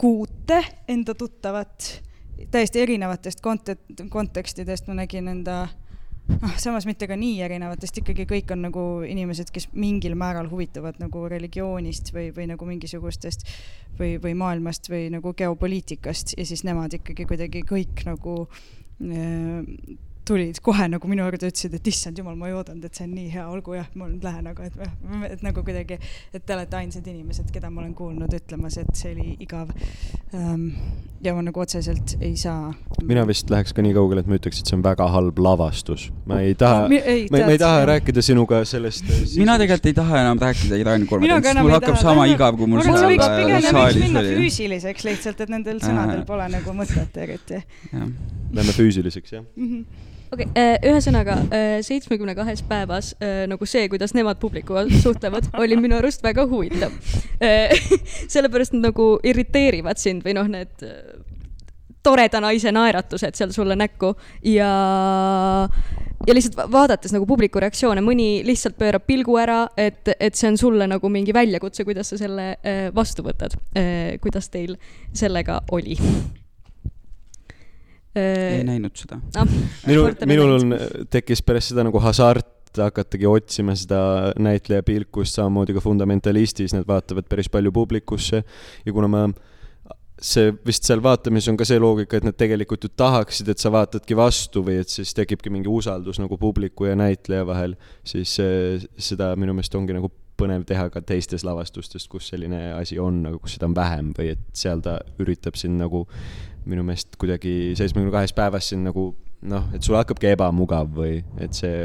kuute 0.00 0.60
enda 0.88 1.14
tuttavat, 1.14 2.02
täiesti 2.50 2.82
erinevatest 2.82 3.40
kont-, 3.44 3.76
kontekstidest 4.10 4.88
ma 4.88 4.98
nägin 4.98 5.28
enda 5.28 5.66
noh, 6.28 6.54
samas 6.60 6.86
mitte 6.88 7.08
ka 7.10 7.16
nii 7.18 7.40
erinevatest, 7.46 8.00
ikkagi 8.00 8.26
kõik 8.28 8.52
on 8.54 8.64
nagu 8.68 8.84
inimesed, 9.08 9.50
kes 9.54 9.68
mingil 9.76 10.16
määral 10.18 10.48
huvituvad 10.52 11.00
nagu 11.02 11.26
religioonist 11.30 12.12
või, 12.14 12.30
või 12.36 12.48
nagu 12.52 12.68
mingisugustest 12.68 13.46
või, 13.98 14.16
või 14.22 14.34
maailmast 14.38 14.90
või 14.92 15.08
nagu 15.14 15.34
geopoliitikast 15.36 16.36
ja 16.38 16.46
siis 16.48 16.64
nemad 16.66 16.96
ikkagi 17.00 17.28
kuidagi 17.28 17.64
kõik 17.68 18.06
nagu 18.08 18.40
äh, 18.48 19.60
tulid 20.28 20.58
kohe 20.64 20.86
nagu 20.88 21.08
minu 21.10 21.24
juurde, 21.26 21.50
ütlesid, 21.52 21.74
et 21.76 21.88
issand 21.90 22.18
jumal, 22.18 22.36
ma 22.40 22.48
ei 22.48 22.56
oodanud, 22.56 22.84
et 22.86 22.96
see 22.96 23.04
on 23.06 23.14
nii 23.16 23.30
hea, 23.34 23.44
olgu 23.50 23.76
jah, 23.76 23.88
ma 23.98 24.08
nüüd 24.08 24.24
lähen, 24.24 24.46
aga 24.48 24.68
et, 24.68 24.76
et 25.28 25.42
nagu 25.44 25.64
kuidagi, 25.66 25.98
et 26.32 26.44
te 26.44 26.54
olete 26.56 26.78
ainsad 26.78 27.08
inimesed, 27.10 27.50
keda 27.52 27.70
ma 27.72 27.82
olen 27.82 27.92
kuulnud 27.98 28.32
ütlemas, 28.38 28.78
et 28.80 28.92
see 28.96 29.12
oli 29.12 29.34
igav 29.44 29.72
ähm,. 30.34 30.70
ja 31.24 31.32
ma 31.36 31.40
nagu 31.44 31.60
otseselt 31.60 32.16
ei 32.20 32.34
saa. 32.40 32.72
mina 33.04 33.24
vist 33.28 33.52
läheks 33.52 33.76
ka 33.76 33.84
nii 33.84 33.94
kaugele, 33.96 34.24
et 34.24 34.30
ma 34.30 34.38
ütleks, 34.38 34.62
et 34.62 34.70
see 34.70 34.78
on 34.78 34.84
väga 34.84 35.08
halb 35.12 35.40
lavastus. 35.44 36.06
ma 36.30 36.40
ei 36.44 36.56
taha 36.60 36.88
no,, 36.88 37.02
ma, 37.32 37.44
ma 37.44 37.52
ei 37.52 37.60
taha 37.60 37.82
jah. 37.82 37.88
rääkida 37.92 38.24
sinuga 38.24 38.62
sellest. 38.68 39.04
Äh, 39.08 39.26
mina 39.40 39.58
tegelikult 39.60 39.90
ei 39.92 39.98
taha 40.00 40.22
enam 40.24 40.40
rääkida 40.40 40.80
Iraani 40.80 41.10
konverentsist, 41.10 41.60
mul 41.60 41.76
hakkab 41.76 42.00
sama 42.00 42.24
igav, 42.32 42.56
kui 42.60 42.70
mul 42.70 42.84
seal 42.84 43.68
saalis 43.68 44.08
oli. 44.08 44.34
füüsiliseks 44.40 45.08
lihtsalt, 45.10 45.44
et 45.44 45.52
nendel 45.52 45.84
sõnadel 45.84 46.24
pole 46.28 46.48
nagu 46.56 46.76
mõtet 46.76 47.22
eriti. 47.26 47.60
Lähme 47.92 48.72
füüsiliseks, 48.72 49.36
jah 49.36 49.44
mm 49.44 49.70
-hmm 49.70 50.12
okei 50.32 50.46
okay,, 50.46 50.62
äh, 50.62 50.76
ühesõnaga 50.90 51.36
äh, 51.48 51.76
seitsmekümne 51.84 52.34
kahes 52.36 52.62
päevas 52.68 53.12
äh, 53.18 53.44
nagu 53.50 53.66
see, 53.68 53.86
kuidas 53.92 54.14
nemad 54.16 54.40
publikuga 54.42 54.84
suhtlevad, 55.02 55.50
oli 55.60 55.78
minu 55.80 55.98
arust 55.98 56.24
väga 56.24 56.46
huvitav. 56.50 56.94
sellepärast 58.34 58.74
nad 58.76 58.90
nagu 58.90 59.08
irriteerivad 59.26 60.00
sind 60.00 60.24
või 60.24 60.36
noh, 60.38 60.48
need 60.50 60.84
toreda 62.04 62.40
naise 62.44 62.72
naeratused 62.72 63.36
seal 63.36 63.52
sulle 63.54 63.76
näkku 63.80 64.12
ja, 64.48 64.68
ja 66.28 66.36
lihtsalt 66.36 66.68
vaadates 66.72 67.14
nagu 67.16 67.26
publiku 67.28 67.62
reaktsioone, 67.64 68.04
mõni 68.04 68.28
lihtsalt 68.46 68.76
pöörab 68.80 69.06
pilgu 69.08 69.38
ära, 69.40 69.64
et, 69.80 70.12
et 70.18 70.36
see 70.36 70.52
on 70.52 70.60
sulle 70.60 70.88
nagu 70.90 71.10
mingi 71.12 71.34
väljakutse, 71.36 71.88
kuidas 71.88 72.12
sa 72.12 72.20
selle 72.20 72.54
vastu 72.94 73.24
võtad. 73.24 73.56
kuidas 74.20 74.52
teil 74.52 74.76
sellega 75.16 75.62
oli? 75.72 75.98
Ei 78.14 78.64
näinud 78.66 78.94
seda 78.98 79.20
ah,. 79.40 79.56
minul, 79.86 80.12
minul 80.26 80.58
on, 80.58 80.76
tekkis 81.10 81.42
pärast 81.42 81.72
seda 81.72 81.86
nagu 81.86 82.02
hasart 82.02 82.50
hakatagi 82.74 83.26
otsima 83.30 83.74
seda 83.78 84.32
näitleja 84.42 84.82
pilkust, 84.82 85.36
samamoodi 85.38 85.76
ka 85.76 85.82
Fundamentalistis, 85.82 86.74
nad 86.74 86.86
vaatavad 86.88 87.28
päris 87.30 87.46
palju 87.52 87.70
publikusse 87.72 88.42
ja 88.86 88.94
kuna 88.94 89.10
ma 89.10 89.28
see 90.24 90.52
vist 90.66 90.86
seal 90.86 91.02
vaatamises 91.02 91.50
on 91.52 91.58
ka 91.58 91.66
see 91.68 91.80
loogika, 91.82 92.18
et 92.18 92.26
nad 92.26 92.36
tegelikult 92.38 92.86
ju 92.86 92.90
tahaksid, 92.96 93.50
et 93.50 93.62
sa 93.62 93.72
vaatadki 93.74 94.16
vastu 94.16 94.62
või 94.64 94.78
et 94.82 94.90
siis 94.90 95.14
tekibki 95.16 95.52
mingi 95.52 95.70
usaldus 95.70 96.20
nagu 96.22 96.38
publiku 96.40 96.88
ja 96.88 96.94
näitleja 96.98 97.46
vahel, 97.46 97.74
siis 98.06 98.36
seda 98.38 99.32
minu 99.40 99.56
meelest 99.56 99.74
ongi 99.78 99.96
nagu 99.96 100.10
põnev 100.38 100.64
teha 100.66 100.88
ka 100.90 101.02
teistes 101.06 101.44
lavastustes, 101.46 102.08
kus 102.10 102.32
selline 102.32 102.72
asi 102.74 102.98
on, 102.98 103.20
aga 103.28 103.38
kus 103.42 103.54
seda 103.56 103.68
on 103.68 103.76
vähem 103.76 104.10
või 104.16 104.32
et 104.34 104.42
seal 104.56 104.82
ta 104.82 104.98
üritab 105.22 105.58
sind 105.58 105.78
nagu 105.82 106.04
minu 106.68 106.84
meelest 106.86 107.18
kuidagi 107.20 107.74
seitsmekümne 107.78 108.12
kahes 108.14 108.34
päevas 108.36 108.70
sind 108.72 108.86
nagu 108.88 109.10
noh, 109.48 109.68
et 109.76 109.84
sul 109.84 109.96
hakkabki 109.98 110.30
ebamugav 110.32 110.88
või 110.96 111.18
et 111.42 111.56
see 111.56 111.84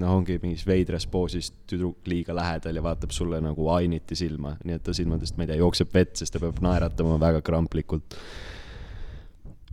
noh, 0.00 0.10
ongi 0.16 0.38
mingis 0.42 0.64
veidras 0.66 1.06
poosis 1.10 1.52
tüdruk 1.70 2.08
liiga 2.10 2.34
lähedal 2.36 2.78
ja 2.78 2.84
vaatab 2.84 3.14
sulle 3.14 3.40
nagu 3.44 3.70
ainiti 3.74 4.18
silma, 4.18 4.56
nii 4.64 4.78
et 4.78 4.84
ta 4.86 4.94
silmadest, 4.96 5.36
ma 5.38 5.46
ei 5.46 5.52
tea, 5.52 5.60
jookseb 5.62 5.94
vett, 5.94 6.16
sest 6.18 6.34
ta 6.34 6.42
peab 6.42 6.60
naeratama 6.64 7.18
väga 7.22 7.42
kramplikult. 7.46 8.18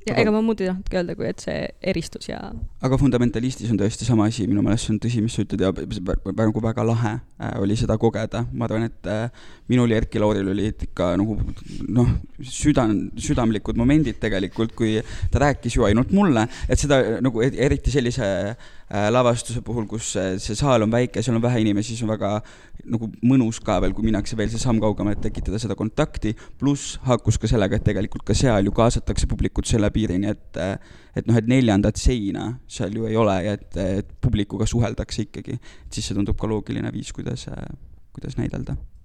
Ja 0.06 0.16
ega 0.22 0.32
ma 0.34 0.42
muud 0.46 0.62
ei 0.62 0.70
tahtnudki 0.70 1.00
öelda, 1.00 1.16
kui 1.18 1.28
et 1.30 1.42
see 1.44 1.58
eristus 1.92 2.30
ja 2.30 2.40
aga 2.86 3.00
fundamentalistis 3.02 3.72
on 3.74 3.80
tõesti 3.82 4.08
sama 4.08 4.28
asi, 4.30 4.46
minu 4.50 4.62
meelest 4.66 4.88
see 4.88 4.94
on 4.96 5.02
tõsi, 5.04 5.24
mis 5.26 5.36
sa 5.36 5.46
ütled 5.46 5.64
ja 5.66 5.72
nagu 6.46 6.64
väga 6.64 6.86
lahe 6.86 7.14
äh, 7.16 7.56
oli 7.64 7.78
seda 7.80 7.98
kogeda, 8.02 8.46
ma 8.54 8.68
arvan, 8.70 8.88
et 8.90 9.10
äh, 9.10 9.50
minul 9.72 9.92
ja 9.94 10.00
Erki 10.02 10.22
Lauril 10.22 10.52
olid 10.54 10.86
ikka 10.90 11.12
nagu 11.22 11.40
noh, 11.90 12.14
süda, 12.42 12.88
südamlikud 13.28 13.80
momendid 13.82 14.20
tegelikult, 14.22 14.76
kui 14.78 15.00
ta 15.34 15.42
rääkis 15.48 15.80
ju 15.80 15.88
ainult 15.88 16.14
mulle, 16.16 16.46
et 16.70 16.82
seda 16.82 17.02
nagu 17.26 17.42
er- 17.46 17.58
eriti 17.68 17.94
sellise 17.94 18.28
lavastuse 18.90 19.64
puhul, 19.66 19.88
kus 19.90 20.12
äh, 20.20 20.36
see 20.42 20.56
saal 20.58 20.86
on 20.86 20.92
väike, 20.94 21.24
seal 21.26 21.38
on 21.38 21.42
vähe 21.42 21.64
inimesi, 21.64 21.96
siis 21.96 22.04
on 22.06 22.12
väga 22.14 22.36
nagu 22.86 23.10
mõnus 23.26 23.58
ka 23.66 23.80
veel, 23.82 23.96
kui 23.98 24.06
minnakse 24.06 24.38
veel 24.38 24.52
see 24.54 24.62
samm 24.62 24.78
kaugemale, 24.84 25.18
et 25.18 25.24
tekitada 25.26 25.58
seda 25.62 25.78
kontakti, 25.80 26.36
pluss 26.62 27.00
haakus 27.08 27.40
ka 27.42 27.50
sellega, 27.50 27.80
et 27.80 27.88
tegelikult 27.88 28.28
ka 28.28 28.38
seal 28.38 28.70
ju 28.70 28.76
kaasatakse 28.76 29.30
publikut 29.32 29.66
selle 29.66 29.90
piirini, 29.94 30.30
et 30.36 30.62
äh, 30.62 30.78
et 31.16 31.26
noh, 31.26 31.38
et 31.40 31.48
neljandat 31.50 31.98
seina 31.98 32.52
seal 32.68 32.94
ju 32.94 33.10
ei 33.10 33.18
ole 33.18 33.38
ja 33.48 33.56
et, 33.58 33.70
et 34.00 34.18
publikuga 34.22 34.68
suheldakse 34.70 35.26
ikkagi, 35.30 35.58
et 35.58 35.96
siis 35.98 36.12
see 36.12 36.18
tundub 36.18 36.38
ka 36.38 36.50
loogiline 36.52 36.92
viis, 36.94 37.14
kuidas, 37.16 37.48
kuidas 38.14 38.38
näidelda. 38.38 38.76
äh, 38.76 38.96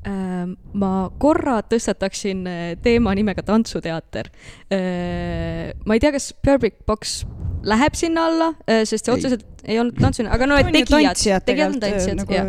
ma 0.00 1.10
korra 1.20 1.58
tõstataksin 1.68 2.46
äh, 2.48 2.60
teema 2.80 3.12
nimega 3.14 3.42
tantsuteater 3.44 4.30
äh,. 4.72 5.74
ma 5.84 5.96
ei 5.96 6.00
tea, 6.00 6.12
kas 6.14 6.30
Perfect 6.40 6.86
Box 6.88 7.26
läheb 7.68 7.98
sinna 7.98 8.24
alla, 8.30 8.46
sest 8.88 9.04
see 9.04 9.12
Ei. 9.12 9.18
otseselt 9.18 9.66
ei 9.68 9.76
olnud 9.76 9.98
tantsuline, 10.00 10.32
aga 10.32 10.46
no 10.48 10.56
need 10.56 10.88
tegijad, 10.88 11.44
tegijad 11.44 11.74
on 11.74 11.82
tantsijad, 11.82 12.22
jah. 12.32 12.48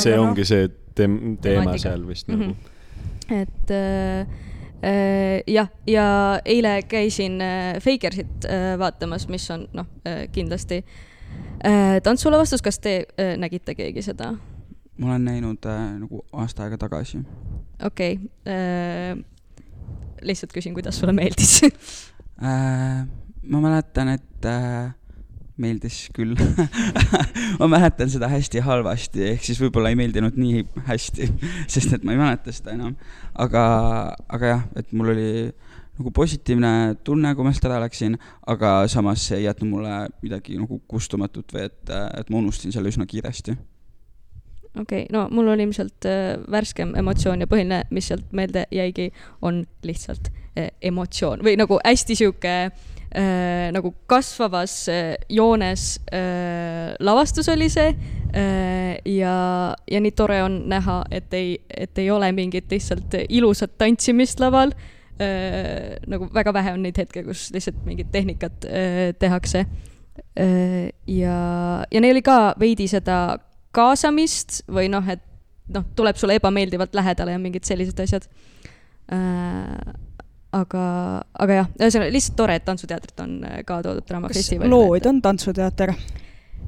see 0.00 0.16
ongi 0.16 0.46
see 0.48 0.70
teem-, 0.96 1.36
teema 1.44 1.76
seal 1.76 2.06
vist 2.08 2.32
Mhm. 2.32 2.40
nagu. 2.40 2.56
et 3.42 3.70
äh, 3.76 4.24
äh, 4.80 5.42
jah, 5.46 5.68
ja 5.86 6.40
eile 6.46 6.78
käisin 6.88 7.36
Fakersit 7.84 8.48
vaatamas, 8.80 9.28
mis 9.28 9.50
on 9.50 9.68
noh 9.76 9.92
kindlasti 10.32 10.80
tantsulavastus, 12.04 12.64
kas 12.64 12.78
te 12.80 13.02
nägite 13.36 13.76
keegi 13.76 14.02
seda? 14.02 14.32
Ma 14.98 15.10
olen 15.10 15.24
näinud 15.30 15.66
äh, 15.66 15.84
nagu 15.98 16.24
aasta 16.32 16.66
aega 16.66 16.78
tagasi 16.86 17.22
okei 17.84 18.18
okay, 18.18 18.28
äh,, 18.46 19.16
lihtsalt 20.22 20.52
küsin, 20.54 20.74
kuidas 20.74 20.98
sulle 21.00 21.14
meeldis 21.16 21.62
äh,. 21.68 23.06
ma 23.44 23.60
mäletan, 23.60 24.14
et 24.14 24.48
äh, 24.48 24.92
meeldis 25.60 26.08
küll 26.14 26.34
ma 27.60 27.68
mäletan 27.70 28.10
seda 28.10 28.28
hästi 28.30 28.62
halvasti, 28.64 29.22
ehk 29.34 29.44
siis 29.46 29.60
võib-olla 29.62 29.92
ei 29.92 29.98
meeldinud 29.98 30.38
nii 30.38 30.64
hästi, 30.88 31.30
sest 31.74 31.94
et 31.94 32.06
ma 32.06 32.14
ei 32.14 32.20
mäleta 32.20 32.54
seda 32.54 32.74
enam. 32.74 32.96
aga, 33.34 33.64
aga 34.28 34.54
jah, 34.54 34.66
et 34.78 34.90
mul 34.94 35.14
oli 35.14 35.28
nagu 35.94 36.10
positiivne 36.10 36.72
tunne, 37.06 37.30
kui 37.38 37.46
ma 37.46 37.52
sealt 37.54 37.68
ära 37.68 37.84
läksin, 37.84 38.16
aga 38.50 38.80
samas 38.90 39.28
see 39.28 39.42
ei 39.42 39.46
jätnud 39.46 39.70
mulle 39.76 40.00
midagi 40.24 40.58
nagu 40.58 40.80
kustumatut 40.90 41.54
või 41.54 41.68
et, 41.68 41.94
et 42.18 42.34
ma 42.34 42.42
unustasin 42.42 42.74
selle 42.74 42.90
üsna 42.90 43.06
kiiresti 43.06 43.54
okei 44.80 45.02
okay,, 45.02 45.12
no 45.12 45.28
mul 45.30 45.48
on 45.52 45.60
ilmselt 45.60 46.06
äh, 46.08 46.34
värskem 46.50 46.94
emotsioon 46.98 47.44
ja 47.44 47.50
põhiline, 47.50 47.84
mis 47.94 48.10
sealt 48.10 48.32
meelde 48.32 48.66
jäigi, 48.74 49.10
on 49.42 49.62
lihtsalt 49.86 50.30
äh, 50.58 50.70
emotsioon 50.82 51.44
või 51.46 51.56
nagu 51.60 51.78
hästi 51.84 52.16
sihuke 52.18 52.54
äh, 52.64 53.70
nagu 53.74 53.94
kasvavas 54.10 54.76
äh, 54.92 55.14
joones 55.28 56.00
äh, 56.10 56.94
lavastus 57.00 57.48
oli 57.52 57.70
see 57.72 57.94
äh, 58.34 58.98
ja, 59.04 59.36
ja 59.90 60.02
nii 60.02 60.16
tore 60.18 60.42
on 60.44 60.64
näha, 60.70 61.02
et 61.14 61.34
ei, 61.34 61.56
et 61.70 62.02
ei 62.02 62.10
ole 62.10 62.32
mingit 62.34 62.70
lihtsalt 62.70 63.18
ilusat 63.28 63.78
tantsimist 63.78 64.42
laval 64.42 64.74
äh,. 65.22 65.94
nagu 66.10 66.28
väga 66.34 66.54
vähe 66.54 66.74
on 66.74 66.82
neid 66.82 66.98
hetke, 66.98 67.22
kus 67.22 67.48
lihtsalt 67.54 67.84
mingit 67.86 68.10
tehnikat 68.12 68.66
äh, 68.66 69.14
tehakse 69.18 69.66
äh,. 70.34 70.90
ja, 71.06 71.40
ja 71.90 72.00
neil 72.00 72.18
oli 72.18 72.26
ka 72.26 72.54
veidi 72.58 72.90
seda 72.90 73.38
kaasamist 73.74 74.62
või 74.70 74.88
noh, 74.92 75.06
et 75.10 75.22
noh, 75.74 75.84
tuleb 75.96 76.18
sulle 76.20 76.38
ebameeldivalt 76.40 76.96
lähedale 76.96 77.36
ja 77.36 77.42
mingid 77.42 77.66
sellised 77.68 78.00
asjad 78.04 78.26
äh,. 79.12 79.94
aga, 80.54 80.82
aga 81.44 81.60
jah, 81.60 81.70
ühesõnaga 81.80 82.14
lihtsalt 82.14 82.36
tore, 82.38 82.58
et 82.58 82.66
tantsuteatrit 82.66 83.24
on 83.24 83.38
äh, 83.48 83.62
ka 83.66 83.80
toodud 83.82 84.04
kas 84.04 84.10
Draamafestivalile. 84.12 84.74
lood 84.74 85.08
on 85.10 85.22
tantsuteater? 85.24 85.94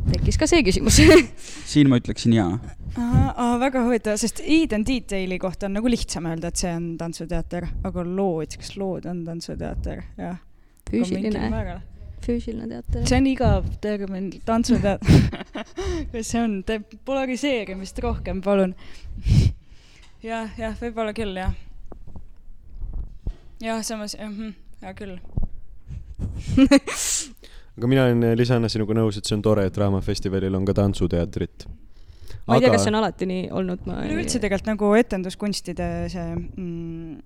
tekkis 0.07 0.39
ka 0.41 0.49
see 0.51 0.63
küsimus 0.67 1.01
siin 1.73 1.91
ma 1.91 2.01
ütleksin 2.01 2.37
jaa. 2.37 2.57
väga 3.61 3.83
huvitav, 3.87 4.21
sest 4.21 4.41
Eden 4.45 4.87
Detaili 4.87 5.39
kohta 5.43 5.69
on 5.69 5.77
nagu 5.79 5.91
lihtsam 5.91 6.29
öelda, 6.31 6.53
et 6.53 6.63
see 6.63 6.73
on 6.73 6.95
tantsuteater, 7.01 7.69
aga 7.85 8.07
lood, 8.07 8.57
kas 8.61 8.77
lood 8.81 9.09
on 9.11 9.25
tantsuteater, 9.27 10.03
jah. 10.21 10.39
füüsiline, 10.91 11.81
füüsiline 12.25 12.71
teater. 12.71 13.05
see 13.09 13.21
on 13.21 13.31
igav 13.33 13.69
termin, 13.83 14.31
tantsuteater. 14.47 15.45
kas 16.13 16.33
see 16.33 16.43
on, 16.43 16.59
teeb 16.67 16.99
polariseerimist 17.07 17.99
rohkem, 18.05 18.43
palun. 18.45 18.75
jah, 20.31 20.53
jah, 20.59 20.77
võib-olla 20.81 21.15
küll, 21.17 21.37
jah. 21.39 21.55
jah, 23.63 23.83
samas, 23.87 24.17
hea 24.19 24.95
küll. 24.99 25.17
aga 27.77 27.91
mina 27.91 28.07
olen 28.09 28.39
lisana 28.39 28.71
sinuga 28.73 28.97
nõus, 28.97 29.19
et 29.19 29.29
see 29.29 29.37
on 29.37 29.45
tore, 29.45 29.67
et 29.69 29.75
Draamafestivalil 29.77 30.55
on 30.57 30.65
ka 30.69 30.77
tantsuteatrit. 30.77 31.67
ma 32.47 32.57
ei 32.57 32.65
tea, 32.65 32.73
kas 32.73 32.87
see 32.87 32.93
on 32.95 33.01
alati 33.03 33.29
nii 33.29 33.51
olnud, 33.57 33.85
ma 33.89 34.01
ei 34.05 34.15
üleüldse 34.15 34.41
tegelikult 34.43 34.73
nagu 34.73 34.93
etenduskunstide 35.01 35.91
see 36.13 36.29
mm, 36.37 37.21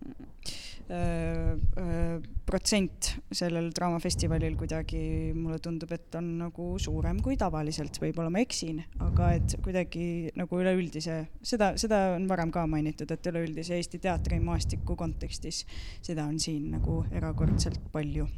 protsent 2.50 3.12
sellel 3.30 3.68
Draamafestivalil 3.74 4.56
kuidagi 4.58 5.02
mulle 5.36 5.60
tundub, 5.62 5.92
et 5.94 6.16
on 6.18 6.32
nagu 6.40 6.72
suurem 6.82 7.20
kui 7.22 7.36
tavaliselt, 7.38 8.00
võib-olla 8.02 8.32
ma 8.32 8.42
eksin, 8.42 8.80
aga 9.06 9.30
et 9.38 9.54
kuidagi 9.62 10.32
nagu 10.38 10.58
üleüldise, 10.58 11.20
seda, 11.46 11.72
seda 11.80 12.02
on 12.16 12.26
varem 12.30 12.50
ka 12.54 12.66
mainitud, 12.70 13.10
et 13.10 13.30
üleüldise 13.30 13.78
Eesti 13.78 14.02
teatrimaastiku 14.02 14.98
kontekstis 14.98 15.62
seda 16.02 16.26
on 16.26 16.38
siin 16.42 16.70
nagu 16.74 17.04
erakordselt 17.14 17.80
palju. 17.92 18.28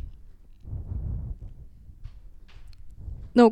no 3.34 3.46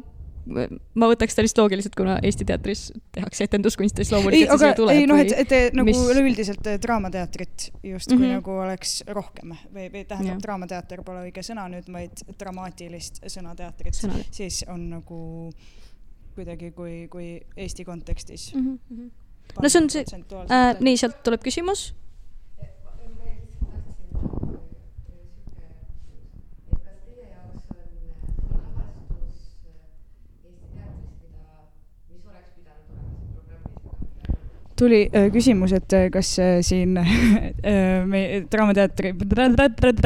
ma 0.50 1.08
võtaks 1.10 1.34
seda 1.34 1.44
lihtsalt 1.44 1.62
loogiliselt, 1.62 1.96
kuna 1.98 2.16
Eesti 2.26 2.46
teatris 2.48 2.86
tehakse 3.14 3.46
etenduskunsti, 3.46 4.04
siis 4.04 4.12
ei, 4.12 4.16
loomulikult 4.16 4.54
aga 4.54 4.58
see 4.58 4.68
siia 4.68 4.78
tuleb. 4.78 4.96
ei 4.96 5.08
noh, 5.10 5.20
et, 5.22 5.34
et 5.42 5.50
te 5.50 5.60
nagu 5.76 5.88
mis- 5.88 6.02
üleüldiselt 6.14 6.70
draamateatrit 6.82 7.66
justkui 7.82 8.16
mm. 8.16 8.24
-hmm. 8.24 8.40
nagu 8.40 8.56
oleks 8.64 8.94
rohkem 9.08 9.54
või, 9.74 9.86
või 9.92 10.04
tähendab 10.04 10.36
Jah., 10.36 10.42
draamateater 10.46 11.04
pole 11.06 11.26
õige 11.28 11.44
sõna 11.46 11.68
nüüd, 11.72 11.90
vaid 11.92 12.24
dramaatilist 12.40 13.22
sõnateatrit, 13.26 14.00
Sõna- 14.00 14.24
siis 14.30 14.64
on 14.68 14.88
nagu 14.90 15.20
kuidagi 16.34 16.70
kui, 16.76 17.06
kui 17.12 17.32
Eesti 17.56 17.84
kontekstis 17.84 18.50
mm. 18.54 18.78
-hmm. 18.90 19.10
no 19.62 19.68
see 19.68 19.82
on 19.82 19.90
see 19.90 20.04
äh,, 20.50 20.76
nii, 20.80 20.96
sealt 20.96 21.22
tuleb 21.26 21.42
küsimus. 21.44 21.90
Tuli 34.80 35.02
äh, 35.12 35.28
küsimus, 35.32 35.74
et 35.76 35.92
äh, 35.96 36.08
kas 36.12 36.32
äh, 36.40 36.58
siin 36.64 36.96
äh, 37.00 38.06
me 38.06 38.44
Draamateatri, 38.52 39.14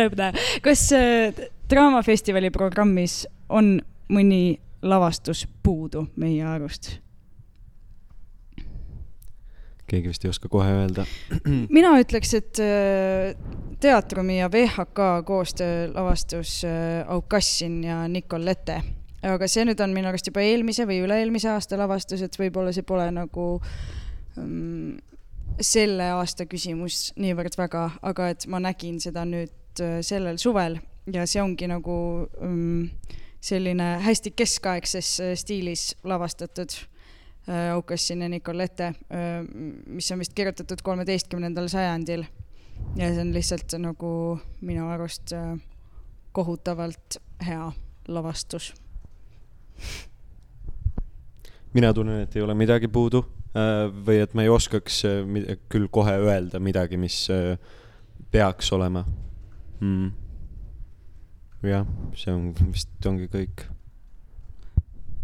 kas 0.67 0.85
äh, 0.93 1.47
Draamafestivali 1.71 2.51
programmis 2.55 3.25
on 3.49 3.79
mõni 4.13 4.59
lavastus 4.85 5.47
puudu 5.63 6.09
meie 6.21 6.45
arust? 6.47 6.99
keegi 9.85 10.09
vist 10.09 10.25
ei 10.25 10.31
oska 10.33 10.49
kohe 10.49 10.71
öelda. 10.73 11.05
mina 11.77 11.93
ütleks, 12.01 12.33
et 12.39 12.61
äh, 12.65 13.35
Teatrumi 13.81 14.39
ja 14.39 14.49
VHK 14.51 15.25
koostöölavastus 15.29 16.63
äh, 16.65 17.03
Aukassin 17.13 17.83
ja 17.85 17.99
Nicolette, 18.09 18.81
aga 19.23 19.49
see 19.49 19.67
nüüd 19.69 19.81
on 19.85 19.93
minu 19.97 20.09
arust 20.09 20.33
juba 20.33 20.43
eelmise 20.45 20.89
või 20.89 21.03
üle-eelmise 21.05 21.53
aasta 21.53 21.79
lavastus, 21.81 22.25
et 22.25 22.41
võib-olla 22.41 22.73
see 22.73 22.87
pole 22.89 23.11
nagu 23.13 23.47
um, 23.59 24.04
selle 25.61 26.09
aasta 26.17 26.47
küsimus 26.51 27.13
niivõrd 27.21 27.57
väga, 27.59 27.85
aga 28.03 28.31
et 28.33 28.47
ma 28.51 28.61
nägin 28.63 28.99
seda 29.03 29.25
nüüd 29.29 29.83
äh, 29.83 30.01
sellel 30.03 30.39
suvel 30.43 30.79
ja 31.13 31.27
see 31.29 31.43
ongi 31.43 31.69
nagu 31.71 31.97
um, 32.43 32.89
selline 33.45 33.99
hästi 34.05 34.33
keskaegses 34.35 35.11
äh, 35.23 35.35
stiilis 35.39 35.93
lavastatud 36.05 36.75
äh, 37.49 37.71
Aukassin 37.75 38.25
ja 38.25 38.31
Nicolette, 38.33 38.95
mis 39.87 40.11
on 40.13 40.23
vist 40.23 40.35
kirjutatud 40.35 40.81
kolmeteistkümnendal 40.83 41.69
sajandil. 41.69 42.25
Ja 42.99 43.11
see 43.13 43.21
on 43.23 43.31
lihtsalt 43.35 43.77
nagu 43.79 44.09
minu 44.65 44.89
arust 44.91 45.31
kohutavalt 46.35 47.21
hea 47.47 47.69
lavastus. 48.09 48.73
Mina 51.75 51.93
tunnen, 51.95 52.25
et 52.25 52.35
ei 52.37 52.43
ole 52.43 52.57
midagi 52.59 52.89
puudu 52.89 53.23
või 53.55 54.19
et 54.19 54.35
ma 54.35 54.43
ei 54.43 54.51
oskaks 54.51 55.05
äh, 55.07 55.55
küll 55.71 55.87
kohe 55.93 56.17
öelda 56.27 56.61
midagi, 56.63 56.99
mis 56.99 57.21
äh, 57.31 57.55
peaks 58.35 58.73
olema 58.75 59.05
mm.. 59.79 60.11
jah, 61.71 61.87
see 62.19 62.35
on 62.35 62.51
vist 62.73 63.07
ongi 63.07 63.29
kõik. 63.31 63.67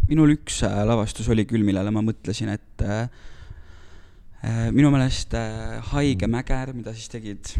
minul 0.07 0.37
üks 0.37 0.61
lavastus 0.63 1.27
oli 1.31 1.45
küll, 1.49 1.65
millele 1.67 1.91
ma 1.91 2.03
mõtlesin, 2.05 2.53
et 2.55 2.85
äh, 2.87 4.71
minu 4.71 4.93
meelest 4.93 5.35
äh, 5.37 5.81
Haige 5.91 6.31
Mäger, 6.31 6.71
mida 6.77 6.95
siis 6.95 7.11
tegid 7.11 7.51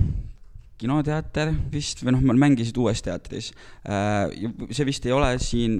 kinoteater 0.81 1.51
vist 1.71 2.01
või 2.01 2.15
noh, 2.15 2.23
mängisid 2.41 2.77
Uues 2.81 3.03
Teatris. 3.05 3.51
Äh, 3.85 4.31
see 4.73 4.87
vist 4.87 5.05
ei 5.05 5.13
ole 5.15 5.29
siin, 5.41 5.79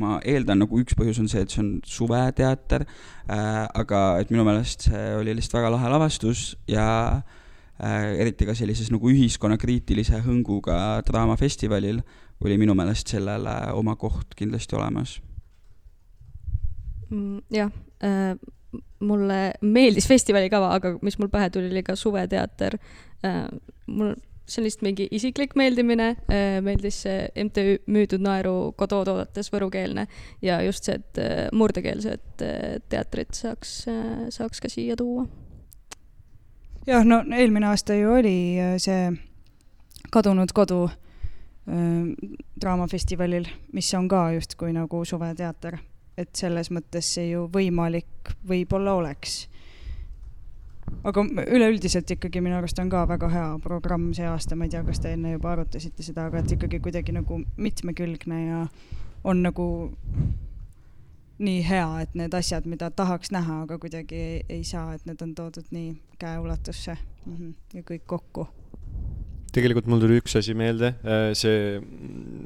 ma 0.00 0.18
eeldan, 0.26 0.62
nagu 0.64 0.80
üks 0.82 0.96
põhjus 0.98 1.20
on 1.22 1.30
see, 1.30 1.44
et 1.44 1.54
see 1.54 1.62
on 1.62 1.72
suveteater, 1.86 2.86
äh, 3.30 3.64
aga 3.82 4.02
et 4.22 4.32
minu 4.34 4.46
meelest 4.46 4.88
see 4.88 5.04
oli 5.20 5.36
lihtsalt 5.38 5.60
väga 5.60 5.72
lahe 5.76 5.92
lavastus 5.92 6.44
ja 6.70 6.86
äh, 7.16 8.22
eriti 8.24 8.48
ka 8.48 8.56
sellises 8.58 8.90
nagu 8.94 9.10
ühiskonnakriitilise 9.12 10.22
hõnguga 10.26 11.00
draamafestivalil 11.08 12.02
oli 12.40 12.56
minu 12.60 12.74
meelest 12.78 13.12
sellele 13.12 13.58
oma 13.76 13.96
koht 14.00 14.34
kindlasti 14.38 14.78
olemas. 14.78 15.18
Mm, 17.10 17.42
jah 17.52 17.70
äh,, 18.06 18.34
mulle 19.02 19.38
meeldis 19.66 20.06
festivali 20.06 20.50
kava, 20.52 20.74
aga 20.76 20.94
mis 21.02 21.16
mul 21.18 21.30
pähe 21.32 21.48
tuli, 21.50 21.70
oli 21.72 21.82
ka 21.82 21.96
suveteater 21.98 22.76
mul 23.90 24.12
see 24.50 24.60
on 24.60 24.66
lihtsalt 24.66 24.84
mingi 24.86 25.06
isiklik 25.14 25.54
meeldimine, 25.58 26.08
äh, 26.30 26.58
meeldis 26.64 27.02
see 27.04 27.28
MTÜ 27.44 27.80
Müüdud 27.90 28.22
naeru 28.24 28.54
Godot 28.78 29.06
toodetes 29.08 29.50
võrukeelne 29.52 30.06
ja 30.42 30.60
just 30.66 30.88
see, 30.88 30.98
et 30.98 31.20
äh, 31.22 31.46
murdekeelset 31.56 32.44
äh, 32.44 32.78
teatrit 32.90 33.36
saaks, 33.38 33.84
saaks 34.34 34.62
ka 34.62 34.70
siia 34.72 34.96
tuua. 34.98 35.26
jah, 36.86 37.04
no 37.06 37.22
eelmine 37.36 37.70
aasta 37.70 37.96
ju 37.98 38.16
oli 38.18 38.38
see 38.82 39.10
Kadunud 40.10 40.50
kodu 40.56 40.88
draamafestivalil, 42.60 43.44
mis 43.76 43.92
on 43.94 44.08
ka 44.10 44.24
justkui 44.34 44.72
nagu 44.74 45.04
suveteater, 45.06 45.76
et 46.18 46.32
selles 46.34 46.72
mõttes 46.74 47.06
see 47.14 47.28
ju 47.28 47.44
võimalik 47.52 48.32
võib-olla 48.48 48.96
oleks 48.98 49.44
aga 51.04 51.24
üleüldiselt 51.46 52.10
ikkagi 52.16 52.42
minu 52.44 52.58
arust 52.58 52.78
on 52.82 52.90
ka 52.92 53.06
väga 53.08 53.30
hea 53.32 53.48
programm 53.64 54.10
see 54.16 54.28
aasta, 54.28 54.56
ma 54.56 54.68
ei 54.68 54.74
tea, 54.74 54.82
kas 54.86 55.00
te 55.00 55.14
enne 55.16 55.34
juba 55.36 55.54
arutasite 55.54 56.04
seda, 56.06 56.28
aga 56.28 56.42
et 56.42 56.54
ikkagi 56.56 56.80
kuidagi 56.84 57.14
nagu 57.16 57.40
mitmekülgne 57.56 58.40
ja 58.44 58.62
on 59.24 59.42
nagu 59.42 59.66
nii 61.40 61.60
hea, 61.64 61.88
et 62.04 62.16
need 62.18 62.34
asjad, 62.36 62.66
mida 62.68 62.90
tahaks 62.92 63.32
näha, 63.32 63.62
aga 63.64 63.78
kuidagi 63.80 64.16
ei, 64.16 64.40
ei 64.58 64.64
saa, 64.64 64.94
et 64.94 65.06
need 65.08 65.22
on 65.24 65.34
toodud 65.34 65.70
nii 65.72 65.94
käeulatusse 66.20 66.96
mm 67.26 67.36
-hmm. 67.36 67.54
ja 67.74 67.82
kõik 67.82 68.06
kokku 68.06 68.48
tegelikult 69.54 69.86
mul 69.90 70.00
tuli 70.00 70.20
üks 70.20 70.36
asi 70.38 70.54
meelde, 70.54 70.94
äh, 71.02 71.32
see 71.34 71.80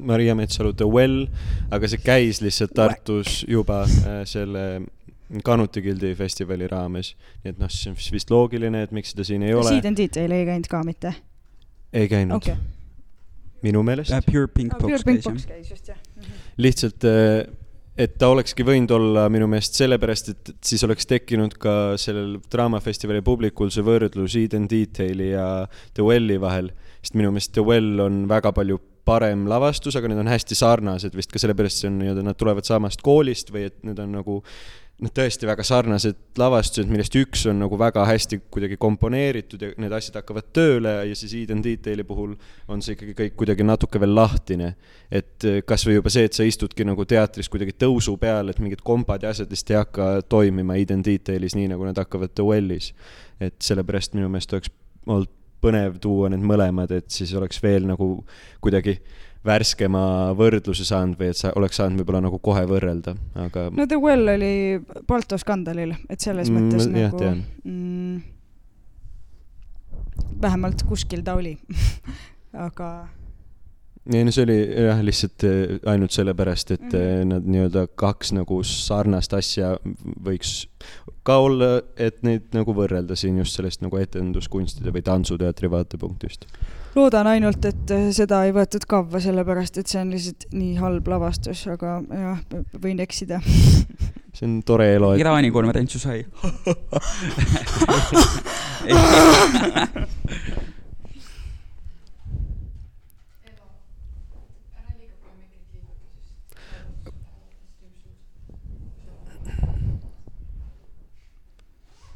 Maria 0.01 0.35
Metsalu 0.35 0.73
The 0.73 0.89
Well, 0.89 1.27
aga 1.71 1.89
see 1.91 2.01
käis 2.05 2.41
lihtsalt 2.41 2.73
Tartus 2.77 3.45
juba 3.49 3.83
äh, 3.85 4.23
selle 4.25 4.65
Kanuti 5.45 5.83
Gildi 5.83 6.15
festivali 6.19 6.69
raames. 6.69 7.15
nii 7.45 7.55
et 7.55 7.61
noh, 7.61 7.71
see 7.73 7.91
on 7.93 7.97
vist 8.13 8.31
loogiline, 8.31 8.85
et 8.85 8.93
miks 8.93 9.15
seda 9.15 9.25
siin 9.25 9.43
ei 9.47 9.55
ole. 9.57 9.71
Seed 9.73 9.89
and 9.89 10.01
Detail 10.01 10.37
ei 10.37 10.47
käinud 10.49 10.71
ka 10.71 10.83
mitte? 10.87 11.15
ei 11.95 12.09
käinud 12.11 12.37
okay.. 12.37 12.57
minu 13.65 13.83
meelest 13.87 14.13
uh,. 14.13 14.23
Pure 14.27 14.49
Pink 14.53 14.77
Box 14.77 14.89
Pure 14.89 15.05
Pink 15.07 15.27
Box 15.27 15.47
käis 15.49 15.71
just 15.71 15.89
jah 15.89 15.99
mm. 15.99 16.23
-hmm. 16.23 16.41
lihtsalt, 16.57 17.05
äh, 17.05 17.45
et 17.97 18.17
ta 18.19 18.29
olekski 18.29 18.67
võinud 18.67 18.91
olla 18.95 19.29
minu 19.31 19.47
meelest 19.51 19.79
sellepärast, 19.79 20.29
et 20.29 20.55
siis 20.65 20.85
oleks 20.85 21.07
tekkinud 21.07 21.55
ka 21.59 21.95
sellel 22.01 22.39
draamafestivali 22.53 23.23
publikul 23.23 23.71
see 23.71 23.87
võrdlus 23.87 24.35
Seed 24.35 24.57
and 24.59 24.71
Detaili 24.71 25.31
ja 25.31 25.69
The 25.95 26.03
Welli 26.03 26.41
vahel, 26.41 26.73
sest 27.01 27.15
minu 27.15 27.31
meelest 27.31 27.55
The 27.55 27.65
Well 27.65 28.01
on 28.05 28.27
väga 28.29 28.53
palju 28.53 28.81
parem 29.05 29.45
lavastus, 29.49 29.97
aga 29.97 30.09
need 30.09 30.23
on 30.23 30.31
hästi 30.33 30.57
sarnased 30.57 31.15
vist 31.17 31.33
ka 31.33 31.39
sellepärast, 31.39 31.83
see 31.83 31.91
on 31.91 31.99
nii-öelda, 32.01 32.25
nad 32.25 32.39
tulevad 32.41 32.65
samast 32.65 33.05
koolist 33.05 33.53
või 33.53 33.69
et 33.69 33.77
need 33.85 34.01
on 34.01 34.17
nagu 34.17 34.41
noh, 35.03 35.11
tõesti 35.11 35.49
väga 35.49 35.65
sarnased 35.67 36.39
lavastused, 36.39 36.89
millest 36.91 37.17
üks 37.19 37.45
on 37.51 37.59
nagu 37.65 37.79
väga 37.79 38.05
hästi 38.07 38.39
kuidagi 38.53 38.79
komponeeritud 38.81 39.63
ja 39.63 39.71
need 39.83 39.95
asjad 39.97 40.21
hakkavad 40.21 40.51
tööle 40.55 40.95
ja 41.09 41.19
siis 41.19 41.35
Eden 41.41 41.63
Detaili 41.65 42.07
puhul 42.07 42.35
on 42.71 42.83
see 42.85 42.95
ikkagi 42.97 43.17
kõik 43.19 43.37
kuidagi 43.43 43.67
natuke 43.67 44.01
veel 44.03 44.15
lahtine. 44.15 44.75
et 45.11 45.45
eh, 45.45 45.61
kasvõi 45.67 45.99
juba 45.99 46.11
see, 46.11 46.25
et 46.29 46.37
sa 46.37 46.47
istudki 46.47 46.87
nagu 46.87 47.05
teatris 47.05 47.51
kuidagi 47.51 47.75
tõusu 47.79 48.17
peal, 48.21 48.49
et 48.51 48.61
mingid 48.63 48.83
kompad 48.87 49.23
ja 49.23 49.35
asjad 49.35 49.51
lihtsalt 49.51 49.75
ei 49.75 49.81
hakka 49.83 50.11
toimima 50.29 50.79
Eden 50.81 51.03
Detailis 51.05 51.55
nii, 51.59 51.69
nagu 51.75 51.85
nad 51.87 51.99
hakkavad 51.99 52.35
The 52.35 52.47
Wellis. 52.47 52.93
et 53.41 53.57
sellepärast 53.63 54.15
minu 54.15 54.29
meelest 54.31 54.53
oleks 54.55 54.71
olnud 55.07 55.31
põnev 55.65 55.99
tuua 56.03 56.31
need 56.33 56.45
mõlemad, 56.45 56.93
et 56.93 57.11
siis 57.11 57.33
oleks 57.35 57.63
veel 57.65 57.87
nagu 57.89 58.09
kuidagi 58.65 58.99
värskema 59.45 60.33
võrdluse 60.39 60.87
saanud 60.89 61.19
või 61.21 61.29
et 61.33 61.39
sa 61.41 61.53
oleks 61.59 61.77
saanud 61.81 62.01
võib-olla 62.01 62.21
nagu 62.27 62.39
kohe 62.43 62.65
võrrelda, 62.69 63.15
aga. 63.47 63.69
no 63.75 63.87
The 63.87 63.99
Well 64.01 64.29
oli 64.35 64.53
Balto 65.09 65.39
skandalil, 65.41 65.93
et 66.09 66.21
selles 66.25 66.51
mm, 66.51 66.57
mõttes 66.57 66.89
jah, 66.89 67.13
nagu. 67.13 67.43
Mm, 67.65 68.17
vähemalt 70.45 70.87
kuskil 70.89 71.25
ta 71.27 71.37
oli 71.39 71.55
aga 72.67 72.89
ei 74.13 74.25
no 74.25 74.33
see 74.35 74.45
oli 74.45 74.57
jah, 74.85 75.01
lihtsalt 75.05 75.45
eh, 75.49 75.79
ainult 75.89 76.13
sellepärast, 76.13 76.71
et 76.77 76.81
mm 76.83 76.91
-hmm. 76.91 77.25
nad 77.31 77.43
nii-öelda 77.49 77.87
kaks 77.97 78.33
nagu 78.37 78.63
sarnast 78.63 79.33
asja 79.35 79.79
võiks 80.25 80.67
ka 81.23 81.39
olla, 81.41 81.83
et 81.97 82.23
neid 82.23 82.43
nagu 82.53 82.75
võrrelda 82.77 83.17
siin 83.17 83.39
just 83.41 83.57
sellest 83.57 83.81
nagu 83.81 83.97
etenduskunstide 83.97 84.93
või 84.93 85.03
tantsuteatri 85.03 85.71
vaatepunktist. 85.71 86.45
loodan 86.95 87.27
ainult, 87.27 87.65
et 87.65 87.91
eh, 87.91 88.13
seda 88.13 88.45
ei 88.45 88.53
võetud 88.53 88.85
kavva, 88.87 89.21
sellepärast 89.21 89.79
et 89.79 89.87
see 89.87 90.01
on 90.01 90.11
lihtsalt 90.11 90.45
nii 90.53 90.75
halb 90.77 91.09
lavastus, 91.09 91.67
aga 91.67 92.03
jah, 92.11 92.39
võin 92.83 93.01
eksida 93.01 93.41
see 94.37 94.47
on 94.47 94.63
tore 94.63 94.95
elu 94.95 95.13
et.... 95.13 95.21
Iraani 95.21 95.51
konverents 95.51 95.95
ju 95.95 96.01
sai 96.01 96.25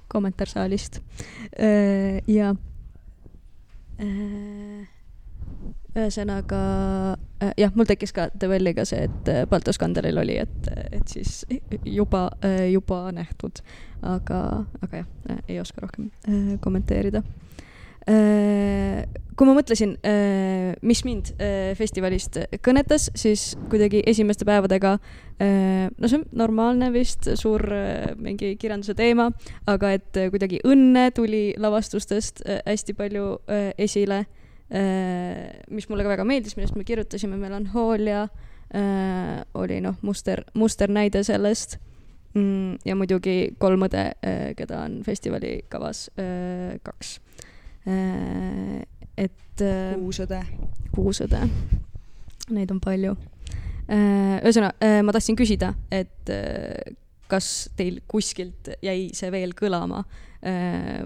kommentaar 0.08 0.48
saalist. 0.48 1.00
Äh, 1.60 2.20
ja 2.26 2.54
äh, 4.00 4.86
ühesõnaga 5.96 6.60
äh, 7.42 7.52
jah, 7.58 7.74
mul 7.74 7.88
tekkis 7.88 8.14
ka 8.14 8.28
The 8.34 8.50
Welliga 8.50 8.84
see, 8.88 9.08
et 9.08 9.32
Balto 9.50 9.72
skandalil 9.74 10.20
oli, 10.20 10.38
et, 10.38 10.70
et 10.92 11.08
siis 11.08 11.42
juba, 11.84 12.28
juba 12.70 13.02
nähtud, 13.14 13.62
aga, 14.06 14.42
aga 14.82 15.02
jah, 15.02 15.40
ei 15.48 15.60
oska 15.60 15.82
rohkem 15.84 16.10
kommenteerida 16.64 17.24
kui 18.08 19.46
ma 19.46 19.54
mõtlesin, 19.54 19.92
äh, 20.06 20.72
mis 20.82 21.04
mind 21.06 21.30
äh, 21.36 21.70
festivalist 21.78 22.40
kõnetas, 22.64 23.08
siis 23.18 23.52
kuidagi 23.70 24.00
esimeste 24.08 24.46
päevadega, 24.48 24.96
no 25.38 26.08
see 26.10 26.18
on 26.18 26.24
normaalne 26.34 26.88
vist, 26.90 27.28
suur 27.38 27.62
mingi 28.18 28.56
kirjanduse 28.58 28.96
teema, 28.98 29.28
aga 29.70 29.92
et 29.94 30.18
kuidagi 30.32 30.58
õnne 30.66 31.04
tuli 31.14 31.52
lavastustest 31.62 32.42
hästi 32.66 32.96
palju 32.98 33.28
esile, 33.78 34.24
mis 35.70 35.86
mulle 35.86 36.02
ka 36.02 36.10
väga 36.16 36.26
meeldis, 36.26 36.56
millest 36.58 36.74
me 36.74 36.82
kirjutasime, 36.88 37.38
Melanhoolia 37.38 38.24
oli 39.62 39.78
noh, 39.84 39.94
muster, 40.02 40.42
musternäide 40.58 41.22
sellest. 41.22 41.78
Mm, 42.34 42.82
ja 42.84 42.98
muidugi 42.98 43.54
kolm 43.62 43.86
õde, 43.86 44.04
keda 44.58 44.82
on 44.84 44.98
festivali 45.06 45.54
kavas 45.70 46.08
kaks. 46.82 47.14
Äh, 47.16 47.27
et. 47.88 49.62
Äh, 49.62 49.94
kuusõde. 49.98 50.42
kuusõde, 50.94 51.42
neid 52.54 52.72
on 52.74 52.80
palju. 52.82 53.14
Äh, 53.88 54.38
ühesõnaga, 54.42 54.90
ma 55.02 55.14
tahtsin 55.14 55.38
küsida, 55.38 55.72
et 55.90 56.30
kas 57.28 57.68
teil 57.76 58.02
kuskilt 58.08 58.70
jäi 58.84 59.08
see 59.16 59.32
veel 59.32 59.52
kõlama 59.56 60.02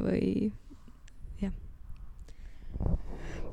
või 0.02 0.50
jah? 1.40 1.54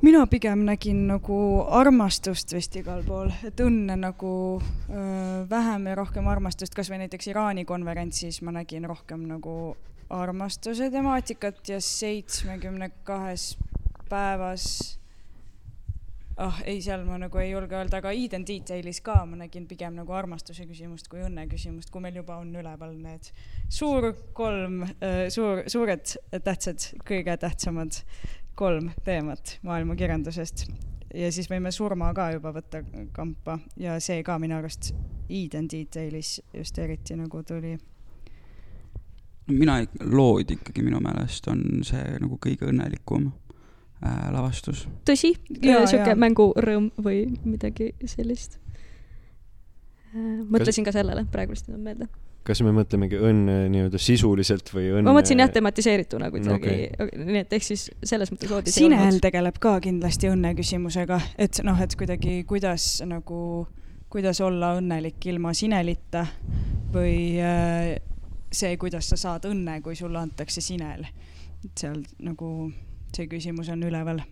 mina 0.02 0.22
pigem 0.30 0.64
nägin 0.68 1.06
nagu 1.08 1.38
armastust 1.80 2.54
vist 2.54 2.76
igal 2.78 3.02
pool, 3.06 3.32
et 3.46 3.60
õnne 3.60 3.96
nagu 4.00 4.32
öö, 4.60 5.46
vähem 5.50 5.88
ja 5.90 5.96
rohkem 5.98 6.28
armastust, 6.30 6.74
kasvõi 6.76 7.02
näiteks 7.04 7.30
Iraani 7.32 7.64
konverentsis 7.68 8.40
ma 8.46 8.54
nägin 8.60 8.86
rohkem 8.88 9.26
nagu 9.28 9.56
armastuse 10.10 10.90
temaatikat 10.90 11.68
ja 11.68 11.80
seitsmekümne 11.80 12.90
kahes 13.04 13.52
päevas 14.10 14.66
ah 16.40 16.46
oh, 16.48 16.60
ei, 16.64 16.80
seal 16.80 17.02
ma 17.04 17.18
nagu 17.20 17.38
ei 17.38 17.50
julge 17.50 17.76
öelda, 17.76 17.98
aga 18.00 18.12
Eden 18.16 18.46
Detailis 18.48 19.02
ka 19.04 19.18
ma 19.28 19.36
nägin 19.42 19.66
pigem 19.68 19.98
nagu 19.98 20.14
armastuse 20.16 20.64
küsimust 20.68 21.10
kui 21.12 21.20
õnne 21.26 21.44
küsimust, 21.50 21.90
kui 21.92 22.00
meil 22.00 22.16
juba 22.16 22.38
on 22.40 22.54
üleval 22.56 22.94
need 22.96 23.28
suur 23.68 24.08
kolm, 24.36 24.86
suur, 25.28 25.64
suured 25.68 26.14
tähtsad, 26.32 26.86
kõige 27.04 27.36
tähtsamad 27.44 28.00
kolm 28.56 28.88
teemat 29.04 29.58
maailmakirjandusest. 29.68 30.64
ja 31.14 31.28
siis 31.32 31.50
võime 31.50 31.74
surma 31.76 32.12
ka 32.16 32.30
juba 32.38 32.54
võtta 32.56 32.82
kampa 33.12 33.58
ja 33.76 34.00
see 34.00 34.24
ka 34.24 34.38
minu 34.40 34.56
arust 34.62 34.94
Eden 35.28 35.68
Detailis 35.68 36.38
just 36.54 36.78
eriti 36.78 37.20
nagu 37.20 37.42
tuli 37.44 37.76
mina, 39.48 39.80
lood 40.04 40.50
ikkagi 40.56 40.84
minu 40.84 41.00
meelest 41.04 41.48
on 41.50 41.84
see 41.86 42.16
nagu 42.20 42.38
kõige 42.42 42.68
õnnelikum 42.70 43.28
äh, 44.04 44.26
lavastus. 44.34 44.86
tõsi, 45.08 45.34
sihuke 45.60 46.16
mängurõõm 46.18 46.90
või 47.02 47.24
midagi 47.44 47.92
sellist 48.04 48.58
äh,. 50.14 50.42
mõtlesin 50.48 50.84
kas... 50.86 50.94
ka 50.94 51.00
sellele, 51.00 51.26
praegu 51.32 51.56
vist 51.56 51.68
ei 51.68 51.72
tulnud 51.72 51.86
meelde. 51.88 52.10
kas 52.46 52.62
me 52.66 52.74
mõtlemegi 52.74 53.20
õnne 53.30 53.56
nii-öelda 53.72 54.00
sisuliselt 54.00 54.72
või 54.74 54.90
õnne? 54.92 55.08
ma 55.08 55.16
mõtlesin 55.16 55.42
jah, 55.44 55.52
tematiseerituna 55.56 56.30
kuidagi 56.34 56.76
okay., 56.94 57.24
nii 57.24 57.42
et 57.44 57.58
ehk 57.58 57.68
siis 57.72 57.88
selles 58.02 58.32
mõttes 58.32 58.52
loodi 58.52 58.74
Sinel 58.74 59.20
tegeleb 59.22 59.60
ka 59.62 59.78
kindlasti 59.84 60.30
õnne 60.32 60.54
küsimusega, 60.58 61.20
et 61.38 61.62
noh, 61.66 61.80
et 61.82 61.96
kuidagi, 61.98 62.40
kuidas 62.48 62.92
nagu, 63.08 63.66
kuidas 64.12 64.40
olla 64.44 64.74
õnnelik 64.78 65.30
ilma 65.32 65.54
sinelita 65.56 66.26
või 66.90 67.38
äh, 67.38 67.98
see, 68.52 68.76
kuidas 68.80 69.08
sa 69.10 69.18
saad 69.20 69.46
õnne, 69.50 69.78
kui 69.84 69.96
sulle 69.98 70.18
antakse 70.18 70.60
sinel. 70.64 71.06
et 71.60 71.76
seal 71.76 71.98
nagu 72.24 72.70
see 73.14 73.26
küsimus 73.30 73.68
on 73.72 73.82
üleval. 73.84 74.22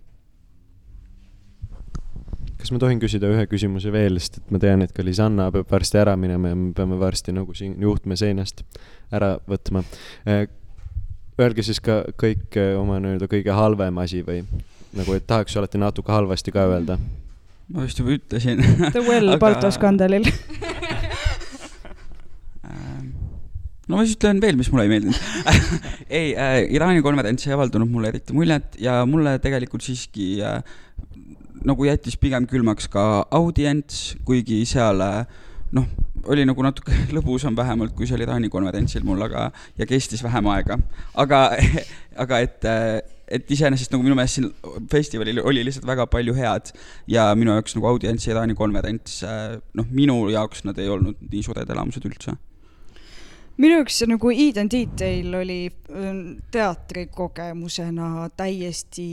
kas 2.59 2.73
ma 2.75 2.81
tohin 2.83 2.99
küsida 2.99 3.31
ühe 3.31 3.45
küsimuse 3.47 3.93
veel, 3.95 4.19
sest 4.19 4.41
et 4.41 4.55
ma 4.55 4.59
tean, 4.63 4.83
et 4.83 4.93
ka 4.93 5.05
Lisanna 5.07 5.51
peab 5.55 5.71
varsti 5.71 6.01
ära 6.01 6.17
minema 6.19 6.51
ja 6.51 6.59
me 6.59 6.73
peame 6.75 6.99
varsti 6.99 7.35
nagu 7.37 7.55
siin 7.55 7.77
juhtme 7.81 8.17
seinast 8.19 8.65
ära 9.15 9.37
võtma. 9.49 9.85
Äh, 10.27 10.49
öelge 11.39 11.63
siis 11.63 11.79
ka 11.81 12.03
kõik 12.19 12.59
äh, 12.59 12.75
oma 12.79 12.99
nii-öelda 13.03 13.31
kõige 13.31 13.55
halvem 13.55 14.03
asi 14.03 14.25
või 14.27 14.43
nagu, 14.97 15.15
et 15.15 15.27
tahaks 15.29 15.57
alati 15.57 15.79
natuke 15.79 16.13
halvasti 16.13 16.55
ka 16.55 16.67
öelda. 16.73 16.99
ma 17.69 17.87
just 17.87 17.99
juba 18.01 18.17
ütlesin 18.17 18.65
The 18.91 19.05
Well. 19.07 19.37
Balto 19.43 19.71
skandalil 19.71 20.27
no 23.89 23.97
ma 23.97 24.05
siis 24.05 24.19
ütlen 24.19 24.43
veel, 24.45 24.59
mis 24.61 24.71
mulle 24.73 24.87
ei 24.87 24.93
meeldinud 24.93 25.19
ei 26.21 26.35
äh,, 26.37 26.61
Iraani 26.77 27.05
konverents 27.05 27.49
ei 27.49 27.57
avaldanud 27.57 27.91
mulle 27.91 28.13
eriti 28.13 28.37
muljet 28.37 28.79
ja 28.83 29.01
mulle 29.09 29.39
tegelikult 29.43 29.85
siiski 29.87 30.37
äh, 30.45 30.61
nagu 31.67 31.89
jättis 31.89 32.17
pigem 32.21 32.47
külmaks 32.49 32.89
ka 32.93 33.05
audients, 33.35 34.17
kuigi 34.29 34.63
seal 34.69 35.03
äh, 35.05 35.23
noh, 35.77 35.87
oli 36.29 36.47
nagu 36.49 36.65
natuke 36.65 36.95
lõbusam 37.17 37.57
vähemalt, 37.59 37.95
kui 37.97 38.09
see 38.09 38.17
oli 38.19 38.29
Taani 38.29 38.51
konverentsil 38.53 39.07
mul, 39.07 39.23
aga, 39.27 39.49
ja 39.79 39.87
kestis 39.89 40.25
vähem 40.25 40.49
aega. 40.55 40.79
aga, 41.15 41.45
aga 42.25 42.43
et, 42.45 42.69
äh, 42.69 42.99
et 43.29 43.51
iseenesest 43.53 43.93
nagu 43.93 44.05
minu 44.07 44.17
meelest 44.19 44.39
siin 44.39 44.51
festivalil 44.93 45.43
oli 45.45 45.65
lihtsalt 45.67 45.89
väga 45.89 46.09
palju 46.11 46.37
head 46.39 46.73
ja 47.11 47.29
minu 47.39 47.57
jaoks 47.57 47.77
nagu 47.77 47.91
audients 47.93 48.29
ja 48.29 48.37
Taani 48.39 48.57
konverents, 48.59 49.23
äh, 49.27 49.57
noh, 49.79 49.89
minu 49.91 50.21
jaoks 50.33 50.65
nad 50.69 50.79
ei 50.81 50.91
olnud 50.93 51.19
nii 51.29 51.45
suured 51.47 51.77
elamused 51.77 52.07
üldse 52.09 52.37
minu 53.59 53.79
jaoks 53.81 54.03
nagu 54.07 54.31
Eden 54.31 54.71
Detail 54.71 55.35
oli 55.35 55.59
ähm, 55.91 56.21
teatrikogemusena 56.55 58.29
täiesti 58.39 59.09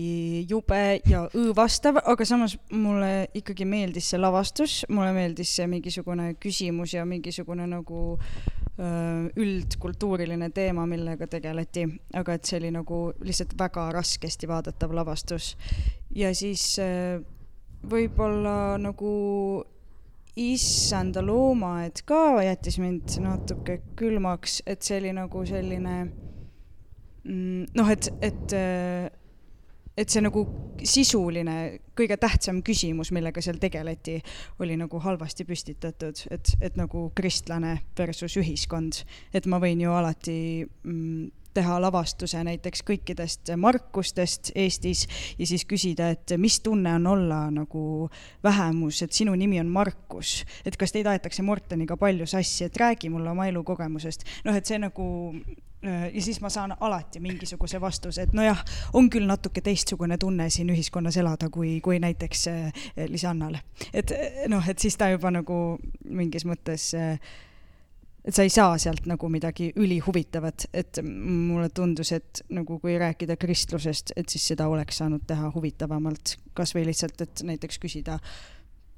jube 0.49 0.99
ja 1.09 1.23
õõvastav, 1.33 1.97
aga 2.05 2.27
samas 2.27 2.57
mulle 2.71 3.27
ikkagi 3.33 3.65
meeldis 3.69 4.11
see 4.13 4.21
lavastus, 4.21 4.83
mulle 4.89 5.13
meeldis 5.17 5.55
see 5.57 5.67
mingisugune 5.71 6.35
küsimus 6.41 6.93
ja 6.93 7.05
mingisugune 7.09 7.65
nagu 7.71 8.01
äh, 8.21 9.25
üldkultuuriline 9.33 10.51
teema, 10.53 10.85
millega 10.89 11.27
tegeleti, 11.31 11.87
aga 12.13 12.37
et 12.37 12.45
see 12.45 12.61
oli 12.61 12.73
nagu 12.75 13.05
lihtsalt 13.25 13.57
väga 13.57 13.89
raskesti 13.97 14.49
vaadatav 14.51 14.93
lavastus. 14.93 15.55
ja 16.13 16.33
siis 16.37 16.75
äh, 16.79 17.17
võib-olla 17.89 18.77
nagu 18.81 19.15
issanda 20.35 21.23
loomaaed 21.23 22.01
ka 22.07 22.41
jättis 22.43 22.79
mind 22.81 23.17
natuke 23.23 23.79
külmaks, 23.95 24.61
et 24.67 24.83
see 24.83 24.99
oli 24.99 25.13
nagu 25.15 25.43
selline 25.47 25.93
mm, 27.23 27.69
noh, 27.77 27.91
et, 27.91 28.09
et, 28.25 28.55
et 29.95 30.11
see 30.11 30.23
nagu 30.25 30.43
sisuline, 30.83 31.55
kõige 31.95 32.17
tähtsam 32.19 32.59
küsimus, 32.65 33.13
millega 33.15 33.43
seal 33.43 33.61
tegeleti, 33.63 34.17
oli 34.59 34.75
nagu 34.79 34.99
halvasti 34.99 35.47
püstitatud, 35.47 36.25
et, 36.35 36.51
et 36.61 36.75
nagu 36.79 37.07
kristlane 37.15 37.77
versus 37.97 38.35
ühiskond, 38.41 39.05
et 39.33 39.47
ma 39.47 39.61
võin 39.63 39.85
ju 39.85 39.95
alati 39.95 40.37
mm, 40.65 41.31
teha 41.55 41.77
lavastuse 41.81 42.41
näiteks 42.45 42.83
kõikidest 42.87 43.51
Markustest 43.57 44.51
Eestis 44.55 45.05
ja 45.39 45.47
siis 45.47 45.65
küsida, 45.69 46.09
et 46.13 46.35
mis 46.41 46.59
tunne 46.63 46.95
on 46.99 47.07
olla 47.15 47.45
nagu 47.53 48.09
vähemus, 48.43 49.01
et 49.05 49.15
sinu 49.15 49.35
nimi 49.39 49.59
on 49.61 49.71
Markus, 49.71 50.41
et 50.65 50.77
kas 50.77 50.95
teid 50.95 51.07
aetakse 51.09 51.45
Morteniga 51.45 51.97
palju 51.97 52.27
sassi, 52.29 52.67
et 52.67 52.77
räägi 52.77 53.09
mulle 53.13 53.31
oma 53.31 53.47
elukogemusest. 53.51 54.27
noh, 54.45 54.55
et 54.55 54.65
see 54.65 54.79
nagu 54.81 55.07
äh, 55.85 56.09
ja 56.13 56.21
siis 56.21 56.41
ma 56.43 56.49
saan 56.49 56.75
alati 56.79 57.19
mingisuguse 57.23 57.81
vastuse, 57.81 58.27
et 58.27 58.35
nojah, 58.35 58.61
on 58.93 59.09
küll 59.09 59.27
natuke 59.29 59.61
teistsugune 59.61 60.17
tunne 60.17 60.49
siin 60.49 60.69
ühiskonnas 60.75 61.17
elada, 61.21 61.49
kui, 61.49 61.79
kui 61.81 61.99
näiteks 62.03 62.47
äh, 62.51 62.85
Lisannal. 63.07 63.59
et 63.93 64.11
noh, 64.51 64.69
et 64.69 64.79
siis 64.79 64.97
ta 64.97 65.09
juba 65.13 65.31
nagu 65.31 65.59
mingis 66.05 66.45
mõttes 66.45 66.91
äh, 66.99 67.19
et 68.25 68.33
sa 68.33 68.43
ei 68.45 68.49
saa 68.49 68.77
sealt 68.81 69.05
nagu 69.09 69.29
midagi 69.29 69.69
ülihuvitavat, 69.77 70.67
et 70.73 70.99
mulle 71.05 71.69
tundus, 71.69 72.11
et 72.15 72.41
nagu 72.49 72.79
kui 72.81 72.97
rääkida 72.99 73.37
kristlusest, 73.37 74.15
et 74.17 74.29
siis 74.29 74.47
seda 74.53 74.67
oleks 74.71 75.01
saanud 75.01 75.27
teha 75.27 75.51
huvitavamalt, 75.53 76.35
kasvõi 76.57 76.87
lihtsalt, 76.89 77.21
et 77.21 77.43
näiteks 77.45 77.79
küsida 77.81 78.17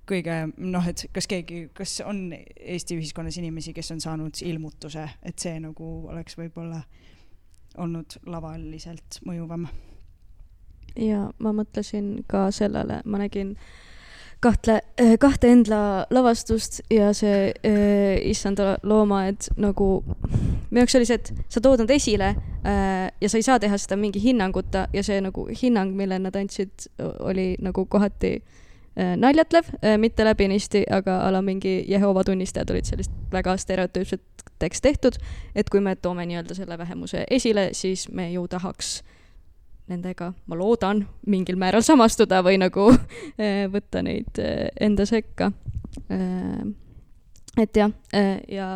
kõige 0.08 0.38
noh, 0.64 0.88
et 0.88 1.04
kas 1.12 1.28
keegi, 1.28 1.66
kas 1.76 1.98
on 2.08 2.30
Eesti 2.32 2.96
ühiskonnas 2.96 3.36
inimesi, 3.42 3.74
kes 3.76 3.92
on 3.92 4.00
saanud 4.02 4.40
ilmutuse, 4.48 5.04
et 5.28 5.44
see 5.44 5.58
nagu 5.60 5.90
oleks 6.08 6.38
võib-olla 6.40 6.80
olnud 7.78 8.16
lavaliselt 8.26 9.20
mõjuvam. 9.28 9.68
ja 10.96 11.28
ma 11.44 11.52
mõtlesin 11.54 12.24
ka 12.28 12.48
sellele, 12.56 13.02
ma 13.06 13.20
nägin 13.20 13.52
äh, 13.52 13.87
kahtle, 14.40 14.82
eh, 14.98 15.18
kahte 15.20 15.50
Endla 15.52 16.06
lavastust 16.14 16.82
ja 16.94 17.10
see 17.14 17.52
äh, 17.66 18.18
issanda 18.30 18.76
loomaaed 18.84 19.50
nagu, 19.58 19.88
minu 20.70 20.84
jaoks 20.84 20.98
oli 21.00 21.08
see, 21.10 21.18
et 21.18 21.32
sa 21.50 21.64
tood 21.64 21.82
nad 21.82 21.92
esile 21.94 22.30
äh, 22.34 23.10
ja 23.22 23.30
sa 23.30 23.40
ei 23.40 23.48
saa 23.48 23.60
teha 23.60 23.80
seda 23.82 23.98
mingi 24.00 24.22
hinnanguta 24.24 24.88
ja 24.94 25.04
see 25.04 25.20
nagu 25.24 25.48
hinnang, 25.62 25.96
mille 25.98 26.20
nad 26.22 26.38
andsid, 26.38 26.88
oli 27.20 27.50
nagu 27.64 27.86
kohati 27.90 28.36
äh, 28.38 29.16
naljatlev 29.18 29.74
äh,, 29.82 29.98
mitte 29.98 30.26
läbinisti, 30.28 30.86
aga 30.92 31.22
a 31.26 31.34
la 31.34 31.42
mingi 31.42 31.80
Jehova 31.90 32.24
tunnistajad 32.28 32.76
olid 32.76 32.90
sellist 32.90 33.14
väga 33.34 33.58
stereotüüpseteks 33.58 34.82
tehtud, 34.82 35.22
et 35.56 35.70
kui 35.70 35.82
me 35.82 35.96
toome 35.96 36.30
nii-öelda 36.30 36.58
selle 36.58 36.78
vähemuse 36.78 37.26
esile, 37.30 37.70
siis 37.74 38.10
me 38.14 38.30
ju 38.32 38.48
tahaks 38.48 39.00
äh, 39.02 39.17
nendega, 39.92 40.32
ma 40.48 40.58
loodan, 40.60 41.04
mingil 41.30 41.58
määral 41.60 41.84
samastuda 41.86 42.42
või 42.46 42.60
nagu 42.62 42.90
eh, 43.44 43.66
võtta 43.72 44.04
neid 44.06 44.40
eh, 44.42 44.68
enda 44.84 45.08
sekka. 45.08 45.52
Eh, 46.12 46.64
et 47.58 47.78
jah, 47.78 47.90
ja 48.52 48.68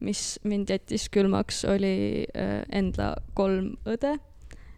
mis 0.00 0.38
mind 0.46 0.70
jättis 0.70 1.08
külmaks, 1.10 1.64
oli 1.66 2.22
Endla 2.72 3.08
kolm 3.34 3.72
õde. 3.90 4.14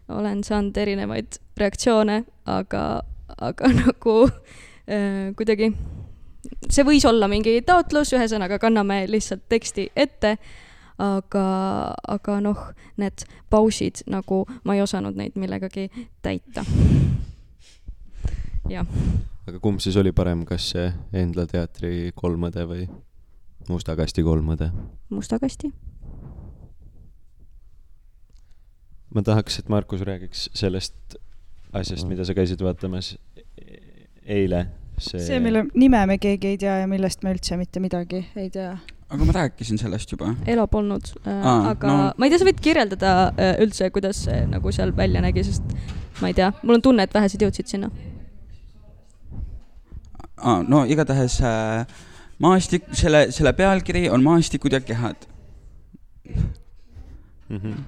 olen 0.09 0.41
saanud 0.43 0.77
erinevaid 0.77 1.37
reaktsioone, 1.57 2.23
aga, 2.49 3.03
aga 3.37 3.69
nagu 3.83 4.15
kuidagi 5.37 5.69
see 6.67 6.83
võis 6.83 7.05
olla 7.05 7.29
mingi 7.29 7.61
taotlus, 7.61 8.11
ühesõnaga 8.17 8.57
kanname 8.59 9.03
lihtsalt 9.07 9.45
teksti 9.49 9.91
ette 9.95 10.37
aga, 11.01 11.45
aga 12.07 12.39
noh, 12.43 12.59
need 12.97 13.25
pausid 13.49 14.03
nagu 14.07 14.43
ma 14.63 14.75
ei 14.75 14.83
osanud 14.83 15.17
neid 15.17 15.37
millegagi 15.39 15.89
täita. 16.21 16.65
jah. 18.69 18.87
aga 19.47 19.59
kumb 19.59 19.81
siis 19.83 19.97
oli 19.97 20.11
parem, 20.11 20.45
kas 20.45 20.69
see 20.73 20.91
Endla 21.13 21.47
teatri 21.49 22.11
kolmõde 22.15 22.67
või 22.69 22.87
Musta 23.69 23.95
kasti 23.95 24.23
kolmõde? 24.23 24.69
Musta 25.09 25.39
kasti. 25.39 25.71
ma 29.13 29.21
tahaks, 29.21 29.59
et 29.59 29.69
Markus 29.69 30.01
räägiks 30.01 30.47
sellest 30.57 31.15
asjast, 31.73 32.07
mida 32.09 32.25
sa 32.25 32.33
käisid 32.33 32.61
vaatamas 32.65 33.15
eile. 34.25 34.65
see, 34.97 35.21
see, 35.21 35.39
mille 35.39 35.65
nime 35.73 36.05
me 36.05 36.17
keegi 36.17 36.53
ei 36.53 36.57
tea 36.57 36.79
ja 36.81 36.87
millest 36.89 37.23
me 37.23 37.33
üldse 37.33 37.57
mitte 37.57 37.81
midagi 37.81 38.25
ei 38.35 38.49
tea 38.53 38.75
aga 39.13 39.25
ma 39.25 39.35
rääkisin 39.35 39.77
sellest 39.77 40.11
juba. 40.11 40.33
Elo 40.49 40.65
polnud 40.67 41.11
äh,, 41.27 41.49
aga 41.73 41.91
no. 41.91 42.07
ma 42.17 42.25
ei 42.25 42.33
tea, 42.33 42.41
sa 42.41 42.47
võid 42.47 42.63
kirjeldada 42.63 43.11
äh, 43.33 43.53
üldse, 43.63 43.89
kuidas 43.93 44.23
see 44.27 44.39
nagu 44.49 44.73
seal 44.75 44.93
välja 44.97 45.21
nägi, 45.23 45.45
sest 45.45 45.75
ma 46.21 46.31
ei 46.31 46.37
tea, 46.37 46.49
mul 46.63 46.79
on 46.79 46.85
tunne, 46.89 47.05
et 47.05 47.13
vähesed 47.13 47.45
jõudsid 47.45 47.69
sinna. 47.69 47.91
ah,. 50.37 50.63
no 50.67 50.83
igatahes 50.89 51.39
äh, 51.45 51.85
maastik, 52.43 52.89
selle, 52.97 53.27
selle 53.35 53.53
pealkiri 53.57 54.07
on 54.09 54.25
Maastikud 54.25 54.73
ja 54.73 54.81
kehad. 54.81 55.27
mm. 56.25 57.57
-hmm. 57.57 57.79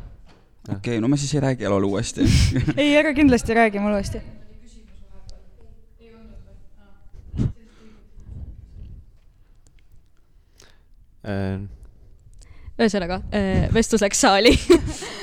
okei 0.69 0.77
okay,, 0.77 0.99
no 1.01 1.07
ma 1.07 1.17
siis 1.17 1.33
ei 1.33 1.41
räägi 1.41 1.69
laulu 1.69 1.89
uuesti 1.89 2.21
ei, 2.77 2.97
ära 2.97 3.13
kindlasti 3.13 3.53
räägi 3.53 3.79
mulle 3.79 3.95
uuesti. 4.01 4.21
ühesõnaga, 12.75 13.21
vestlus 13.73 14.03
läks 14.05 14.19
saali. 14.25 14.53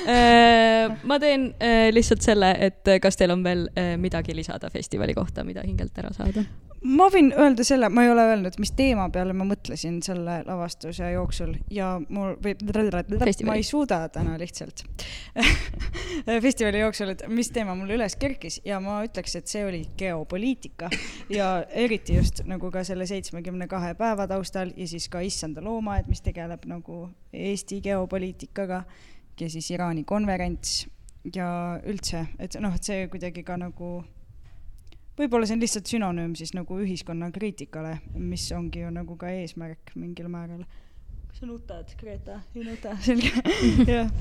ma 1.03 1.19
teen 1.19 1.49
äh, 1.59 1.87
lihtsalt 1.93 2.25
selle, 2.25 2.53
et 2.59 2.93
kas 3.01 3.17
teil 3.19 3.33
on 3.35 3.43
veel 3.45 3.67
äh, 3.77 3.93
midagi 4.01 4.35
lisada 4.35 4.69
festivali 4.73 5.15
kohta, 5.17 5.43
mida 5.47 5.63
hingelt 5.65 5.97
ära 6.01 6.13
saada? 6.15 6.45
ma 6.83 7.07
võin 7.11 7.29
öelda 7.31 7.63
selle, 7.63 7.87
ma 7.93 8.03
ei 8.03 8.11
ole 8.11 8.23
öelnud, 8.27 8.57
mis 8.59 8.73
teema 8.75 9.05
peale 9.13 9.33
ma 9.37 9.45
mõtlesin 9.47 10.01
selle 10.03 10.39
lavastuse 10.43 11.13
jooksul 11.13 11.53
ja 11.71 11.93
mul 12.09 12.35
või 12.43 12.55
Festivali. 12.59 13.47
ma 13.47 13.55
ei 13.55 13.63
suuda 13.63 14.01
täna 14.11 14.35
lihtsalt 14.39 14.83
festivali 16.45 16.83
jooksul, 16.83 17.13
et 17.15 17.23
mis 17.31 17.51
teema 17.55 17.75
mul 17.79 17.95
üles 17.95 18.17
kerkis 18.19 18.59
ja 18.67 18.81
ma 18.83 18.99
ütleks, 19.07 19.37
et 19.39 19.47
see 19.47 19.63
oli 19.65 19.83
geopoliitika 19.97 20.91
ja 21.31 21.53
eriti 21.69 22.17
just 22.19 22.43
nagu 22.49 22.71
ka 22.71 22.83
selle 22.83 23.07
seitsmekümne 23.07 23.69
kahe 23.71 23.93
päeva 23.99 24.27
taustal 24.27 24.75
ja 24.75 24.87
siis 24.87 25.07
ka 25.09 25.23
Issanda 25.23 25.63
loomaaed, 25.63 26.11
mis 26.11 26.23
tegeleb 26.25 26.67
nagu 26.67 27.07
Eesti 27.33 27.79
geopoliitikaga 27.81 28.83
ja 29.39 29.49
siis 29.49 29.71
Iraani 29.71 30.03
konverents 30.03 30.83
ja 31.33 31.79
üldse, 31.87 32.25
et 32.39 32.55
noh, 32.61 32.73
et 32.75 32.83
see 32.83 33.07
kuidagi 33.11 33.43
ka 33.47 33.55
nagu 33.59 33.95
võib-olla 35.19 35.47
see 35.47 35.57
on 35.57 35.63
lihtsalt 35.63 35.89
sünonüüm 35.89 36.33
siis 36.37 36.53
nagu 36.57 36.77
ühiskonnakriitikale, 36.83 37.97
mis 38.19 38.49
ongi 38.55 38.83
ju 38.83 38.91
nagu 38.93 39.17
ka 39.19 39.31
eesmärk 39.31 39.93
mingil 39.95 40.29
määral. 40.31 40.65
kas 41.29 41.39
sa 41.39 41.49
nutad, 41.49 41.95
Greta? 41.99 42.41
ei 42.55 42.67
nuta, 42.67 42.97
selge, 43.01 43.31
jah. 43.95 44.11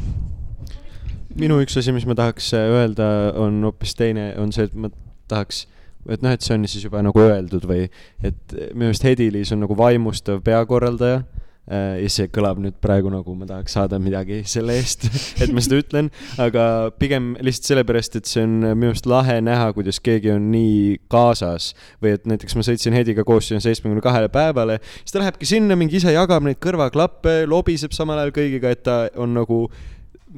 minu 1.34 1.60
üks 1.64 1.76
asi, 1.80 1.94
mis 1.96 2.06
ma 2.06 2.16
tahaks 2.18 2.52
äh, 2.58 2.70
öelda, 2.78 3.06
on 3.40 3.62
hoopis 3.66 3.96
teine, 3.98 4.32
on 4.38 4.52
see, 4.54 4.68
et 4.68 4.74
ma 4.74 4.92
tahaks, 5.32 5.66
et 6.08 6.22
noh, 6.22 6.32
et 6.32 6.44
see 6.44 6.56
on 6.56 6.68
siis 6.68 6.86
juba 6.86 7.02
nagu 7.02 7.24
öeldud 7.24 7.66
või 7.68 7.88
et 8.22 8.58
minu 8.72 8.86
meelest 8.86 9.06
Hedi-Liis 9.06 9.54
on 9.56 9.64
nagu 9.64 9.76
vaimustav 9.78 10.44
peakorraldaja 10.46 11.22
äh, 11.22 11.41
ja 11.70 12.08
see 12.10 12.26
kõlab 12.32 12.58
nüüd 12.62 12.74
praegu 12.82 13.10
nagu 13.12 13.34
ma 13.38 13.46
tahaks 13.46 13.76
saada 13.76 14.00
midagi 14.02 14.40
selle 14.50 14.74
eest, 14.80 15.06
et 15.42 15.52
ma 15.54 15.62
seda 15.62 15.78
ütlen, 15.78 16.10
aga 16.42 16.64
pigem 16.98 17.32
lihtsalt 17.38 17.70
sellepärast, 17.70 18.18
et 18.18 18.30
see 18.30 18.42
on 18.46 18.58
minu 18.72 18.90
arust 18.90 19.06
lahe 19.10 19.38
näha, 19.44 19.70
kuidas 19.76 20.02
keegi 20.02 20.32
on 20.34 20.50
nii 20.52 20.98
kaasas. 21.12 21.72
Või 22.02 22.16
et 22.16 22.26
näiteks 22.28 22.58
ma 22.58 22.66
sõitsin 22.66 22.96
Hediga 22.98 23.24
koos 23.28 23.48
sinna 23.50 23.62
seitsmekümne 23.62 24.02
kahele 24.04 24.30
päevale, 24.32 24.80
siis 24.98 25.14
ta 25.14 25.22
lähebki 25.22 25.48
sinna, 25.48 25.78
mingi 25.78 26.00
ise 26.00 26.14
jagab 26.14 26.44
neid 26.46 26.58
kõrvaklappe, 26.62 27.42
lobiseb 27.50 27.94
samal 27.94 28.22
ajal 28.22 28.34
kõigiga, 28.40 28.74
et 28.74 28.82
ta 28.86 28.98
on 29.20 29.36
nagu 29.38 29.64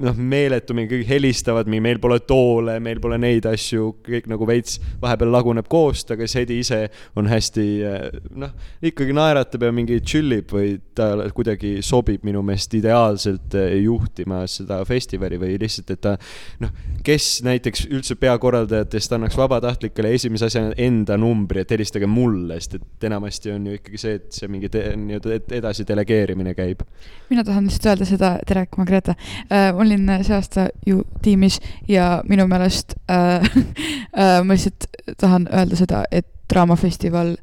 noh, 0.01 0.17
meeletu, 0.19 0.75
mingi 0.77 0.99
kõik 0.99 1.09
helistavad, 1.09 1.69
meil 1.71 1.99
pole 2.03 2.19
toole, 2.27 2.77
meil 2.83 3.01
pole 3.03 3.19
neid 3.21 3.47
asju, 3.49 3.91
kõik 4.07 4.27
nagu 4.31 4.47
veits 4.49 4.79
vahepeal 5.03 5.31
laguneb 5.35 5.69
koost, 5.71 6.11
aga 6.15 6.27
siis 6.27 6.41
Hedi 6.41 6.59
ise 6.63 6.81
on 7.19 7.29
hästi 7.31 7.67
eh, 7.87 8.07
noh, 8.41 8.53
ikkagi 8.85 9.15
naeratab 9.17 9.67
ja 9.67 9.73
mingi 9.75 10.01
chill 10.05 10.35
ib 10.35 10.55
või 10.55 10.77
ta 10.97 11.13
kuidagi 11.35 11.77
sobib 11.87 12.25
minu 12.27 12.43
meelest 12.47 12.75
ideaalselt 12.79 13.55
eh, 13.59 13.77
juhtima 13.85 14.43
seda 14.51 14.81
festivali 14.89 15.39
või 15.41 15.59
lihtsalt, 15.63 15.95
et 15.95 16.03
ta 16.05 16.17
noh, 16.65 16.75
kes 17.07 17.29
näiteks 17.47 17.87
üldse 17.91 18.19
peakorraldajatest 18.21 19.15
annaks 19.17 19.39
vabatahtlikele 19.39 20.15
esimese 20.19 20.49
asjana 20.51 20.75
enda 20.81 21.19
numbri, 21.21 21.63
et 21.63 21.77
helistage 21.77 22.09
mulle, 22.11 22.59
sest 22.61 22.81
et 22.81 23.09
enamasti 23.11 23.55
on 23.55 23.71
ju 23.71 23.79
ikkagi 23.79 24.01
see, 24.01 24.19
et 24.19 24.41
see 24.41 24.51
mingi 24.51 24.71
nii-öelda 24.75 25.39
edasi 25.61 25.87
delegeerimine 25.87 26.55
käib. 26.59 26.83
mina 27.31 27.45
tahan 27.47 27.69
lihtsalt 27.69 27.93
öelda 27.93 28.09
seda, 28.09 28.35
tere, 28.47 28.67
ma 28.77 28.89
Greta 28.89 29.15
äh,. 29.51 29.84
Olin 29.85 30.09
see 30.23 30.37
aasta 30.37 30.69
ju 30.87 31.03
tiimis 31.23 31.61
ja 31.89 32.23
minu 32.29 32.47
meelest 32.51 32.97
äh, 33.11 33.45
äh, 34.21 34.41
ma 34.45 34.55
lihtsalt 34.55 34.89
tahan 35.21 35.49
öelda 35.53 35.77
seda, 35.77 36.05
et 36.11 36.29
Draamafestival 36.53 37.37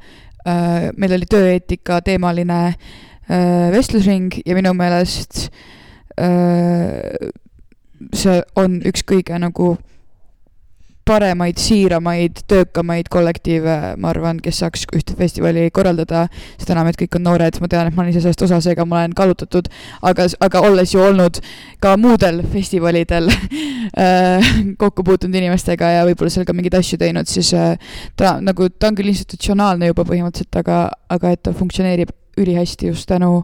äh,, 0.46 0.90
meil 0.98 1.16
oli 1.18 1.28
tööeetika 1.30 2.02
teemaline 2.06 2.60
äh, 2.68 3.72
vestlusring 3.74 4.42
ja 4.46 4.56
minu 4.58 4.74
meelest 4.78 5.48
äh, 6.22 7.32
see 8.14 8.42
on 8.56 8.82
üks 8.88 9.06
kõige 9.08 9.38
nagu 9.42 9.76
paremaid, 11.12 11.60
siiramaid, 11.60 12.44
töökamaid 12.52 13.10
kollektiive, 13.12 13.78
ma 14.02 14.12
arvan, 14.12 14.40
kes 14.44 14.62
saaks 14.64 14.86
ühte 14.96 15.16
festivali 15.20 15.68
korraldada. 15.74 16.28
seda 16.60 16.76
enam, 16.76 16.92
et 16.92 17.00
kõik 17.00 17.18
on 17.20 17.26
noored, 17.28 17.60
ma 17.62 17.70
tean, 17.72 17.90
et 17.90 17.98
ma 17.98 18.04
olen 18.04 18.14
ise 18.14 18.24
sellest 18.24 18.46
osa, 18.48 18.62
seega 18.64 18.86
ma 18.88 19.02
olen 19.02 19.16
kallutatud, 19.18 19.68
aga, 20.08 20.28
aga 20.48 20.64
olles 20.68 20.94
ju 20.94 21.04
olnud 21.04 21.42
ka 21.84 21.96
muudel 22.00 22.42
festivalidel 22.54 23.30
äh, 24.06 24.54
kokku 24.80 25.04
puutunud 25.08 25.36
inimestega 25.42 25.92
ja 25.98 26.08
võib-olla 26.08 26.34
seal 26.34 26.48
ka 26.48 26.56
mingeid 26.56 26.80
asju 26.80 27.02
teinud, 27.02 27.30
siis 27.32 27.52
äh, 27.58 27.76
ta 28.20 28.38
nagu, 28.44 28.70
ta 28.72 28.92
on 28.92 28.98
küll 29.00 29.12
institutsionaalne 29.12 29.92
juba 29.92 30.08
põhimõtteliselt, 30.08 30.62
aga, 30.64 30.82
aga 31.12 31.36
et 31.36 31.44
ta 31.48 31.56
funktsioneerib 31.58 32.16
ülihästi 32.40 32.88
just 32.88 33.10
tänu 33.12 33.42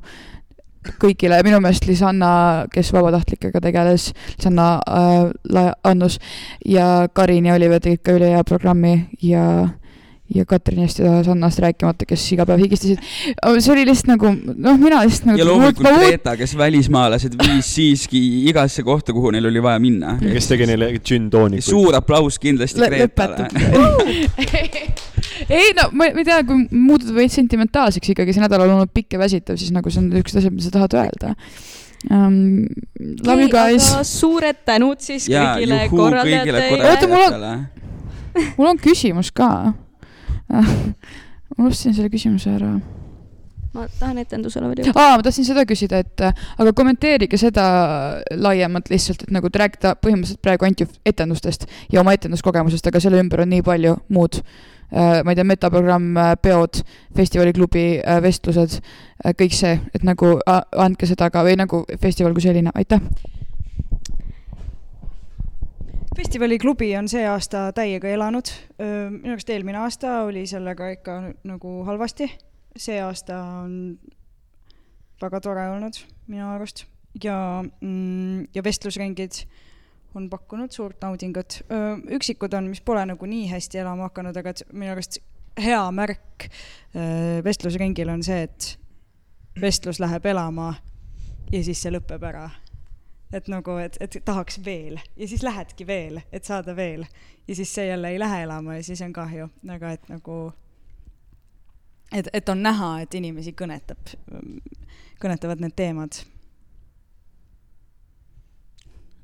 kõigile, 1.02 1.40
minu 1.44 1.60
meelest 1.64 1.88
Lisanna, 1.88 2.30
kes 2.74 2.94
vabatahtlikega 2.96 3.62
tegeles, 3.64 4.12
Lisanna 4.38 4.70
äh, 4.88 5.18
La- 5.54 5.74
Annus 5.84 6.20
ja 6.66 7.08
Karin 7.14 7.46
ja 7.50 7.58
Oliver 7.58 7.82
tegid 7.84 8.04
ka 8.06 8.16
ülihea 8.18 8.44
programmi 8.48 8.96
ja 9.22 9.68
ja 10.36 10.46
Katrin 10.46 10.82
hästi 10.84 11.04
tahas 11.04 11.28
Annast 11.32 11.60
rääkimata, 11.64 12.06
kes 12.08 12.26
iga 12.36 12.46
päev 12.46 12.60
higistasid. 12.60 13.00
see 13.60 13.72
oli 13.72 13.86
lihtsalt 13.88 14.10
nagu, 14.12 14.32
noh, 14.56 14.80
mina 14.80 15.00
lihtsalt 15.06 15.30
nagu 15.32 15.40
ja 15.40 15.46
loomulikult 15.48 15.88
Greta, 16.02 16.36
kes 16.38 16.58
välismaalased 16.58 17.38
viis 17.40 17.70
siiski 17.76 18.20
igasse 18.52 18.84
kohta, 18.84 19.14
kuhu 19.16 19.32
neil 19.32 19.48
oli 19.48 19.64
vaja 19.64 19.80
minna. 19.80 20.18
kes 20.20 20.48
tegi 20.52 20.68
neile 20.68 20.92
džinn-toonikuid. 21.00 21.70
suur 21.70 21.96
aplaus 21.96 22.40
kindlasti 22.44 22.84
Gretale. 22.84 23.48
ei 25.50 25.74
no 25.78 25.90
ma 25.94 26.10
ma 26.14 26.22
ei 26.24 26.28
tea, 26.28 26.42
kui 26.48 26.68
muutuda 26.72 27.16
veits 27.18 27.38
sentimentaalseks 27.40 28.14
ikkagi, 28.14 28.36
see 28.36 28.44
nädal 28.44 28.66
on 28.66 28.76
olnud 28.78 28.94
pikk 28.94 29.18
ja 29.18 29.22
väsitav, 29.22 29.58
siis 29.62 29.72
nagu 29.76 29.92
see 29.94 30.04
on 30.04 30.12
üks 30.22 30.38
asi, 30.38 30.52
mida 30.54 30.68
sa 30.68 30.74
tahad 30.80 30.98
öelda 31.02 31.34
um,. 32.12 32.66
Love 33.26 33.42
you 33.48 33.50
guys. 33.52 33.88
suured 34.08 34.64
tänud 34.68 35.02
siis 35.04 35.28
ja 35.32 35.56
kõigile 35.56 35.82
korraldajatele. 35.90 36.84
Oota, 36.92 37.08
mul 37.08 37.26
on- 37.28 37.66
mul 38.58 38.68
on 38.74 38.78
küsimus 38.82 39.32
ka. 39.34 39.74
ma 40.48 41.66
unustasin 41.66 41.96
selle 41.98 42.10
küsimuse 42.14 42.54
ära. 42.54 42.78
ma 43.74 43.86
tahan 44.00 44.18
etendusele 44.22 44.70
veel 44.70 44.80
jõuda. 44.86 44.94
aa, 44.96 45.18
ma 45.20 45.26
tahtsin 45.26 45.46
seda 45.46 45.66
küsida, 45.70 46.00
et 46.06 46.24
aga 46.24 46.72
kommenteerige 46.74 47.38
seda 47.38 47.66
laiemalt 48.32 48.90
lihtsalt, 48.90 49.26
et 49.28 49.34
nagu 49.36 49.50
te 49.50 49.60
räägite 49.62 49.92
põhimõtteliselt 50.02 50.42
praegu 50.42 50.66
ainult 50.66 50.82
ju 50.86 50.88
etendustest 51.06 51.68
ja 51.94 52.02
oma 52.02 52.16
etenduskogemusest, 52.18 52.88
aga 52.90 53.02
selle 53.04 53.22
ümber 53.22 53.44
on 53.44 53.52
nii 53.54 53.62
palju 53.66 53.98
muud. 54.10 54.42
Ma 54.92 55.32
ei 55.32 55.36
tea, 55.36 55.44
metaprogramm, 55.48 56.16
peod, 56.42 56.82
festivaliklubi 57.16 57.86
äh, 58.00 58.22
vestlused, 58.24 58.80
kõik 59.40 59.56
see, 59.56 59.74
et 59.96 60.06
nagu 60.08 60.38
andke 60.48 61.10
seda 61.10 61.28
ka 61.34 61.44
või 61.44 61.58
nagu 61.60 61.84
festival 62.02 62.36
kui 62.38 62.46
selline, 62.46 62.72
aitäh. 62.76 63.02
festivaliklubi 66.18 66.96
on 66.98 67.06
see 67.12 67.28
aasta 67.30 67.68
täiega 67.78 68.10
elanud. 68.10 68.50
minu 68.80 69.36
arust 69.36 69.50
eelmine 69.54 69.78
aasta 69.78 70.22
oli 70.26 70.48
sellega 70.48 70.90
ikka 70.96 71.18
nagu 71.44 71.84
halvasti. 71.86 72.32
see 72.78 73.02
aasta 73.02 73.38
on 73.64 73.98
väga 75.22 75.42
tore 75.42 75.70
olnud 75.70 75.98
minu 76.28 76.50
arust 76.54 76.86
ja 77.24 77.64
mm,, 77.82 78.48
ja 78.56 78.64
vestlusringid 78.64 79.44
on 80.16 80.30
pakkunud 80.30 80.72
suurt 80.72 81.02
naudingut. 81.02 81.62
üksikud 82.12 82.54
on, 82.54 82.70
mis 82.72 82.82
pole 82.82 83.06
nagu 83.06 83.26
nii 83.26 83.48
hästi 83.52 83.84
elama 83.84 84.10
hakanud, 84.10 84.38
aga 84.38 84.54
et 84.56 84.64
minu 84.74 84.92
arust 84.96 85.20
hea 85.62 85.82
märk 85.92 86.50
vestlusringil 87.44 88.10
on 88.14 88.24
see, 88.24 88.44
et 88.48 88.78
vestlus 89.62 90.00
läheb 90.00 90.26
elama 90.26 90.74
ja 91.52 91.64
siis 91.64 91.82
see 91.82 91.94
lõpeb 91.94 92.24
ära 92.30 92.48
et 93.34 93.48
nagu, 93.52 93.76
et, 93.82 93.98
et 94.00 94.18
tahaks 94.26 94.60
veel 94.66 95.00
ja 95.18 95.28
siis 95.28 95.44
lähedki 95.44 95.88
veel, 95.88 96.22
et 96.32 96.48
saada 96.48 96.76
veel 96.76 97.04
ja 97.48 97.56
siis 97.56 97.74
see 97.76 97.88
jälle 97.88 98.12
ei 98.14 98.20
lähe 98.20 98.44
elama 98.44 98.78
ja 98.78 98.84
siis 98.84 99.02
on 99.02 99.14
kahju, 99.14 99.50
aga 99.74 99.92
et 99.92 100.10
nagu, 100.10 100.38
et, 102.12 102.30
et 102.34 102.50
on 102.50 102.64
näha, 102.64 102.92
et 103.04 103.20
inimesi 103.20 103.54
kõnetab, 103.58 104.16
kõnetavad 105.22 105.64
need 105.64 105.76
teemad. 105.76 106.22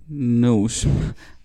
Nõus 0.10 0.84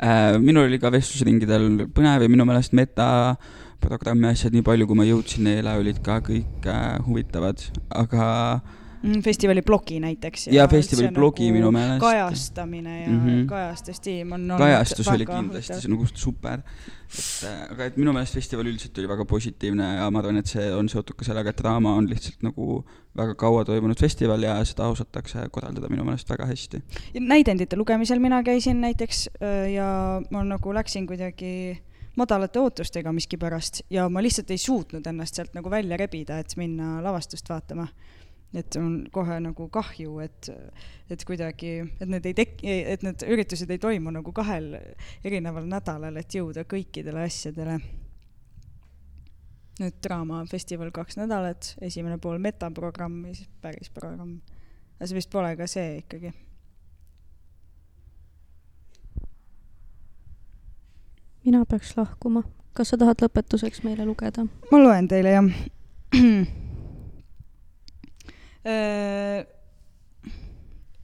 äh,. 0.03 0.37
minul 0.43 0.67
oli 0.67 0.81
ka 0.83 0.91
vestlusringidel 0.95 1.87
põnev 1.95 2.25
ja 2.25 2.31
minu 2.31 2.47
meelest 2.49 2.75
metaprogrammi 2.77 4.31
asjad, 4.33 4.55
nii 4.55 4.67
palju 4.67 4.89
kui 4.89 4.99
ma 4.99 5.07
jõudsin 5.07 5.47
neile, 5.47 5.77
olid 5.79 6.03
ka 6.05 6.19
kõik 6.27 6.67
äh, 6.67 6.99
huvitavad, 7.07 7.63
aga 7.91 8.27
mm, 8.59 8.78
festivali 9.25 9.63
blogi 9.63 10.01
näiteks. 10.01 10.47
ja 10.53 10.69
festivali 10.69 11.09
blogi 11.15 11.49
nagu 11.49 11.57
minu 11.59 11.73
meelest. 11.73 12.01
kajastamine 12.01 13.03
ja 13.03 13.09
mm 13.09 13.27
-hmm. 13.27 13.47
kajastustiim 13.49 14.33
on 14.33 14.51
olnud 14.51 14.59
kajastus 14.59 15.09
oli 15.09 15.27
kindlasti 15.27 15.81
see 15.81 15.91
nagu 15.91 16.07
super. 16.15 16.59
et 16.59 17.45
äh, 17.45 17.73
aga 17.73 17.85
et 17.85 17.97
minu 17.97 18.13
meelest 18.13 18.35
festival 18.35 18.67
üldiselt 18.67 18.99
oli 18.99 19.09
väga 19.09 19.25
positiivne 19.25 19.95
ja 19.97 20.11
ma 20.11 20.19
arvan, 20.19 20.37
et 20.37 20.47
see 20.47 20.75
on 20.75 20.89
seotud 20.89 21.17
ka 21.17 21.25
sellega, 21.25 21.51
et 21.51 21.59
Draama 21.59 21.95
on 21.95 22.11
lihtsalt 22.11 22.43
nagu 22.43 22.85
väga 23.17 23.35
kaua 23.35 23.65
toimunud 23.65 24.01
festival 24.01 24.43
ja 24.43 24.65
seda 24.65 24.89
osatakse 24.89 25.49
korraldada 25.51 25.89
minu 25.89 26.05
meelest 26.05 26.31
väga 26.31 26.47
hästi. 26.47 26.83
näidendite 27.21 27.77
lugemisel 27.77 28.19
mina 28.19 28.43
käisin 28.43 28.81
näiteks 28.81 29.31
äh, 29.43 29.73
ja 29.73 30.23
ma 30.31 30.45
nagu 30.45 30.75
läksin 30.75 31.07
kuidagi 31.07 31.83
madalate 32.19 32.61
ootustega 32.61 33.13
miskipärast 33.13 33.81
ja 33.91 34.09
ma 34.09 34.23
lihtsalt 34.23 34.51
ei 34.51 34.59
suutnud 34.59 35.07
ennast 35.07 35.39
sealt 35.39 35.55
nagu 35.55 35.71
välja 35.71 35.97
rebida, 35.97 36.39
et 36.39 36.57
minna 36.57 36.99
lavastust 37.03 37.49
vaatama 37.49 37.87
et 38.55 38.77
on 38.81 39.07
kohe 39.13 39.37
nagu 39.45 39.69
kahju, 39.73 40.19
et, 40.25 40.49
et 41.13 41.25
kuidagi, 41.29 41.73
et 42.01 42.09
need 42.09 42.27
ei 42.31 42.37
tek-, 42.37 42.61
et 42.65 43.05
need 43.05 43.25
üritused 43.29 43.71
ei 43.71 43.81
toimu 43.83 44.13
nagu 44.15 44.33
kahel 44.37 44.71
erineval 45.27 45.69
nädalal, 45.69 46.17
et 46.17 46.37
jõuda 46.39 46.65
kõikidele 46.69 47.27
asjadele. 47.27 47.79
nüüd 49.79 49.99
Draamafestival 50.03 50.91
kaks 50.91 51.21
nädalat, 51.21 51.75
esimene 51.85 52.17
pool 52.19 52.41
metaprogramm 52.43 53.29
ja 53.29 53.35
siis 53.35 53.51
päris 53.63 53.91
programm. 53.95 54.41
aga 54.99 55.07
see 55.07 55.19
vist 55.19 55.31
pole 55.31 55.57
ka 55.57 55.67
see 55.67 55.99
ikkagi. 56.03 56.33
mina 61.45 61.65
peaks 61.65 61.97
lahkuma. 61.97 62.43
kas 62.73 62.89
sa 62.89 62.97
tahad 62.97 63.21
lõpetuseks 63.23 63.85
meile 63.85 64.09
lugeda? 64.09 64.47
ma 64.73 64.81
loen 64.81 65.09
teile, 65.09 65.37
jah 65.37 65.53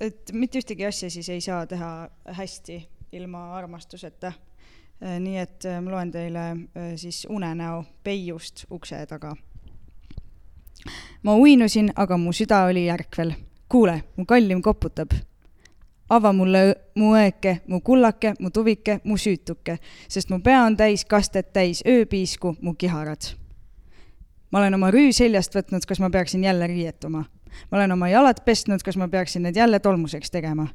et 0.00 0.32
mitte 0.32 0.58
ühtegi 0.58 0.86
asja 0.86 1.10
siis 1.10 1.28
ei 1.28 1.40
saa 1.40 1.66
teha 1.66 2.08
hästi 2.36 2.88
ilma 3.12 3.54
armastuseta. 3.56 4.32
Nii 5.20 5.36
et 5.38 5.66
ma 5.82 5.90
loen 5.90 6.10
teile 6.14 6.44
siis 6.96 7.26
unenäo 7.30 7.84
peiust 8.04 8.64
ukse 8.70 9.06
taga. 9.06 9.34
ma 11.22 11.34
uinusin, 11.34 11.92
aga 11.96 12.16
mu 12.16 12.32
süda 12.32 12.64
oli 12.64 12.86
järkvel. 12.86 13.32
kuule, 13.68 14.02
mu 14.16 14.24
kallim 14.24 14.62
koputab. 14.62 15.10
ava 16.08 16.32
mulle 16.32 16.74
mu 16.94 17.14
õeke, 17.14 17.56
mu 17.68 17.80
kullake, 17.80 18.34
mu 18.40 18.50
tuvike, 18.50 19.00
mu 19.04 19.16
süütuke, 19.16 19.78
sest 20.08 20.30
mu 20.30 20.40
pea 20.40 20.62
on 20.62 20.76
täis 20.76 21.04
kastet 21.04 21.52
täis 21.52 21.82
ööpiisku, 21.86 22.56
mu 22.60 22.74
kiharad. 22.74 23.34
ma 24.50 24.58
olen 24.58 24.74
oma 24.74 24.90
rüü 24.90 25.12
seljast 25.12 25.54
võtnud, 25.54 25.86
kas 25.86 26.00
ma 26.00 26.10
peaksin 26.10 26.44
jälle 26.44 26.66
riietuma 26.66 27.24
ma 27.70 27.78
olen 27.78 27.92
oma 27.92 28.08
jalad 28.08 28.44
pesnud, 28.44 28.82
kas 28.82 28.96
ma 28.96 29.08
peaksin 29.08 29.42
need 29.42 29.56
jälle 29.56 29.78
tolmuseks 29.78 30.30
tegema? 30.30 30.68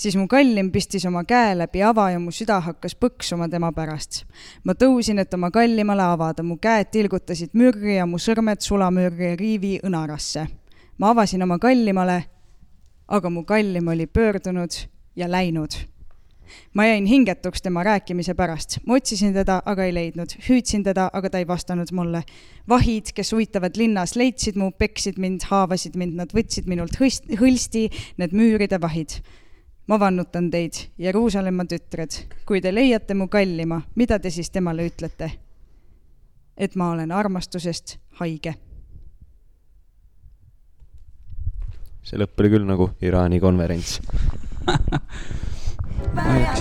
siis 0.00 0.16
mu 0.16 0.26
kallim 0.28 0.70
pistis 0.72 1.04
oma 1.06 1.24
käe 1.28 1.52
läbi 1.58 1.82
ava 1.84 2.10
ja 2.10 2.18
mu 2.18 2.32
süda 2.32 2.60
hakkas 2.64 2.96
põksuma 2.96 3.50
tema 3.50 3.72
pärast. 3.72 4.24
ma 4.64 4.72
tõusin, 4.72 5.20
et 5.20 5.34
oma 5.34 5.50
kallimale 5.50 6.02
avada, 6.02 6.42
mu 6.42 6.56
käed 6.56 6.90
tilgutasid 6.90 7.52
mürri 7.54 7.96
ja 7.96 8.06
mu 8.06 8.18
sõrmed 8.18 8.60
sulamürri 8.64 9.36
riivi 9.36 9.78
õnarasse. 9.84 10.46
ma 10.98 11.10
avasin 11.10 11.42
oma 11.42 11.58
kallimale, 11.58 12.24
aga 13.08 13.30
mu 13.30 13.44
kallim 13.44 13.88
oli 13.88 14.06
pöördunud 14.06 14.84
ja 15.16 15.28
läinud 15.30 15.76
ma 16.74 16.86
jäin 16.86 17.06
hingetuks 17.06 17.62
tema 17.62 17.82
rääkimise 17.86 18.34
pärast, 18.34 18.78
ma 18.86 18.94
otsisin 18.94 19.34
teda, 19.34 19.60
aga 19.66 19.84
ei 19.84 19.94
leidnud, 19.94 20.36
hüüdsin 20.48 20.84
teda, 20.84 21.08
aga 21.12 21.30
ta 21.30 21.38
ei 21.38 21.48
vastanud 21.48 21.92
mulle. 21.92 22.22
vahid, 22.68 23.12
kes 23.14 23.32
uitavad 23.32 23.76
linnas, 23.76 24.16
leidsid 24.16 24.56
mu, 24.56 24.70
peksid 24.70 25.18
mind, 25.18 25.48
haavasid 25.50 25.96
mind, 25.96 26.14
nad 26.14 26.32
võtsid 26.34 26.66
minult 26.66 27.00
hõst-, 27.00 27.30
hõlsti 27.40 27.88
need 28.16 28.32
müüride 28.32 28.80
vahid. 28.80 29.20
ma 29.86 29.98
vannutan 30.00 30.50
teid, 30.50 30.86
Jeruusalemma 30.98 31.64
tütred, 31.64 32.24
kui 32.46 32.60
te 32.60 32.74
leiate 32.74 33.14
mu 33.14 33.28
kallima, 33.28 33.82
mida 33.96 34.18
te 34.18 34.30
siis 34.30 34.50
temale 34.50 34.86
ütlete? 34.86 35.30
et 36.56 36.74
ma 36.76 36.90
olen 36.90 37.12
armastusest 37.12 37.96
haige 38.20 38.54
see 42.04 42.18
lõpp 42.20 42.40
oli 42.40 42.50
küll 42.54 42.66
nagu 42.68 42.90
Iraani 43.04 43.40
konverents 43.42 43.98
아, 46.16 46.40
역시. 46.48 46.60